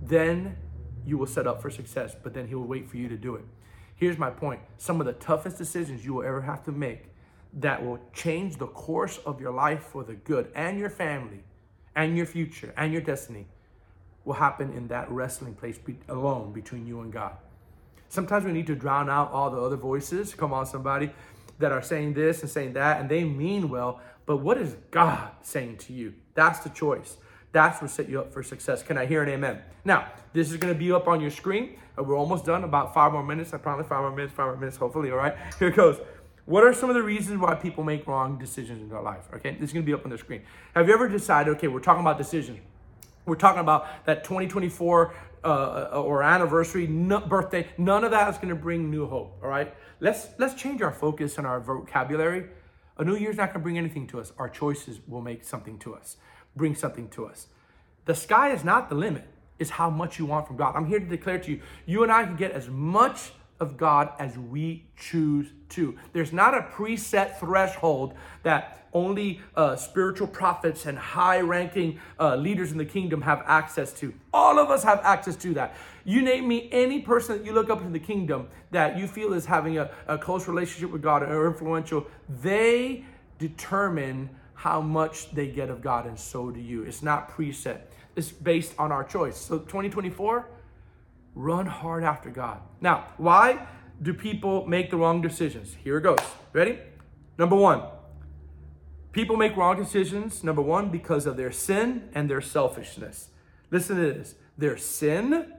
then 0.00 0.56
you 1.04 1.18
will 1.18 1.26
set 1.26 1.46
up 1.46 1.60
for 1.60 1.70
success 1.70 2.14
but 2.22 2.34
then 2.34 2.46
he 2.46 2.54
will 2.54 2.66
wait 2.66 2.88
for 2.88 2.98
you 2.98 3.08
to 3.08 3.16
do 3.16 3.34
it 3.34 3.44
here's 3.98 4.16
my 4.16 4.30
point 4.30 4.60
some 4.78 5.00
of 5.00 5.06
the 5.06 5.12
toughest 5.12 5.58
decisions 5.58 6.04
you 6.04 6.14
will 6.14 6.24
ever 6.24 6.40
have 6.40 6.64
to 6.64 6.72
make 6.72 7.10
that 7.52 7.84
will 7.84 7.98
change 8.12 8.56
the 8.56 8.66
course 8.66 9.18
of 9.26 9.40
your 9.40 9.52
life 9.52 9.82
for 9.82 10.04
the 10.04 10.14
good 10.14 10.50
and 10.54 10.78
your 10.78 10.90
family 10.90 11.42
and 11.94 12.16
your 12.16 12.26
future 12.26 12.72
and 12.76 12.92
your 12.92 13.02
destiny 13.02 13.46
will 14.24 14.34
happen 14.34 14.72
in 14.72 14.88
that 14.88 15.10
wrestling 15.10 15.54
place 15.54 15.78
be- 15.78 15.98
alone 16.08 16.52
between 16.52 16.86
you 16.86 17.00
and 17.00 17.12
God. 17.12 17.32
Sometimes 18.10 18.44
we 18.44 18.52
need 18.52 18.66
to 18.66 18.74
drown 18.74 19.08
out 19.08 19.32
all 19.32 19.50
the 19.50 19.60
other 19.60 19.76
voices. 19.76 20.34
Come 20.34 20.52
on, 20.52 20.66
somebody 20.66 21.10
that 21.58 21.72
are 21.72 21.82
saying 21.82 22.14
this 22.14 22.42
and 22.42 22.50
saying 22.50 22.74
that, 22.74 23.00
and 23.00 23.08
they 23.08 23.24
mean 23.24 23.68
well, 23.68 24.00
but 24.26 24.38
what 24.38 24.58
is 24.58 24.76
God 24.90 25.30
saying 25.42 25.78
to 25.78 25.92
you? 25.92 26.14
That's 26.34 26.60
the 26.60 26.68
choice. 26.68 27.16
That's 27.52 27.80
what 27.80 27.90
set 27.90 28.08
you 28.08 28.20
up 28.20 28.32
for 28.32 28.42
success. 28.42 28.82
Can 28.82 28.98
I 28.98 29.06
hear 29.06 29.22
an 29.22 29.28
amen? 29.30 29.62
Now, 29.84 30.12
this 30.34 30.50
is 30.50 30.58
going 30.58 30.72
to 30.72 30.78
be 30.78 30.92
up 30.92 31.08
on 31.08 31.20
your 31.20 31.30
screen. 31.30 31.78
We're 32.02 32.16
almost 32.16 32.44
done. 32.44 32.64
About 32.64 32.94
five 32.94 33.12
more 33.12 33.22
minutes. 33.22 33.52
I 33.54 33.58
promise. 33.58 33.86
Five 33.86 34.00
more 34.00 34.10
minutes. 34.10 34.32
Five 34.34 34.46
more 34.46 34.56
minutes. 34.56 34.76
Hopefully. 34.76 35.10
All 35.10 35.16
right. 35.16 35.36
Here 35.58 35.68
it 35.68 35.76
goes. 35.76 36.00
What 36.48 36.64
are 36.64 36.72
some 36.72 36.88
of 36.88 36.94
the 36.94 37.02
reasons 37.02 37.38
why 37.38 37.54
people 37.56 37.84
make 37.84 38.06
wrong 38.06 38.38
decisions 38.38 38.80
in 38.80 38.88
their 38.88 39.02
life? 39.02 39.28
Okay, 39.34 39.52
this 39.60 39.68
is 39.68 39.74
gonna 39.74 39.84
be 39.84 39.92
up 39.92 40.06
on 40.06 40.10
the 40.10 40.16
screen. 40.16 40.40
Have 40.74 40.88
you 40.88 40.94
ever 40.94 41.06
decided, 41.06 41.54
okay, 41.56 41.68
we're 41.68 41.78
talking 41.78 42.00
about 42.00 42.16
decisions. 42.16 42.58
We're 43.26 43.34
talking 43.34 43.60
about 43.60 44.06
that 44.06 44.24
2024 44.24 45.14
uh, 45.44 45.48
or 45.92 46.22
anniversary, 46.22 46.86
birthday. 46.86 47.66
None 47.76 48.02
of 48.02 48.12
that 48.12 48.30
is 48.30 48.38
gonna 48.38 48.54
bring 48.54 48.90
new 48.90 49.06
hope, 49.06 49.38
all 49.42 49.50
right? 49.50 49.74
Let's, 50.00 50.28
let's 50.38 50.54
change 50.54 50.80
our 50.80 50.90
focus 50.90 51.36
and 51.36 51.46
our 51.46 51.60
vocabulary. 51.60 52.46
A 52.96 53.04
new 53.04 53.16
year's 53.16 53.36
not 53.36 53.52
gonna 53.52 53.62
bring 53.62 53.76
anything 53.76 54.06
to 54.06 54.18
us. 54.18 54.32
Our 54.38 54.48
choices 54.48 55.00
will 55.06 55.20
make 55.20 55.44
something 55.44 55.78
to 55.80 55.94
us, 55.94 56.16
bring 56.56 56.74
something 56.74 57.10
to 57.10 57.26
us. 57.26 57.48
The 58.06 58.14
sky 58.14 58.52
is 58.52 58.64
not 58.64 58.88
the 58.88 58.94
limit, 58.94 59.28
it's 59.58 59.70
how 59.70 59.90
much 59.90 60.18
you 60.18 60.26
want 60.26 60.46
from 60.46 60.56
God. 60.56 60.74
I'm 60.76 60.86
here 60.86 61.00
to 61.00 61.06
declare 61.06 61.38
to 61.38 61.50
you, 61.50 61.60
you 61.86 62.02
and 62.02 62.12
I 62.12 62.24
can 62.24 62.36
get 62.36 62.52
as 62.52 62.68
much 62.68 63.32
of 63.60 63.76
God 63.76 64.12
as 64.18 64.38
we 64.38 64.84
choose 64.96 65.48
to. 65.70 65.96
There's 66.12 66.32
not 66.32 66.54
a 66.54 66.62
preset 66.62 67.38
threshold 67.38 68.14
that 68.42 68.86
only 68.92 69.40
uh, 69.54 69.76
spiritual 69.76 70.26
prophets 70.26 70.86
and 70.86 70.96
high 70.96 71.40
ranking 71.40 71.98
uh, 72.18 72.36
leaders 72.36 72.72
in 72.72 72.78
the 72.78 72.84
kingdom 72.84 73.22
have 73.22 73.42
access 73.46 73.92
to. 73.94 74.14
All 74.32 74.58
of 74.58 74.70
us 74.70 74.82
have 74.84 75.00
access 75.02 75.36
to 75.36 75.54
that. 75.54 75.74
You 76.04 76.22
name 76.22 76.48
me 76.48 76.68
any 76.72 77.00
person 77.00 77.36
that 77.36 77.44
you 77.44 77.52
look 77.52 77.68
up 77.68 77.82
in 77.82 77.92
the 77.92 77.98
kingdom 77.98 78.48
that 78.70 78.96
you 78.96 79.06
feel 79.06 79.34
is 79.34 79.44
having 79.44 79.78
a, 79.78 79.90
a 80.06 80.16
close 80.16 80.48
relationship 80.48 80.90
with 80.90 81.02
God 81.02 81.22
or 81.22 81.46
influential, 81.48 82.06
they 82.42 83.04
determine 83.38 84.30
how 84.54 84.80
much 84.80 85.30
they 85.30 85.46
get 85.46 85.70
of 85.70 85.80
God, 85.80 86.06
and 86.06 86.18
so 86.18 86.50
do 86.50 86.58
you. 86.58 86.82
It's 86.82 87.02
not 87.02 87.30
preset, 87.30 87.82
it's 88.18 88.30
based 88.30 88.74
on 88.78 88.92
our 88.92 89.04
choice. 89.04 89.36
So, 89.36 89.58
2024, 89.58 90.46
Run 91.38 91.66
hard 91.66 92.02
after 92.02 92.30
God. 92.30 92.60
Now, 92.80 93.04
why 93.16 93.68
do 94.02 94.12
people 94.12 94.66
make 94.66 94.90
the 94.90 94.96
wrong 94.96 95.22
decisions? 95.22 95.76
Here 95.84 95.98
it 95.98 96.00
goes. 96.00 96.18
Ready? 96.52 96.80
Number 97.38 97.54
one, 97.54 97.84
people 99.12 99.36
make 99.36 99.56
wrong 99.56 99.76
decisions, 99.76 100.42
number 100.42 100.62
one, 100.62 100.90
because 100.90 101.26
of 101.26 101.36
their 101.36 101.52
sin 101.52 102.08
and 102.12 102.28
their 102.28 102.40
selfishness. 102.40 103.28
Listen 103.70 103.96
to 103.98 104.02
this 104.02 104.34
their 104.56 104.76
sin, 104.76 105.52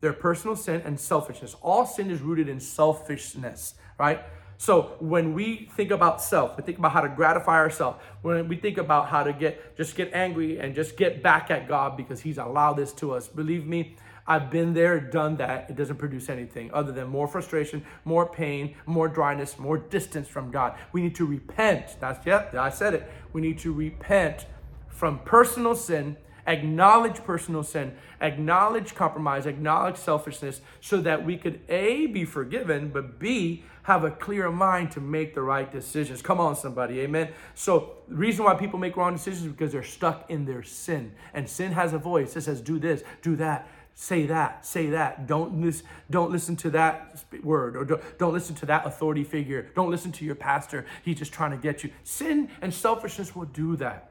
their 0.00 0.12
personal 0.12 0.54
sin, 0.54 0.80
and 0.84 1.00
selfishness. 1.00 1.56
All 1.60 1.84
sin 1.84 2.08
is 2.08 2.20
rooted 2.20 2.48
in 2.48 2.60
selfishness, 2.60 3.74
right? 3.98 4.22
So 4.58 4.96
when 5.00 5.34
we 5.34 5.68
think 5.76 5.90
about 5.90 6.22
self, 6.22 6.56
we 6.56 6.62
think 6.62 6.78
about 6.78 6.92
how 6.92 7.02
to 7.02 7.08
gratify 7.08 7.56
ourselves. 7.56 7.98
When 8.22 8.48
we 8.48 8.56
think 8.56 8.78
about 8.78 9.08
how 9.08 9.22
to 9.22 9.32
get 9.32 9.76
just 9.76 9.94
get 9.94 10.12
angry 10.14 10.58
and 10.58 10.74
just 10.74 10.96
get 10.96 11.22
back 11.22 11.50
at 11.50 11.68
God 11.68 11.96
because 11.96 12.20
He's 12.20 12.38
allowed 12.38 12.74
this 12.74 12.92
to 12.94 13.12
us. 13.12 13.28
Believe 13.28 13.66
me, 13.66 13.96
I've 14.26 14.50
been 14.50 14.74
there, 14.74 14.98
done 14.98 15.36
that. 15.36 15.70
It 15.70 15.76
doesn't 15.76 15.96
produce 15.96 16.28
anything 16.28 16.70
other 16.72 16.90
than 16.90 17.06
more 17.06 17.28
frustration, 17.28 17.84
more 18.04 18.26
pain, 18.26 18.74
more 18.84 19.08
dryness, 19.08 19.58
more 19.58 19.78
distance 19.78 20.26
from 20.26 20.50
God. 20.50 20.76
We 20.92 21.02
need 21.02 21.14
to 21.16 21.26
repent. 21.26 21.96
That's, 22.00 22.24
yep, 22.26 22.54
I 22.54 22.70
said 22.70 22.94
it. 22.94 23.10
We 23.32 23.40
need 23.40 23.58
to 23.60 23.72
repent 23.72 24.46
from 24.88 25.20
personal 25.20 25.74
sin, 25.74 26.16
acknowledge 26.46 27.16
personal 27.24 27.62
sin, 27.62 27.94
acknowledge 28.20 28.94
compromise, 28.94 29.46
acknowledge 29.46 29.96
selfishness, 29.96 30.60
so 30.80 31.00
that 31.00 31.24
we 31.24 31.36
could 31.36 31.60
A, 31.68 32.06
be 32.06 32.24
forgiven, 32.24 32.90
but 32.90 33.18
B, 33.18 33.64
have 33.84 34.02
a 34.02 34.10
clear 34.10 34.50
mind 34.50 34.90
to 34.92 35.00
make 35.00 35.34
the 35.34 35.42
right 35.42 35.70
decisions. 35.70 36.20
Come 36.20 36.40
on, 36.40 36.56
somebody, 36.56 37.00
amen. 37.00 37.30
So, 37.54 37.98
the 38.08 38.16
reason 38.16 38.44
why 38.44 38.54
people 38.54 38.80
make 38.80 38.96
wrong 38.96 39.12
decisions 39.12 39.44
is 39.46 39.52
because 39.52 39.72
they're 39.72 39.84
stuck 39.84 40.28
in 40.28 40.44
their 40.44 40.64
sin. 40.64 41.12
And 41.32 41.48
sin 41.48 41.72
has 41.72 41.92
a 41.92 41.98
voice. 41.98 42.36
It 42.36 42.42
says, 42.42 42.60
do 42.60 42.78
this, 42.78 43.02
do 43.22 43.36
that 43.36 43.68
say 43.98 44.26
that 44.26 44.64
say 44.66 44.90
that 44.90 45.26
don't 45.26 45.58
listen 45.58 45.86
don't 46.10 46.30
listen 46.30 46.54
to 46.54 46.68
that 46.68 47.24
word 47.42 47.74
or 47.74 47.82
don't, 47.82 48.18
don't 48.18 48.34
listen 48.34 48.54
to 48.54 48.66
that 48.66 48.86
authority 48.86 49.24
figure 49.24 49.70
don't 49.74 49.90
listen 49.90 50.12
to 50.12 50.22
your 50.22 50.34
pastor 50.34 50.84
he's 51.02 51.16
just 51.16 51.32
trying 51.32 51.50
to 51.50 51.56
get 51.56 51.82
you 51.82 51.90
sin 52.04 52.46
and 52.60 52.74
selfishness 52.74 53.34
will 53.34 53.46
do 53.46 53.74
that 53.74 54.10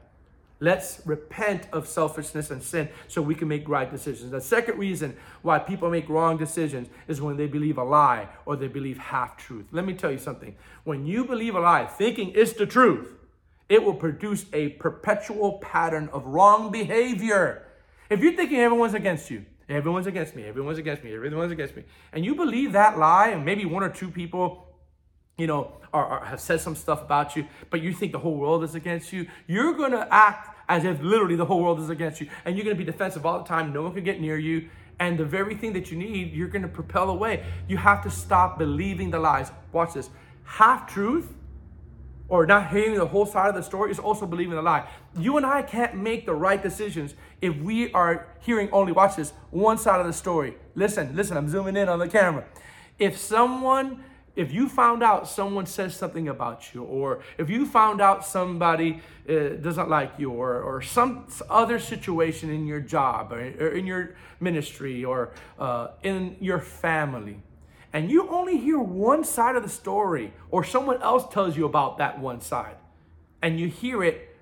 let's 0.58 1.00
repent 1.04 1.66
of 1.72 1.86
selfishness 1.86 2.50
and 2.50 2.62
sin 2.62 2.88
so 3.08 3.20
we 3.20 3.34
can 3.34 3.48
make 3.48 3.68
right 3.68 3.90
decisions 3.90 4.30
the 4.30 4.40
second 4.40 4.78
reason 4.78 5.16
why 5.42 5.58
people 5.58 5.90
make 5.90 6.08
wrong 6.08 6.36
decisions 6.36 6.88
is 7.08 7.20
when 7.20 7.36
they 7.36 7.46
believe 7.46 7.78
a 7.78 7.84
lie 7.84 8.28
or 8.46 8.56
they 8.56 8.68
believe 8.68 8.98
half 8.98 9.36
truth 9.36 9.66
let 9.72 9.84
me 9.84 9.92
tell 9.92 10.10
you 10.10 10.18
something 10.18 10.54
when 10.84 11.06
you 11.06 11.24
believe 11.24 11.54
a 11.54 11.60
lie 11.60 11.84
thinking 11.84 12.32
it's 12.34 12.52
the 12.54 12.66
truth 12.66 13.14
it 13.68 13.82
will 13.82 13.94
produce 13.94 14.46
a 14.52 14.70
perpetual 14.70 15.58
pattern 15.58 16.08
of 16.12 16.24
wrong 16.26 16.70
behavior 16.70 17.66
if 18.08 18.20
you're 18.20 18.36
thinking 18.36 18.58
everyone's 18.58 18.94
against 18.94 19.30
you 19.30 19.44
Everyone's 19.68 20.06
against 20.06 20.36
me. 20.36 20.44
Everyone's 20.44 20.78
against 20.78 21.02
me. 21.02 21.12
Everyone's 21.12 21.50
against 21.50 21.74
me. 21.74 21.82
And 22.12 22.24
you 22.24 22.34
believe 22.34 22.72
that 22.72 22.98
lie, 22.98 23.30
and 23.30 23.44
maybe 23.44 23.64
one 23.64 23.82
or 23.82 23.88
two 23.88 24.08
people, 24.08 24.65
you 25.38 25.46
know, 25.46 25.72
or, 25.92 26.04
are, 26.04 26.24
have 26.24 26.40
said 26.40 26.60
some 26.60 26.74
stuff 26.74 27.02
about 27.02 27.36
you, 27.36 27.46
but 27.70 27.82
you 27.82 27.92
think 27.92 28.12
the 28.12 28.18
whole 28.18 28.36
world 28.36 28.64
is 28.64 28.74
against 28.74 29.12
you. 29.12 29.26
You're 29.46 29.74
going 29.74 29.92
to 29.92 30.06
act 30.12 30.56
as 30.68 30.84
if 30.84 31.00
literally 31.02 31.36
the 31.36 31.44
whole 31.44 31.62
world 31.62 31.78
is 31.80 31.90
against 31.90 32.20
you. 32.20 32.28
And 32.44 32.56
you're 32.56 32.64
going 32.64 32.76
to 32.76 32.82
be 32.82 32.90
defensive 32.90 33.24
all 33.24 33.38
the 33.38 33.44
time. 33.44 33.72
No 33.72 33.82
one 33.82 33.92
can 33.92 34.04
get 34.04 34.20
near 34.20 34.38
you. 34.38 34.68
And 34.98 35.18
the 35.18 35.24
very 35.24 35.54
thing 35.54 35.74
that 35.74 35.90
you 35.90 35.98
need, 35.98 36.32
you're 36.32 36.48
going 36.48 36.62
to 36.62 36.68
propel 36.68 37.10
away. 37.10 37.44
You 37.68 37.76
have 37.76 38.02
to 38.04 38.10
stop 38.10 38.58
believing 38.58 39.10
the 39.10 39.18
lies. 39.18 39.52
Watch 39.72 39.94
this. 39.94 40.10
Half 40.44 40.92
truth 40.92 41.34
or 42.28 42.46
not 42.46 42.70
hearing 42.70 42.94
the 42.94 43.06
whole 43.06 43.26
side 43.26 43.48
of 43.48 43.54
the 43.54 43.62
story 43.62 43.90
is 43.90 43.98
also 43.98 44.26
believing 44.26 44.56
a 44.58 44.62
lie. 44.62 44.88
You 45.16 45.36
and 45.36 45.46
I 45.46 45.62
can't 45.62 45.96
make 45.96 46.26
the 46.26 46.34
right 46.34 46.60
decisions 46.60 47.14
if 47.40 47.54
we 47.58 47.92
are 47.92 48.26
hearing 48.40 48.68
only, 48.72 48.92
watch 48.92 49.16
this, 49.16 49.32
one 49.50 49.78
side 49.78 50.00
of 50.00 50.06
the 50.06 50.12
story. 50.12 50.56
Listen, 50.74 51.14
listen, 51.14 51.36
I'm 51.36 51.48
zooming 51.48 51.76
in 51.76 51.88
on 51.88 51.98
the 51.98 52.08
camera. 52.08 52.44
If 52.98 53.16
someone, 53.18 54.02
if 54.36 54.52
you 54.52 54.68
found 54.68 55.02
out 55.02 55.26
someone 55.26 55.66
says 55.66 55.96
something 55.96 56.28
about 56.28 56.74
you, 56.74 56.82
or 56.84 57.20
if 57.38 57.48
you 57.48 57.66
found 57.66 58.00
out 58.00 58.24
somebody 58.24 59.00
uh, 59.28 59.48
doesn't 59.60 59.88
like 59.88 60.12
you, 60.18 60.30
or, 60.30 60.60
or 60.60 60.82
some 60.82 61.26
other 61.48 61.78
situation 61.78 62.50
in 62.50 62.66
your 62.66 62.80
job, 62.80 63.32
or, 63.32 63.40
or 63.58 63.68
in 63.68 63.86
your 63.86 64.14
ministry, 64.38 65.04
or 65.04 65.32
uh, 65.58 65.88
in 66.02 66.36
your 66.40 66.60
family, 66.60 67.40
and 67.92 68.10
you 68.10 68.28
only 68.28 68.58
hear 68.58 68.78
one 68.78 69.24
side 69.24 69.56
of 69.56 69.62
the 69.62 69.68
story, 69.70 70.32
or 70.50 70.62
someone 70.62 71.00
else 71.02 71.32
tells 71.32 71.56
you 71.56 71.64
about 71.64 71.96
that 71.98 72.20
one 72.20 72.40
side, 72.40 72.76
and 73.40 73.58
you 73.58 73.68
hear 73.68 74.04
it 74.04 74.36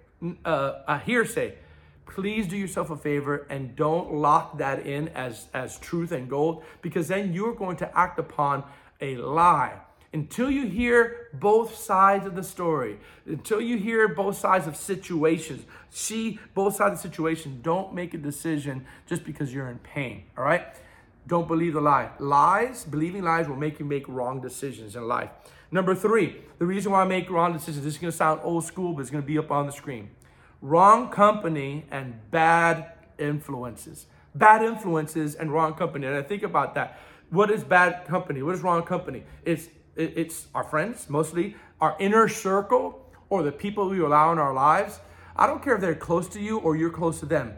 uh, 0.45 0.83
a 0.89 0.99
hearsay, 0.99 1.55
please 2.07 2.47
do 2.47 2.57
yourself 2.57 2.91
a 2.91 2.97
favor 2.97 3.47
and 3.51 3.75
don't 3.77 4.13
lock 4.13 4.59
that 4.59 4.87
in 4.87 5.09
as, 5.09 5.49
as 5.55 5.79
truth 5.79 6.13
and 6.13 6.29
gold, 6.29 6.65
because 6.83 7.09
then 7.09 7.33
you're 7.33 7.55
going 7.55 7.77
to 7.77 7.99
act 7.99 8.19
upon 8.19 8.65
a 9.05 9.17
lie. 9.17 9.75
Until 10.13 10.49
you 10.49 10.67
hear 10.67 11.29
both 11.33 11.75
sides 11.75 12.25
of 12.25 12.37
the 12.37 12.43
story, 12.45 12.99
until 13.27 13.61
you 13.61 13.77
hear 13.77 14.07
both 14.07 14.39
sides 14.39 14.69
of 14.69 14.77
situations, 14.77 15.65
see 15.91 16.39
both 16.55 16.77
sides 16.77 16.93
of 16.93 17.03
the 17.03 17.09
situation, 17.09 17.59
don't 17.63 17.93
make 17.93 18.15
a 18.15 18.19
decision 18.19 18.87
just 19.07 19.25
because 19.25 19.53
you're 19.53 19.69
in 19.69 19.79
pain, 19.79 20.25
all 20.39 20.45
right? 20.45 20.67
Don't 21.27 21.49
believe 21.49 21.73
the 21.73 21.81
lie. 21.81 22.11
Lies, 22.21 22.85
believing 22.85 23.25
lies 23.25 23.49
will 23.49 23.57
make 23.57 23.81
you 23.81 23.85
make 23.85 24.07
wrong 24.09 24.41
decisions 24.41 24.95
in 24.95 25.09
life. 25.09 25.31
Number 25.73 25.95
three, 25.97 26.37
the 26.59 26.67
reason 26.67 26.93
why 26.93 27.03
I 27.03 27.05
make 27.05 27.29
wrong 27.29 27.53
decisions, 27.53 27.85
this 27.85 27.95
is 27.95 28.01
to 28.01 28.13
sound 28.13 28.41
old 28.45 28.65
school, 28.65 28.93
but 28.93 29.01
it's 29.01 29.11
to 29.11 29.23
be 29.23 29.39
up 29.39 29.51
on 29.51 29.67
the 29.67 29.73
screen. 29.73 30.11
Wrong 30.63 31.09
company 31.09 31.87
and 31.91 32.21
bad 32.31 32.93
influences. 33.19 34.07
Bad 34.35 34.63
influences 34.63 35.35
and 35.35 35.53
wrong 35.53 35.75
company. 35.75 36.07
And 36.07 36.17
I 36.17 36.23
think 36.23 36.45
about 36.45 36.75
that. 36.77 36.99
What 37.31 37.51
is 37.51 37.65
bad 37.65 38.07
company? 38.07 38.43
What 38.43 38.55
is 38.55 38.63
wrong 38.63 38.83
company? 38.83 39.25
It's 39.45 39.69
it's 39.97 40.49
our 40.55 40.65
friends, 40.65 41.09
mostly 41.09 41.57
our 41.81 41.97
inner 42.01 42.29
circle 42.29 43.01
or 43.29 43.43
the 43.43 43.53
people 43.53 43.89
we 43.89 44.01
allow 44.01 44.33
in 44.33 44.39
our 44.39 44.53
lives. 44.53 45.01
I 45.37 45.47
don't 45.47 45.63
care 45.63 45.75
if 45.75 45.81
they're 45.81 45.95
close 45.95 46.29
to 46.31 46.41
you 46.41 46.59
or 46.59 46.77
you're 46.77 46.91
close 46.91 47.21
to 47.21 47.27
them 47.27 47.55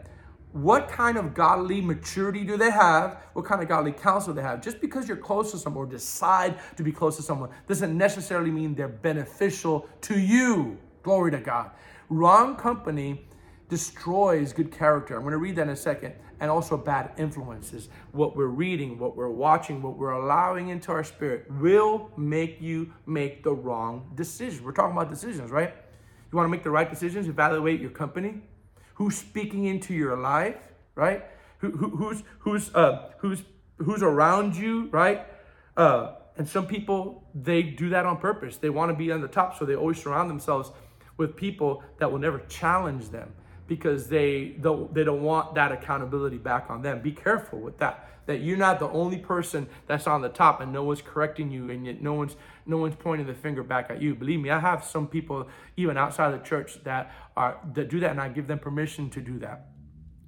what 0.51 0.87
kind 0.87 1.17
of 1.17 1.33
godly 1.33 1.81
maturity 1.81 2.43
do 2.43 2.57
they 2.57 2.71
have? 2.71 3.17
What 3.33 3.45
kind 3.45 3.61
of 3.61 3.67
godly 3.67 3.91
counsel 3.91 4.33
do 4.33 4.37
they 4.37 4.47
have? 4.47 4.61
Just 4.61 4.81
because 4.81 5.07
you're 5.07 5.17
close 5.17 5.51
to 5.51 5.57
someone 5.57 5.85
or 5.85 5.89
decide 5.89 6.57
to 6.77 6.83
be 6.83 6.91
close 6.91 7.15
to 7.17 7.21
someone 7.21 7.49
doesn't 7.67 7.95
necessarily 7.95 8.49
mean 8.49 8.73
they're 8.73 8.87
beneficial 8.87 9.87
to 10.01 10.19
you. 10.19 10.77
Glory 11.03 11.31
to 11.31 11.39
God. 11.39 11.71
Wrong 12.09 12.55
company 12.55 13.27
destroys 13.69 14.53
good 14.53 14.71
character. 14.71 15.15
I'm 15.15 15.21
going 15.21 15.33
to 15.33 15.37
read 15.37 15.57
that 15.57 15.63
in 15.63 15.69
a 15.69 15.75
second. 15.75 16.15
And 16.39 16.51
also 16.51 16.77
bad 16.77 17.11
influences. 17.17 17.89
What 18.11 18.35
we're 18.35 18.45
reading, 18.45 18.99
what 18.99 19.15
we're 19.15 19.29
watching, 19.29 19.81
what 19.81 19.97
we're 19.97 20.11
allowing 20.11 20.69
into 20.69 20.91
our 20.91 21.03
spirit 21.03 21.49
will 21.49 22.11
make 22.15 22.61
you 22.61 22.93
make 23.07 23.43
the 23.43 23.53
wrong 23.53 24.11
decision. 24.15 24.63
We're 24.63 24.71
talking 24.71 24.95
about 24.95 25.09
decisions, 25.09 25.49
right? 25.49 25.73
You 26.31 26.35
want 26.35 26.45
to 26.45 26.51
make 26.51 26.63
the 26.63 26.69
right 26.69 26.89
decisions, 26.89 27.27
evaluate 27.27 27.79
your 27.79 27.89
company, 27.89 28.41
who's 28.95 29.17
speaking 29.17 29.65
into 29.65 29.93
your 29.93 30.17
life, 30.17 30.57
right? 30.95 31.25
Who, 31.59 31.71
who, 31.71 31.89
who's 31.89 32.23
who's 32.39 32.75
uh, 32.75 33.11
who's 33.19 33.43
who's 33.77 34.03
around 34.03 34.55
you, 34.55 34.89
right? 34.91 35.25
Uh, 35.75 36.15
and 36.37 36.47
some 36.47 36.67
people 36.67 37.23
they 37.33 37.63
do 37.63 37.89
that 37.89 38.05
on 38.05 38.17
purpose. 38.17 38.57
They 38.57 38.69
want 38.69 38.91
to 38.91 38.95
be 38.95 39.11
on 39.11 39.21
the 39.21 39.27
top, 39.27 39.57
so 39.57 39.65
they 39.65 39.75
always 39.75 40.01
surround 40.01 40.29
themselves 40.29 40.71
with 41.17 41.35
people 41.35 41.83
that 41.97 42.11
will 42.11 42.19
never 42.19 42.39
challenge 42.47 43.09
them 43.09 43.33
because 43.67 44.07
they 44.07 44.55
don't 44.61 44.93
they 44.93 45.03
don't 45.03 45.21
want 45.21 45.55
that 45.55 45.71
accountability 45.71 46.37
back 46.37 46.69
on 46.69 46.81
them. 46.81 47.01
Be 47.01 47.11
careful 47.11 47.59
with 47.59 47.77
that. 47.79 48.09
That 48.25 48.41
you're 48.41 48.57
not 48.57 48.79
the 48.79 48.89
only 48.89 49.17
person 49.17 49.67
that's 49.85 50.05
on 50.05 50.21
the 50.21 50.29
top 50.29 50.59
and 50.59 50.73
no 50.73 50.83
one's 50.83 51.01
correcting 51.01 51.49
you 51.49 51.69
and 51.69 51.85
yet 51.85 52.01
no 52.01 52.13
one's 52.13 52.35
no 52.65 52.77
one's 52.77 52.95
pointing 52.95 53.27
the 53.27 53.33
finger 53.33 53.63
back 53.63 53.89
at 53.89 54.01
you. 54.01 54.15
Believe 54.15 54.39
me, 54.39 54.49
I 54.49 54.59
have 54.59 54.83
some 54.83 55.07
people 55.07 55.47
even 55.77 55.97
outside 55.97 56.31
the 56.31 56.43
church 56.43 56.83
that 56.83 57.13
are 57.35 57.57
that 57.73 57.89
do 57.89 57.99
that 57.99 58.11
and 58.11 58.21
I 58.21 58.29
give 58.29 58.47
them 58.47 58.59
permission 58.59 59.09
to 59.11 59.21
do 59.21 59.39
that. 59.39 59.67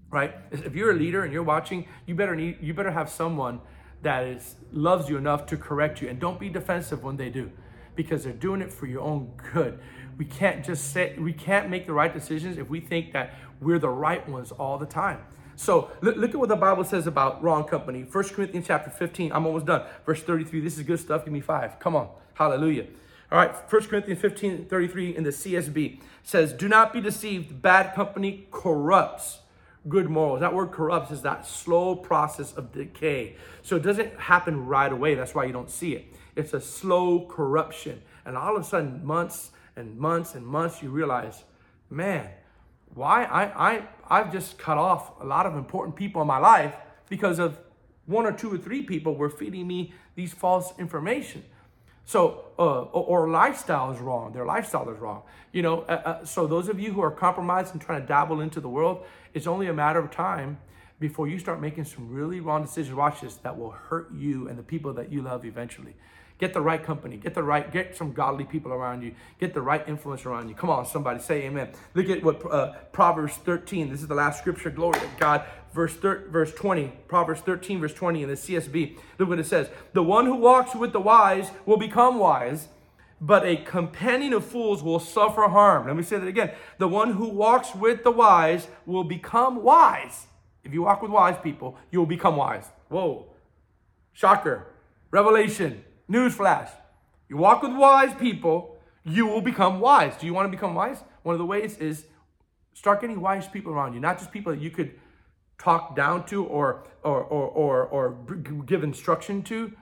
Right? 0.10 0.36
If 0.52 0.76
you're 0.76 0.92
a 0.92 0.96
leader 0.96 1.24
and 1.24 1.32
you're 1.32 1.44
watching, 1.44 1.88
you 2.06 2.16
better 2.16 2.36
need 2.36 2.58
you 2.62 2.74
better 2.74 2.92
have 2.92 3.10
someone 3.10 3.62
that 4.02 4.24
is 4.24 4.56
loves 4.72 5.10
you 5.10 5.18
enough 5.18 5.46
to 5.48 5.58
correct 5.58 6.02
you 6.02 6.08
and 6.10 6.20
don't 6.20 6.40
be 6.40 6.50
defensive 6.50 7.04
when 7.04 7.18
they 7.18 7.30
do 7.30 7.52
because 7.96 8.24
they're 8.24 8.32
doing 8.32 8.62
it 8.62 8.72
for 8.72 8.86
your 8.86 9.02
own 9.02 9.34
good. 9.54 9.78
We 10.20 10.26
can't 10.26 10.64
just 10.66 10.92
say, 10.92 11.16
we 11.18 11.32
can't 11.32 11.70
make 11.70 11.88
the 11.88 11.94
right 11.94 12.14
decisions 12.14 12.58
if 12.58 12.70
we 12.70 12.82
think 12.82 13.14
that 13.14 13.34
we're 13.62 13.80
the 13.80 13.90
right 13.90 14.28
ones 14.30 14.52
all 14.52 14.78
the 14.78 14.86
time. 14.86 15.22
So 15.56 15.90
look, 16.02 16.18
look, 16.18 16.32
at 16.32 16.36
what 16.36 16.50
the 16.50 16.58
Bible 16.58 16.84
says 16.84 17.08
about 17.08 17.42
wrong 17.42 17.64
company. 17.64 18.02
1 18.04 18.24
Corinthians 18.30 18.68
chapter 18.68 18.90
15, 18.90 19.32
I'm 19.32 19.46
almost 19.46 19.66
done. 19.66 19.88
Verse 20.06 20.22
33, 20.22 20.60
this 20.60 20.78
is 20.78 20.84
good 20.84 21.00
stuff. 21.00 21.24
Give 21.24 21.34
me 21.34 21.40
five. 21.40 21.80
Come 21.80 21.96
on. 21.96 22.10
Hallelujah. 22.34 22.86
All 23.32 23.38
right, 23.38 23.54
1 23.72 23.82
Corinthians 23.88 24.20
15, 24.20 24.66
33 24.66 25.16
in 25.16 25.24
the 25.24 25.30
CSB 25.30 26.02
says, 26.22 26.52
Do 26.52 26.68
not 26.68 26.92
be 26.92 27.00
deceived. 27.00 27.62
Bad 27.62 27.96
company 27.96 28.48
corrupts 28.52 29.40
good 29.88 30.10
morals. 30.10 30.42
That 30.42 30.54
word 30.54 30.72
corrupts 30.72 31.12
is 31.12 31.22
that 31.22 31.48
slow 31.48 31.96
process 31.96 32.52
of 32.54 32.74
decay. 32.74 33.36
So 33.62 33.78
it 33.78 33.84
doesn't 33.84 34.20
happen 34.20 34.66
right 34.66 34.92
away. 34.92 35.16
That's 35.16 35.34
why 35.34 35.46
you 35.46 35.54
don't 35.54 35.70
see 35.70 35.94
it. 35.94 36.14
It's 36.36 36.54
a 36.54 36.60
slow 36.60 37.26
corruption. 37.26 38.02
And 38.26 38.36
all 38.36 38.58
of 38.58 38.64
a 38.64 38.66
sudden, 38.66 39.06
months 39.06 39.52
and 39.80 39.98
months 39.98 40.36
and 40.36 40.46
months, 40.46 40.84
you 40.84 40.90
realize, 40.90 41.44
man, 41.90 42.30
why 42.94 43.24
I, 43.24 43.70
I 43.70 43.84
I've 44.10 44.32
just 44.32 44.58
cut 44.58 44.78
off 44.78 45.20
a 45.22 45.26
lot 45.26 45.46
of 45.46 45.56
important 45.56 45.96
people 45.96 46.22
in 46.22 46.28
my 46.28 46.38
life 46.38 46.76
because 47.10 47.40
of 47.40 47.58
one 48.06 48.26
or 48.26 48.32
two 48.32 48.54
or 48.54 48.58
three 48.58 48.82
people 48.82 49.16
were 49.16 49.30
feeding 49.30 49.68
me 49.68 49.94
these 50.16 50.34
false 50.34 50.74
information. 50.80 51.44
So, 52.06 52.46
uh, 52.58 52.82
or, 52.82 53.26
or, 53.26 53.30
lifestyle 53.30 53.92
is 53.92 54.00
wrong. 54.00 54.34
Their 54.34 54.46
lifestyle 54.46 54.90
is 54.90 54.98
wrong. 54.98 55.22
You 55.52 55.62
know, 55.62 55.82
uh, 55.82 56.02
uh, 56.04 56.26
so 56.26 56.48
those 56.48 56.68
of 56.68 56.80
you 56.80 56.92
who 56.92 57.02
are 57.02 57.12
compromised 57.12 57.74
and 57.74 57.80
trying 57.80 58.02
to 58.02 58.08
dabble 58.08 58.42
into 58.42 58.60
the 58.60 58.68
world, 58.68 59.06
it's 59.36 59.46
only 59.46 59.68
a 59.68 59.74
matter 59.74 60.00
of 60.00 60.10
time 60.10 60.58
before 61.00 61.28
you 61.28 61.38
start 61.38 61.62
making 61.62 61.86
some 61.86 62.12
really 62.12 62.40
wrong 62.40 62.64
decisions. 62.64 62.96
Watch 62.96 63.22
this, 63.22 63.36
that 63.36 63.56
will 63.56 63.70
hurt 63.70 64.12
you 64.12 64.48
and 64.48 64.58
the 64.58 64.64
people 64.64 64.92
that 64.94 65.12
you 65.12 65.22
love 65.22 65.46
eventually. 65.46 65.96
Get 66.40 66.54
the 66.54 66.62
right 66.62 66.82
company. 66.82 67.18
Get 67.18 67.34
the 67.34 67.44
right, 67.44 67.70
get 67.70 67.98
some 67.98 68.14
godly 68.14 68.46
people 68.46 68.72
around 68.72 69.04
you. 69.04 69.14
Get 69.42 69.54
the 69.54 69.62
right 69.62 69.84
influence 69.90 70.26
around 70.26 70.48
you. 70.48 70.56
Come 70.56 70.70
on, 70.70 70.86
somebody 70.86 71.20
say 71.20 71.44
amen. 71.44 71.72
Look 71.94 72.10
at 72.10 72.24
what 72.24 72.50
uh, 72.50 72.76
Proverbs 72.94 73.34
13, 73.34 73.90
this 73.90 74.02
is 74.02 74.08
the 74.08 74.16
last 74.16 74.40
scripture, 74.40 74.70
glory 74.70 75.02
to 75.02 75.10
God. 75.20 75.44
Verse, 75.74 75.94
thir- 75.94 76.30
verse 76.30 76.54
20, 76.54 76.94
Proverbs 77.10 77.42
13, 77.42 77.82
verse 77.82 77.94
20 77.94 78.24
in 78.24 78.30
the 78.30 78.36
CSB. 78.36 78.98
Look 79.18 79.28
what 79.28 79.38
it 79.38 79.48
says. 79.48 79.70
The 79.92 80.02
one 80.02 80.26
who 80.26 80.36
walks 80.36 80.74
with 80.74 80.94
the 80.94 81.02
wise 81.02 81.52
will 81.66 81.78
become 81.78 82.18
wise, 82.18 82.70
but 83.20 83.46
a 83.46 83.58
companion 83.58 84.32
of 84.32 84.46
fools 84.46 84.82
will 84.82 85.00
suffer 85.00 85.42
harm. 85.50 85.88
Let 85.88 85.98
me 85.98 86.04
say 86.04 86.20
that 86.20 86.28
again. 86.28 86.52
The 86.78 86.88
one 86.88 87.14
who 87.14 87.28
walks 87.28 87.76
with 87.76 88.06
the 88.06 88.12
wise 88.12 88.70
will 88.86 89.04
become 89.04 89.62
wise. 89.62 90.28
If 90.64 90.74
you 90.74 90.84
walk 90.84 91.02
with 91.02 91.12
wise 91.12 91.36
people, 91.44 91.78
you 91.92 92.00
will 92.00 92.06
become 92.06 92.38
wise. 92.38 92.70
Whoa. 92.88 93.26
Shocker. 94.14 94.68
Revelation. 95.12 95.84
Newsflash. 96.10 96.70
You 97.28 97.38
walk 97.38 97.62
with 97.62 97.74
wise 97.74 98.14
people, 98.16 98.78
you 99.04 99.28
will 99.28 99.42
become 99.42 99.80
wise. 99.80 100.16
Do 100.18 100.26
you 100.26 100.34
want 100.34 100.48
to 100.48 100.52
become 100.52 100.74
wise? 100.74 101.04
One 101.24 101.34
of 101.34 101.40
the 101.40 101.46
ways 101.46 101.78
is 101.78 102.06
start 102.74 103.02
getting 103.02 103.22
wise 103.22 103.48
people 103.48 103.72
around 103.72 103.94
you, 103.94 104.00
not 104.00 104.18
just 104.18 104.32
people 104.32 104.54
that 104.54 104.62
you 104.62 104.72
could 104.72 105.00
talk 105.60 105.96
down 105.96 106.26
to 106.28 106.44
or 106.46 106.84
or 107.04 107.22
or 107.22 107.48
or, 107.48 107.86
or 107.86 108.12
give 108.66 108.84
instruction 108.84 109.44
to. 109.44 109.74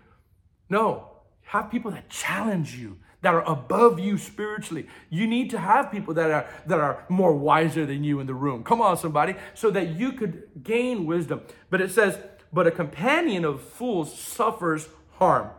No, 0.69 1.09
have 1.43 1.71
people 1.71 1.91
that 1.91 2.09
challenge 2.09 2.75
you, 2.75 2.97
that 3.21 3.33
are 3.33 3.43
above 3.49 3.99
you 3.99 4.17
spiritually. 4.17 4.87
You 5.09 5.27
need 5.27 5.49
to 5.51 5.59
have 5.59 5.91
people 5.91 6.13
that 6.15 6.29
are 6.31 6.49
that 6.65 6.79
are 6.79 7.05
more 7.07 7.33
wiser 7.33 7.85
than 7.85 8.03
you 8.03 8.19
in 8.19 8.27
the 8.27 8.33
room. 8.33 8.63
Come 8.63 8.81
on, 8.81 8.97
somebody, 8.97 9.35
so 9.53 9.71
that 9.71 9.89
you 9.89 10.11
could 10.11 10.43
gain 10.61 11.05
wisdom. 11.05 11.41
But 11.69 11.81
it 11.81 11.91
says, 11.91 12.19
but 12.51 12.67
a 12.67 12.71
companion 12.71 13.45
of 13.45 13.61
fools 13.61 14.17
suffers 14.17 14.89
harm. 15.13 15.49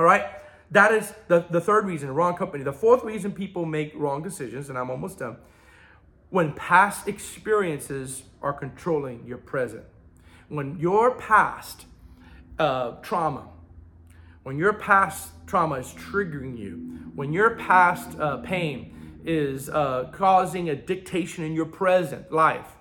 All 0.00 0.06
right? 0.06 0.24
That 0.70 0.92
is 0.92 1.12
the, 1.28 1.44
the 1.50 1.60
third 1.60 1.84
reason, 1.84 2.12
wrong 2.14 2.34
company. 2.34 2.64
The 2.64 2.72
fourth 2.72 3.04
reason 3.04 3.32
people 3.32 3.66
make 3.66 3.92
wrong 3.94 4.22
decisions, 4.22 4.70
and 4.70 4.78
I'm 4.78 4.90
almost 4.90 5.18
done, 5.18 5.36
when 6.30 6.54
past 6.54 7.06
experiences 7.06 8.22
are 8.40 8.54
controlling 8.54 9.26
your 9.26 9.36
present. 9.36 9.84
When 10.48 10.78
your 10.78 11.16
past 11.16 11.84
uh, 12.58 12.92
trauma, 13.02 13.48
when 14.42 14.56
your 14.56 14.72
past 14.72 15.32
trauma 15.46 15.74
is 15.74 15.88
triggering 15.88 16.58
you, 16.58 17.10
when 17.14 17.34
your 17.34 17.56
past 17.56 18.18
uh, 18.18 18.38
pain 18.38 19.20
is 19.22 19.68
uh, 19.68 20.08
causing 20.12 20.70
a 20.70 20.76
dictation 20.76 21.44
in 21.44 21.52
your 21.52 21.66
present 21.66 22.32
life, 22.32 22.76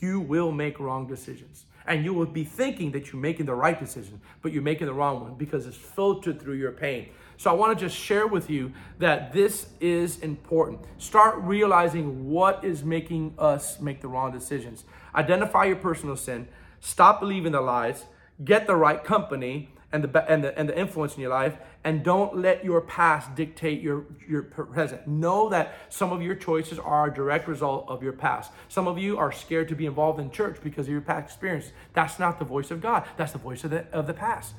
you 0.00 0.20
will 0.20 0.52
make 0.52 0.78
wrong 0.78 1.06
decisions. 1.06 1.64
And 1.86 2.04
you 2.04 2.14
will 2.14 2.26
be 2.26 2.44
thinking 2.44 2.92
that 2.92 3.12
you're 3.12 3.20
making 3.20 3.46
the 3.46 3.54
right 3.54 3.78
decision, 3.78 4.20
but 4.42 4.52
you're 4.52 4.62
making 4.62 4.86
the 4.86 4.92
wrong 4.92 5.20
one 5.20 5.34
because 5.34 5.66
it's 5.66 5.76
filtered 5.76 6.40
through 6.40 6.54
your 6.54 6.72
pain. 6.72 7.08
So 7.36 7.50
I 7.50 7.54
want 7.54 7.78
to 7.78 7.84
just 7.84 7.96
share 7.96 8.26
with 8.26 8.50
you 8.50 8.72
that 8.98 9.32
this 9.32 9.68
is 9.80 10.18
important. 10.18 10.80
Start 10.98 11.36
realizing 11.38 12.28
what 12.28 12.62
is 12.62 12.84
making 12.84 13.34
us 13.38 13.80
make 13.80 14.02
the 14.02 14.08
wrong 14.08 14.30
decisions. 14.30 14.84
Identify 15.14 15.64
your 15.64 15.76
personal 15.76 16.16
sin, 16.16 16.48
stop 16.80 17.18
believing 17.18 17.52
the 17.52 17.62
lies, 17.62 18.04
get 18.44 18.66
the 18.66 18.76
right 18.76 19.02
company, 19.02 19.70
and 19.92 20.04
the 20.04 20.30
and 20.30 20.44
the 20.44 20.56
and 20.58 20.68
the 20.68 20.78
influence 20.78 21.14
in 21.16 21.20
your 21.20 21.30
life 21.30 21.56
and 21.82 22.04
don't 22.04 22.36
let 22.36 22.64
your 22.64 22.80
past 22.80 23.34
dictate 23.34 23.80
your 23.80 24.04
your 24.28 24.42
present. 24.42 25.06
Know 25.06 25.48
that 25.48 25.74
some 25.88 26.12
of 26.12 26.22
your 26.22 26.34
choices 26.34 26.78
are 26.78 27.08
a 27.08 27.14
direct 27.14 27.48
result 27.48 27.86
of 27.88 28.02
your 28.02 28.12
past. 28.12 28.52
Some 28.68 28.86
of 28.86 28.98
you 28.98 29.18
are 29.18 29.32
scared 29.32 29.68
to 29.68 29.74
be 29.74 29.86
involved 29.86 30.20
in 30.20 30.30
church 30.30 30.58
because 30.62 30.86
of 30.86 30.92
your 30.92 31.00
past 31.00 31.26
experience. 31.26 31.72
That's 31.92 32.18
not 32.18 32.38
the 32.38 32.44
voice 32.44 32.70
of 32.70 32.80
god. 32.80 33.04
That's 33.16 33.32
the 33.32 33.38
voice 33.38 33.64
of 33.64 33.70
the 33.70 33.86
of 33.92 34.06
the 34.06 34.14
past. 34.14 34.54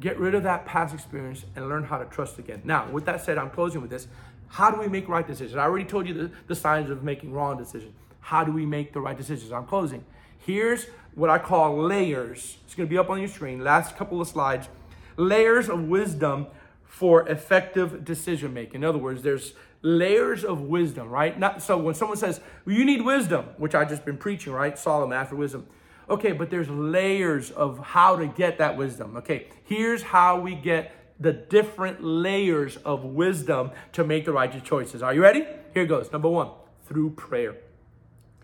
Get 0.00 0.18
rid 0.18 0.34
of 0.34 0.42
that 0.44 0.66
past 0.66 0.94
experience 0.94 1.44
and 1.54 1.68
learn 1.68 1.84
how 1.84 1.98
to 1.98 2.04
trust 2.06 2.38
again. 2.38 2.62
Now 2.64 2.88
with 2.90 3.04
that 3.06 3.24
said 3.24 3.38
i'm 3.38 3.50
closing 3.50 3.80
with 3.80 3.90
this. 3.90 4.08
How 4.48 4.70
do 4.70 4.78
we 4.78 4.88
make 4.88 5.08
right 5.08 5.26
decisions? 5.26 5.56
I 5.56 5.64
already 5.64 5.84
told 5.84 6.06
you 6.06 6.14
the, 6.14 6.30
the 6.46 6.54
signs 6.54 6.88
of 6.88 7.02
making 7.02 7.32
wrong 7.32 7.58
decisions. 7.58 7.92
How 8.20 8.44
do 8.44 8.52
we 8.52 8.64
make 8.64 8.92
the 8.92 9.00
right 9.00 9.16
decisions? 9.16 9.52
I'm 9.52 9.66
closing. 9.66 10.04
Here's 10.38 10.86
what 11.16 11.30
I 11.30 11.38
call 11.38 11.76
layers. 11.82 12.58
It's 12.64 12.74
going 12.76 12.86
to 12.86 12.90
be 12.90 12.98
up 12.98 13.10
on 13.10 13.18
your 13.18 13.28
screen. 13.28 13.64
Last 13.64 13.96
couple 13.96 14.20
of 14.20 14.28
slides. 14.28 14.68
Layers 15.16 15.68
of 15.68 15.88
wisdom 15.88 16.46
for 16.84 17.28
effective 17.28 18.04
decision 18.04 18.54
making. 18.54 18.82
In 18.82 18.84
other 18.84 18.98
words, 18.98 19.22
there's 19.22 19.54
layers 19.82 20.44
of 20.44 20.60
wisdom, 20.60 21.08
right? 21.08 21.38
Not 21.38 21.62
so 21.62 21.78
when 21.78 21.94
someone 21.94 22.18
says, 22.18 22.40
well, 22.64 22.76
you 22.76 22.84
need 22.84 23.02
wisdom, 23.02 23.46
which 23.56 23.74
I 23.74 23.84
just 23.84 24.04
been 24.04 24.18
preaching, 24.18 24.52
right? 24.52 24.78
Solomon 24.78 25.16
after 25.16 25.34
wisdom. 25.34 25.66
Okay, 26.08 26.32
but 26.32 26.50
there's 26.50 26.68
layers 26.68 27.50
of 27.50 27.78
how 27.78 28.16
to 28.16 28.26
get 28.26 28.58
that 28.58 28.76
wisdom. 28.76 29.16
Okay, 29.16 29.48
here's 29.64 30.02
how 30.02 30.38
we 30.38 30.54
get 30.54 30.92
the 31.18 31.32
different 31.32 32.04
layers 32.04 32.76
of 32.78 33.04
wisdom 33.04 33.70
to 33.92 34.04
make 34.04 34.26
the 34.26 34.32
righteous 34.32 34.62
choices. 34.62 35.02
Are 35.02 35.14
you 35.14 35.22
ready? 35.22 35.46
Here 35.72 35.84
it 35.84 35.88
goes. 35.88 36.12
Number 36.12 36.28
one, 36.28 36.50
through 36.84 37.10
prayer. 37.10 37.56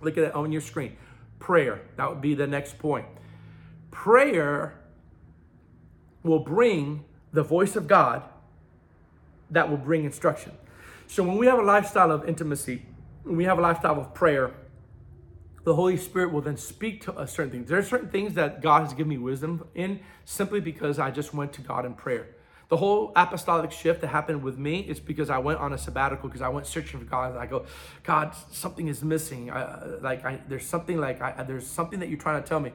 Look 0.00 0.16
at 0.16 0.24
it 0.24 0.34
on 0.34 0.50
your 0.50 0.62
screen. 0.62 0.96
Prayer. 1.42 1.82
That 1.96 2.08
would 2.08 2.20
be 2.20 2.34
the 2.34 2.46
next 2.46 2.78
point. 2.78 3.04
Prayer 3.90 4.78
will 6.22 6.38
bring 6.38 7.04
the 7.32 7.42
voice 7.42 7.74
of 7.74 7.88
God 7.88 8.22
that 9.50 9.68
will 9.68 9.76
bring 9.76 10.04
instruction. 10.04 10.52
So 11.08 11.24
when 11.24 11.38
we 11.38 11.48
have 11.48 11.58
a 11.58 11.62
lifestyle 11.62 12.12
of 12.12 12.28
intimacy, 12.28 12.86
when 13.24 13.34
we 13.34 13.42
have 13.42 13.58
a 13.58 13.60
lifestyle 13.60 14.00
of 14.00 14.14
prayer, 14.14 14.54
the 15.64 15.74
Holy 15.74 15.96
Spirit 15.96 16.32
will 16.32 16.42
then 16.42 16.56
speak 16.56 17.00
to 17.06 17.12
us 17.14 17.32
certain 17.32 17.50
things. 17.50 17.68
There 17.68 17.78
are 17.78 17.82
certain 17.82 18.10
things 18.10 18.34
that 18.34 18.62
God 18.62 18.82
has 18.82 18.92
given 18.92 19.08
me 19.08 19.18
wisdom 19.18 19.66
in 19.74 19.98
simply 20.24 20.60
because 20.60 21.00
I 21.00 21.10
just 21.10 21.34
went 21.34 21.52
to 21.54 21.60
God 21.60 21.84
in 21.84 21.94
prayer. 21.94 22.36
The 22.72 22.78
whole 22.78 23.12
apostolic 23.14 23.70
shift 23.70 24.00
that 24.00 24.06
happened 24.06 24.42
with 24.42 24.56
me 24.56 24.80
is 24.80 24.98
because 24.98 25.28
I 25.28 25.36
went 25.36 25.58
on 25.58 25.74
a 25.74 25.76
sabbatical 25.76 26.30
because 26.30 26.40
I 26.40 26.48
went 26.48 26.66
searching 26.66 27.00
for 27.00 27.04
God. 27.04 27.36
I 27.36 27.44
go, 27.44 27.66
God, 28.02 28.34
something 28.50 28.88
is 28.88 29.04
missing. 29.04 29.50
I, 29.50 29.84
like 30.00 30.24
I, 30.24 30.40
there's 30.48 30.64
something 30.64 30.96
like 30.96 31.20
I, 31.20 31.42
there's 31.42 31.66
something 31.66 32.00
that 32.00 32.08
you're 32.08 32.16
trying 32.16 32.42
to 32.42 32.48
tell 32.48 32.60
me. 32.60 32.72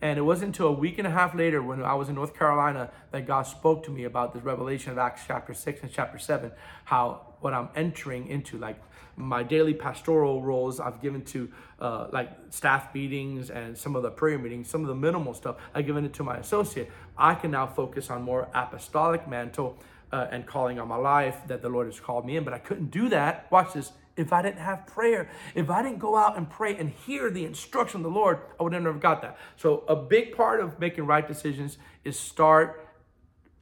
And 0.00 0.16
it 0.16 0.22
wasn't 0.22 0.50
until 0.50 0.68
a 0.68 0.72
week 0.72 0.98
and 0.98 1.08
a 1.08 1.10
half 1.10 1.34
later 1.34 1.60
when 1.60 1.82
I 1.82 1.94
was 1.94 2.08
in 2.08 2.14
North 2.14 2.38
Carolina 2.38 2.92
that 3.10 3.26
God 3.26 3.42
spoke 3.42 3.82
to 3.86 3.90
me 3.90 4.04
about 4.04 4.32
this 4.32 4.44
revelation 4.44 4.92
of 4.92 4.98
Acts 4.98 5.22
chapter 5.26 5.54
6 5.54 5.82
and 5.82 5.92
chapter 5.92 6.18
7, 6.18 6.52
how 6.84 7.34
what 7.40 7.52
I'm 7.52 7.68
entering 7.74 8.28
into, 8.28 8.58
like 8.58 8.80
my 9.16 9.42
daily 9.42 9.74
pastoral 9.74 10.42
roles 10.42 10.80
I've 10.80 11.02
given 11.02 11.22
to 11.26 11.50
uh, 11.80 12.08
like 12.12 12.30
staff 12.50 12.94
meetings 12.94 13.50
and 13.50 13.76
some 13.76 13.96
of 13.96 14.02
the 14.02 14.10
prayer 14.10 14.38
meetings, 14.38 14.70
some 14.70 14.82
of 14.82 14.88
the 14.88 14.94
minimal 14.94 15.34
stuff 15.34 15.56
I've 15.74 15.86
given 15.86 16.04
it 16.04 16.12
to 16.14 16.22
my 16.22 16.36
associate. 16.36 16.90
I 17.16 17.34
can 17.34 17.50
now 17.50 17.66
focus 17.66 18.10
on 18.10 18.22
more 18.22 18.48
apostolic 18.54 19.28
mantle 19.28 19.78
uh, 20.12 20.28
and 20.30 20.46
calling 20.46 20.78
on 20.78 20.88
my 20.88 20.96
life 20.96 21.36
that 21.46 21.62
the 21.62 21.68
Lord 21.68 21.86
has 21.86 22.00
called 22.00 22.26
me 22.26 22.36
in. 22.36 22.44
But 22.44 22.54
I 22.54 22.58
couldn't 22.58 22.90
do 22.90 23.08
that. 23.10 23.50
Watch 23.50 23.74
this 23.74 23.92
if 24.16 24.32
I 24.32 24.42
didn't 24.42 24.58
have 24.58 24.86
prayer, 24.86 25.30
if 25.54 25.70
I 25.70 25.82
didn't 25.82 25.98
go 25.98 26.16
out 26.16 26.36
and 26.36 26.48
pray 26.48 26.76
and 26.76 26.90
hear 26.90 27.30
the 27.30 27.44
instruction 27.44 28.00
of 28.00 28.04
the 28.04 28.10
Lord, 28.10 28.40
I 28.60 28.62
would 28.62 28.72
never 28.72 28.92
have 28.92 29.00
got 29.00 29.22
that. 29.22 29.38
So, 29.56 29.84
a 29.88 29.96
big 29.96 30.36
part 30.36 30.60
of 30.60 30.78
making 30.78 31.06
right 31.06 31.26
decisions 31.26 31.78
is 32.04 32.18
start 32.18 32.86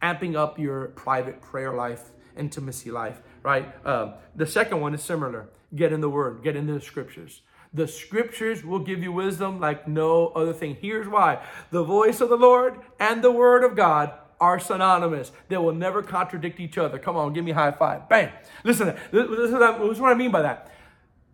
amping 0.03 0.35
up 0.35 0.59
your 0.59 0.89
private 0.89 1.41
prayer 1.41 1.73
life, 1.73 2.11
intimacy 2.37 2.91
life, 2.91 3.21
right? 3.43 3.73
Um, 3.87 4.15
the 4.35 4.47
second 4.47 4.81
one 4.81 4.95
is 4.95 5.03
similar 5.03 5.49
get 5.75 5.93
in 5.93 6.01
the 6.01 6.11
Word, 6.11 6.43
get 6.43 6.57
into 6.57 6.73
the 6.73 6.81
scriptures. 6.81 7.43
The 7.73 7.87
scriptures 7.87 8.65
will 8.65 8.81
give 8.81 9.03
you 9.03 9.13
wisdom 9.13 9.61
like 9.61 9.87
no 9.87 10.29
other 10.29 10.53
thing. 10.53 10.77
Here's 10.81 11.07
why 11.07 11.45
the 11.71 11.85
voice 11.85 12.21
of 12.21 12.29
the 12.29 12.37
Lord 12.37 12.81
and 12.99 13.23
the 13.23 13.31
Word 13.31 13.63
of 13.63 13.77
God 13.77 14.13
are 14.41 14.59
synonymous. 14.59 15.33
They 15.49 15.57
will 15.57 15.75
never 15.75 16.03
contradict 16.03 16.59
each 16.59 16.79
other. 16.79 16.99
Come 16.99 17.17
on, 17.17 17.33
give 17.33 17.45
me 17.45 17.53
a 17.53 17.55
high 17.55 17.71
five. 17.73 18.09
Bang. 18.09 18.33
Listen, 18.65 18.97
this, 19.13 19.29
is 19.29 20.01
what 20.01 20.13
I 20.13 20.15
mean 20.15 20.31
by 20.31 20.43
that. 20.43 20.71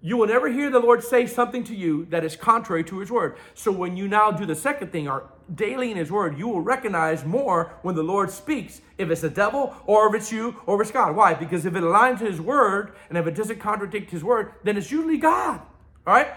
You 0.03 0.16
will 0.16 0.26
never 0.26 0.49
hear 0.49 0.70
the 0.70 0.78
Lord 0.78 1.03
say 1.03 1.26
something 1.26 1.64
to 1.64 1.74
you 1.74 2.05
that 2.07 2.22
is 2.22 2.37
contrary 2.37 2.84
to 2.84 2.99
His 2.99 3.11
word. 3.11 3.39
So 3.55 3.72
when 3.72 3.97
you 3.97 4.07
now 4.07 4.30
do 4.30 4.45
the 4.45 4.55
second 4.55 4.93
thing, 4.93 5.09
are 5.09 5.24
daily 5.53 5.91
in 5.91 5.97
His 5.97 6.12
word, 6.12 6.37
you 6.37 6.49
will 6.49 6.61
recognize 6.61 7.24
more 7.24 7.72
when 7.82 7.95
the 7.95 8.03
Lord 8.03 8.30
speaks 8.30 8.82
if 8.99 9.11
it's 9.11 9.22
the 9.22 9.30
devil 9.30 9.74
or 9.87 10.09
if 10.09 10.20
it's 10.20 10.30
you 10.30 10.57
or 10.66 10.76
if 10.76 10.89
it's 10.89 10.93
God. 10.93 11.16
Why? 11.16 11.34
Because 11.34 11.64
if 11.64 11.74
it 11.74 11.82
aligns 11.82 12.18
to 12.18 12.26
His 12.26 12.41
word 12.41 12.93
and 13.09 13.16
if 13.16 13.26
it 13.26 13.34
doesn't 13.34 13.59
contradict 13.59 14.11
His 14.11 14.22
word, 14.22 14.53
then 14.64 14.76
it's 14.76 14.91
usually 14.91 15.18
God. 15.18 15.62
All 16.07 16.15
right. 16.15 16.29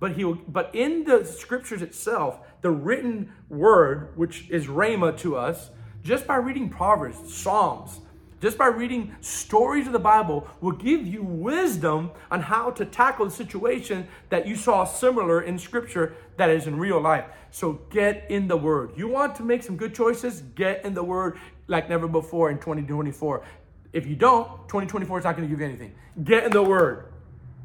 But 0.00 0.12
he 0.12 0.24
will, 0.24 0.34
but 0.48 0.74
in 0.74 1.04
the 1.04 1.24
scriptures 1.24 1.80
itself, 1.80 2.40
the 2.60 2.70
written 2.70 3.32
word, 3.48 4.16
which 4.16 4.50
is 4.50 4.66
Rhema 4.66 5.16
to 5.18 5.36
us, 5.36 5.70
just 6.02 6.26
by 6.26 6.36
reading 6.36 6.68
Proverbs, 6.68 7.32
Psalms, 7.32 8.00
just 8.40 8.58
by 8.58 8.66
reading 8.66 9.14
stories 9.20 9.86
of 9.86 9.92
the 9.92 10.00
Bible 10.00 10.48
will 10.60 10.72
give 10.72 11.06
you 11.06 11.22
wisdom 11.22 12.10
on 12.32 12.40
how 12.40 12.72
to 12.72 12.84
tackle 12.84 13.26
the 13.26 13.30
situation 13.30 14.08
that 14.30 14.48
you 14.48 14.56
saw 14.56 14.84
similar 14.84 15.42
in 15.42 15.56
scripture 15.56 16.16
that 16.36 16.50
is 16.50 16.66
in 16.66 16.76
real 16.76 17.00
life. 17.00 17.26
So 17.52 17.74
get 17.90 18.26
in 18.28 18.48
the 18.48 18.56
word. 18.56 18.94
You 18.96 19.06
want 19.06 19.36
to 19.36 19.44
make 19.44 19.62
some 19.62 19.76
good 19.76 19.94
choices? 19.94 20.40
Get 20.56 20.84
in 20.84 20.94
the 20.94 21.04
word 21.04 21.38
like 21.68 21.88
never 21.88 22.08
before 22.08 22.50
in 22.50 22.56
2024. 22.56 23.44
If 23.92 24.06
you 24.08 24.16
don't, 24.16 24.48
2024 24.66 25.20
is 25.20 25.24
not 25.24 25.36
going 25.36 25.48
to 25.48 25.52
give 25.52 25.60
you 25.60 25.66
anything. 25.66 25.94
Get 26.24 26.42
in 26.42 26.50
the 26.50 26.64
word. 26.64 27.12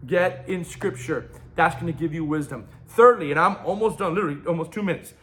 Get 0.06 0.44
in 0.48 0.64
scripture. 0.64 1.32
That's 1.58 1.76
going 1.76 1.92
to 1.92 2.00
give 2.00 2.14
you 2.14 2.24
wisdom. 2.24 2.70
Thirdly, 2.88 3.32
and 3.32 3.40
I'm 3.40 3.58
almost 3.66 3.98
done, 3.98 4.16
literally 4.16 4.40
almost 4.48 4.72
two 4.72 4.84
minutes 4.84 5.14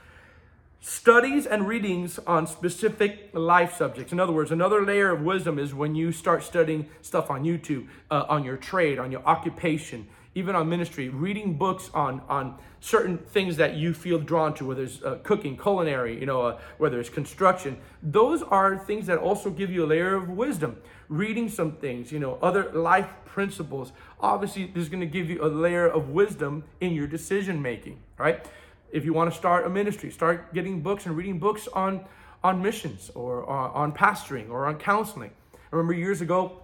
studies 0.87 1.47
and 1.47 1.67
readings 1.67 2.19
on 2.27 2.47
specific 2.47 3.31
life 3.33 3.75
subjects. 3.75 4.13
In 4.13 4.21
other 4.21 4.35
words, 4.35 4.51
another 4.51 4.85
layer 4.85 5.11
of 5.11 5.23
wisdom 5.23 5.59
is 5.59 5.73
when 5.73 5.95
you 5.95 6.13
start 6.13 6.43
studying 6.43 6.87
stuff 7.01 7.31
on 7.31 7.43
YouTube, 7.43 7.89
uh, 8.11 8.27
on 8.29 8.45
your 8.45 8.59
trade, 8.59 8.99
on 8.99 9.11
your 9.11 9.25
occupation, 9.25 10.07
even 10.35 10.55
on 10.55 10.69
ministry, 10.69 11.09
reading 11.09 11.57
books 11.57 11.91
on 11.95 12.21
on 12.29 12.59
certain 12.81 13.17
things 13.17 13.57
that 13.57 13.77
you 13.77 13.95
feel 13.95 14.19
drawn 14.19 14.53
to, 14.53 14.67
whether 14.67 14.83
it's 14.83 15.03
uh, 15.03 15.19
cooking, 15.23 15.57
culinary, 15.57 16.21
you 16.21 16.27
know, 16.27 16.43
uh, 16.43 16.59
whether 16.77 17.01
it's 17.01 17.09
construction. 17.09 17.79
Those 18.03 18.43
are 18.43 18.77
things 18.77 19.07
that 19.07 19.17
also 19.17 19.49
give 19.49 19.71
you 19.71 19.87
a 19.87 19.89
layer 19.89 20.15
of 20.15 20.29
wisdom. 20.29 20.77
Reading 21.09 21.49
some 21.49 21.73
things, 21.73 22.13
you 22.13 22.19
know, 22.19 22.39
other 22.43 22.71
life 22.73 23.09
principles. 23.27 23.93
Obviously, 24.21 24.67
this 24.67 24.85
is 24.85 24.89
going 24.89 25.01
to 25.01 25.07
give 25.07 25.29
you 25.29 25.45
a 25.45 25.49
layer 25.49 25.87
of 25.87 26.11
wisdom 26.11 26.65
in 26.81 26.95
your 26.95 27.07
decision 27.07 27.61
making, 27.61 27.99
right? 28.17 28.47
if 28.95 29.05
you 29.05 29.13
want 29.13 29.29
to 29.31 29.37
start 29.37 29.67
a 29.67 29.69
ministry, 29.69 30.09
start 30.09 30.55
getting 30.55 30.81
books 30.81 31.05
and 31.05 31.17
reading 31.17 31.41
books 31.41 31.67
on, 31.73 32.05
on 32.45 32.63
missions 32.63 33.11
or 33.17 33.43
uh, 33.51 33.71
on 33.73 33.93
pastoring 33.93 34.49
or 34.51 34.67
on 34.67 34.77
counseling. 34.77 35.33
I 35.53 35.77
remember 35.77 35.93
years 35.93 36.21
ago, 36.21 36.61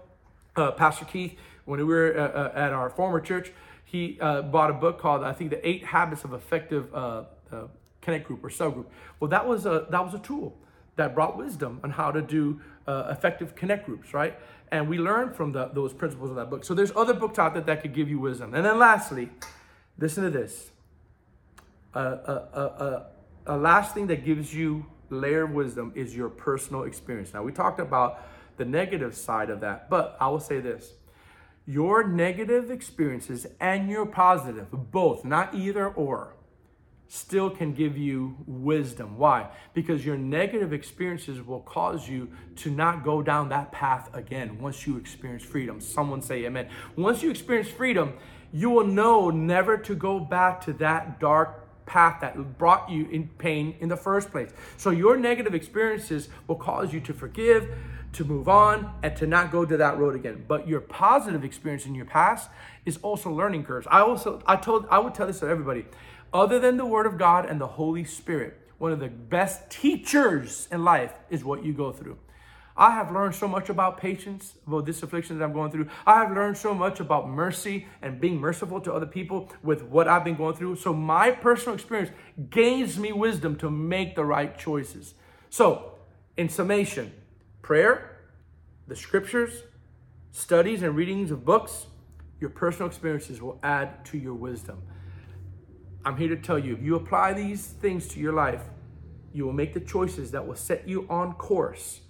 uh, 0.55 0.71
Pastor 0.71 1.03
Keith, 1.03 1.37
when 1.65 1.79
we 1.79 1.83
were 1.83 2.17
uh, 2.17 2.21
uh 2.21 2.51
at 2.55 2.71
our 2.71 2.89
former 2.89 3.19
church, 3.19 3.51
he 3.83 4.17
uh, 4.21 4.43
bought 4.43 4.69
a 4.69 4.73
book 4.73 4.97
called, 4.97 5.23
I 5.23 5.33
think, 5.33 5.49
The 5.49 5.67
Eight 5.67 5.83
Habits 5.83 6.23
of 6.23 6.33
Effective 6.33 6.95
uh, 6.95 7.23
Connect 7.99 8.25
Group 8.25 8.45
or 8.45 8.49
Subgroup. 8.49 8.85
Well, 9.19 9.29
that 9.29 9.45
was 9.45 9.65
a, 9.65 9.87
that 9.89 10.03
was 10.03 10.13
a 10.13 10.19
tool 10.19 10.55
that 10.95 11.13
brought 11.13 11.37
wisdom 11.37 11.81
on 11.83 11.91
how 11.91 12.11
to 12.11 12.21
do 12.21 12.61
Uh, 12.87 13.07
effective 13.11 13.53
connect 13.53 13.85
groups, 13.85 14.11
right? 14.11 14.39
And 14.71 14.89
we 14.89 14.97
learn 14.97 15.33
from 15.33 15.51
the, 15.51 15.69
those 15.71 15.93
principles 15.93 16.31
of 16.31 16.35
that 16.35 16.49
book. 16.49 16.65
So 16.65 16.73
there's 16.73 16.91
other 16.95 17.13
books 17.13 17.37
out 17.37 17.53
there 17.53 17.61
that 17.61 17.83
could 17.83 17.93
give 17.93 18.09
you 18.09 18.17
wisdom. 18.17 18.55
And 18.55 18.65
then 18.65 18.79
lastly, 18.79 19.29
listen 19.99 20.23
to 20.23 20.31
this 20.31 20.71
a, 21.93 21.99
a, 21.99 22.03
a, 22.63 23.05
a 23.53 23.57
last 23.57 23.93
thing 23.93 24.07
that 24.07 24.25
gives 24.25 24.53
you 24.53 24.85
layer 25.11 25.43
of 25.43 25.51
wisdom 25.51 25.91
is 25.95 26.15
your 26.15 26.29
personal 26.29 26.83
experience. 26.83 27.33
Now, 27.33 27.43
we 27.43 27.51
talked 27.51 27.79
about 27.79 28.25
the 28.57 28.65
negative 28.65 29.15
side 29.15 29.49
of 29.49 29.59
that, 29.61 29.89
but 29.89 30.17
I 30.19 30.27
will 30.29 30.39
say 30.39 30.59
this 30.59 30.93
your 31.67 32.07
negative 32.07 32.71
experiences 32.71 33.45
and 33.59 33.89
your 33.89 34.05
positive, 34.05 34.67
both, 34.71 35.23
not 35.23 35.53
either 35.53 35.87
or, 35.87 36.33
still 37.13 37.49
can 37.49 37.73
give 37.73 37.97
you 37.97 38.33
wisdom. 38.47 39.17
Why? 39.17 39.49
Because 39.73 40.05
your 40.05 40.15
negative 40.15 40.71
experiences 40.71 41.45
will 41.45 41.59
cause 41.59 42.07
you 42.07 42.29
to 42.55 42.71
not 42.71 43.03
go 43.03 43.21
down 43.21 43.49
that 43.49 43.69
path 43.73 44.09
again 44.13 44.57
once 44.61 44.87
you 44.87 44.95
experience 44.95 45.43
freedom. 45.43 45.81
Someone 45.81 46.21
say 46.21 46.45
amen. 46.45 46.69
Once 46.95 47.21
you 47.21 47.29
experience 47.29 47.67
freedom, 47.67 48.13
you 48.53 48.69
will 48.69 48.87
know 48.87 49.29
never 49.29 49.77
to 49.77 49.93
go 49.93 50.21
back 50.21 50.61
to 50.61 50.73
that 50.73 51.19
dark 51.19 51.85
path 51.85 52.21
that 52.21 52.57
brought 52.57 52.89
you 52.89 53.05
in 53.11 53.27
pain 53.37 53.75
in 53.81 53.89
the 53.89 53.97
first 53.97 54.31
place. 54.31 54.51
So 54.77 54.91
your 54.91 55.17
negative 55.17 55.53
experiences 55.53 56.29
will 56.47 56.55
cause 56.55 56.93
you 56.93 57.01
to 57.01 57.13
forgive, 57.13 57.75
to 58.13 58.23
move 58.23 58.47
on, 58.47 58.89
and 59.03 59.13
to 59.17 59.27
not 59.27 59.51
go 59.51 59.65
to 59.65 59.75
that 59.75 59.97
road 59.97 60.15
again. 60.15 60.45
But 60.47 60.65
your 60.65 60.79
positive 60.79 61.43
experience 61.43 61.85
in 61.85 61.93
your 61.93 62.05
past 62.05 62.49
is 62.85 62.99
also 63.01 63.31
learning 63.31 63.65
curves. 63.65 63.85
I 63.91 63.99
also 63.99 64.41
I 64.45 64.55
told 64.55 64.87
I 64.89 64.99
would 64.99 65.13
tell 65.13 65.27
this 65.27 65.41
to 65.41 65.47
everybody. 65.47 65.85
Other 66.33 66.59
than 66.59 66.77
the 66.77 66.85
word 66.85 67.05
of 67.05 67.17
God 67.17 67.45
and 67.45 67.59
the 67.59 67.67
Holy 67.67 68.03
Spirit, 68.03 68.57
one 68.77 68.91
of 68.91 68.99
the 68.99 69.09
best 69.09 69.69
teachers 69.69 70.67
in 70.71 70.83
life 70.83 71.13
is 71.29 71.43
what 71.43 71.63
you 71.63 71.73
go 71.73 71.91
through. 71.91 72.17
I 72.75 72.91
have 72.91 73.11
learned 73.11 73.35
so 73.35 73.47
much 73.47 73.69
about 73.69 73.97
patience, 73.97 74.55
about 74.65 74.85
this 74.85 75.03
affliction 75.03 75.37
that 75.37 75.43
I'm 75.43 75.53
going 75.53 75.71
through. 75.71 75.87
I 76.07 76.15
have 76.23 76.31
learned 76.31 76.57
so 76.57 76.73
much 76.73 76.99
about 76.99 77.29
mercy 77.29 77.85
and 78.01 78.19
being 78.19 78.39
merciful 78.39 78.79
to 78.81 78.93
other 78.93 79.05
people 79.05 79.51
with 79.61 79.83
what 79.83 80.07
I've 80.07 80.23
been 80.23 80.35
going 80.35 80.55
through. 80.55 80.77
So 80.77 80.93
my 80.93 81.31
personal 81.31 81.75
experience 81.75 82.11
gains 82.49 82.97
me 82.97 83.11
wisdom 83.11 83.57
to 83.57 83.69
make 83.69 84.15
the 84.15 84.23
right 84.23 84.57
choices. 84.57 85.15
So, 85.49 85.91
in 86.37 86.47
summation, 86.47 87.11
prayer, 87.61 88.19
the 88.87 88.95
scriptures, 88.95 89.63
studies 90.31 90.81
and 90.81 90.95
readings 90.95 91.29
of 91.29 91.43
books, 91.43 91.87
your 92.39 92.49
personal 92.49 92.87
experiences 92.87 93.41
will 93.41 93.59
add 93.61 94.05
to 94.05 94.17
your 94.17 94.33
wisdom. 94.33 94.81
I'm 96.03 96.17
here 96.17 96.29
to 96.29 96.35
tell 96.35 96.59
you 96.59 96.73
if 96.73 96.81
you 96.81 96.95
apply 96.95 97.33
these 97.33 97.65
things 97.67 98.07
to 98.09 98.19
your 98.19 98.33
life, 98.33 98.61
you 99.33 99.45
will 99.45 99.53
make 99.53 99.73
the 99.73 99.79
choices 99.79 100.31
that 100.31 100.45
will 100.45 100.55
set 100.55 100.87
you 100.87 101.05
on 101.09 101.33
course 101.33 102.01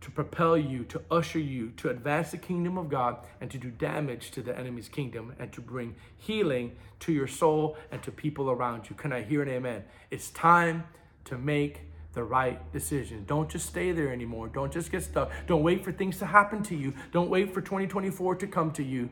to 0.00 0.10
propel 0.10 0.56
you, 0.56 0.84
to 0.84 1.02
usher 1.10 1.38
you, 1.38 1.70
to 1.70 1.88
advance 1.88 2.30
the 2.30 2.36
kingdom 2.36 2.78
of 2.78 2.88
God, 2.88 3.16
and 3.40 3.50
to 3.50 3.58
do 3.58 3.70
damage 3.70 4.30
to 4.32 4.42
the 4.42 4.56
enemy's 4.56 4.88
kingdom, 4.88 5.34
and 5.38 5.52
to 5.52 5.60
bring 5.60 5.96
healing 6.16 6.76
to 7.00 7.12
your 7.12 7.26
soul 7.26 7.76
and 7.90 8.02
to 8.02 8.10
people 8.12 8.50
around 8.50 8.88
you. 8.88 8.94
Can 8.94 9.12
I 9.12 9.22
hear 9.22 9.42
an 9.42 9.48
amen? 9.48 9.84
It's 10.10 10.30
time 10.30 10.84
to 11.24 11.38
make 11.38 11.80
the 12.12 12.22
right 12.22 12.72
decision. 12.72 13.24
Don't 13.26 13.48
just 13.48 13.66
stay 13.66 13.92
there 13.92 14.12
anymore. 14.12 14.48
Don't 14.48 14.72
just 14.72 14.92
get 14.92 15.02
stuck. 15.02 15.30
Don't 15.46 15.62
wait 15.62 15.82
for 15.84 15.92
things 15.92 16.18
to 16.18 16.26
happen 16.26 16.62
to 16.64 16.76
you. 16.76 16.94
Don't 17.12 17.28
wait 17.28 17.52
for 17.52 17.60
2024 17.60 18.36
to 18.36 18.46
come 18.46 18.70
to 18.72 18.82
you. 18.82 19.10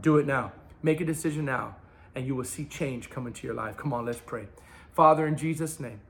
Do 0.00 0.18
it 0.18 0.26
now. 0.26 0.52
Make 0.82 1.00
a 1.00 1.04
decision 1.04 1.44
now, 1.44 1.76
and 2.14 2.26
you 2.26 2.34
will 2.34 2.44
see 2.44 2.64
change 2.64 3.10
come 3.10 3.26
into 3.26 3.46
your 3.46 3.54
life. 3.54 3.76
Come 3.76 3.92
on, 3.92 4.06
let's 4.06 4.20
pray. 4.24 4.46
Father, 4.92 5.26
in 5.26 5.36
Jesus' 5.36 5.80
name, 5.80 6.00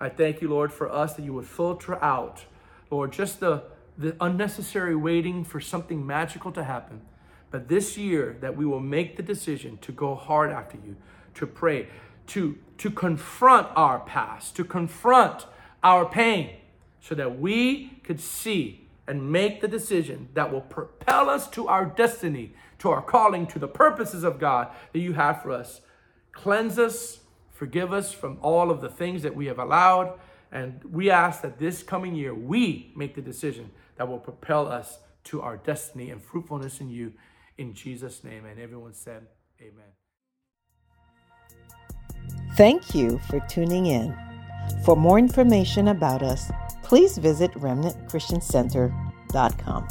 I 0.00 0.08
thank 0.08 0.40
you, 0.40 0.48
Lord, 0.48 0.72
for 0.72 0.90
us 0.90 1.14
that 1.14 1.24
you 1.24 1.32
would 1.34 1.46
filter 1.46 2.02
out, 2.02 2.44
Lord, 2.90 3.12
just 3.12 3.40
the, 3.40 3.64
the 3.96 4.16
unnecessary 4.20 4.94
waiting 4.94 5.44
for 5.44 5.60
something 5.60 6.06
magical 6.06 6.52
to 6.52 6.64
happen. 6.64 7.00
But 7.50 7.68
this 7.68 7.96
year, 7.98 8.36
that 8.40 8.56
we 8.56 8.64
will 8.64 8.80
make 8.80 9.16
the 9.16 9.22
decision 9.22 9.78
to 9.78 9.92
go 9.92 10.14
hard 10.14 10.50
after 10.50 10.76
you, 10.76 10.96
to 11.34 11.46
pray, 11.46 11.88
to, 12.28 12.58
to 12.78 12.90
confront 12.90 13.68
our 13.74 14.00
past, 14.00 14.54
to 14.56 14.64
confront 14.64 15.46
our 15.82 16.06
pain, 16.08 16.56
so 17.00 17.14
that 17.14 17.38
we 17.40 18.00
could 18.04 18.20
see 18.20 18.86
and 19.06 19.32
make 19.32 19.60
the 19.62 19.68
decision 19.68 20.28
that 20.34 20.52
will 20.52 20.60
propel 20.60 21.30
us 21.30 21.48
to 21.48 21.66
our 21.66 21.86
destiny, 21.86 22.52
to 22.78 22.90
our 22.90 23.02
calling, 23.02 23.46
to 23.48 23.58
the 23.58 23.68
purposes 23.68 24.24
of 24.24 24.38
God 24.38 24.68
that 24.92 25.00
you 25.00 25.12
have 25.14 25.42
for 25.42 25.52
us. 25.52 25.80
Cleanse 26.32 26.78
us, 26.78 27.20
forgive 27.50 27.92
us 27.92 28.12
from 28.12 28.38
all 28.40 28.70
of 28.70 28.80
the 28.80 28.88
things 28.88 29.22
that 29.22 29.34
we 29.34 29.46
have 29.46 29.58
allowed. 29.58 30.18
And 30.52 30.82
we 30.84 31.10
ask 31.10 31.42
that 31.42 31.58
this 31.58 31.82
coming 31.82 32.14
year, 32.14 32.34
we 32.34 32.92
make 32.96 33.14
the 33.14 33.20
decision 33.20 33.70
that 33.96 34.08
will 34.08 34.18
propel 34.18 34.68
us 34.68 35.00
to 35.24 35.42
our 35.42 35.56
destiny 35.56 36.10
and 36.10 36.22
fruitfulness 36.22 36.80
in 36.80 36.88
you. 36.88 37.12
In 37.58 37.74
Jesus' 37.74 38.24
name. 38.24 38.44
And 38.44 38.60
everyone 38.60 38.94
said, 38.94 39.26
Amen. 39.60 39.84
Thank 42.54 42.94
you 42.94 43.18
for 43.28 43.40
tuning 43.40 43.86
in. 43.86 44.16
For 44.84 44.94
more 44.96 45.18
information 45.18 45.88
about 45.88 46.22
us, 46.22 46.52
please 46.82 47.18
visit 47.18 47.50
remnantchristiancenter.com. 47.52 49.88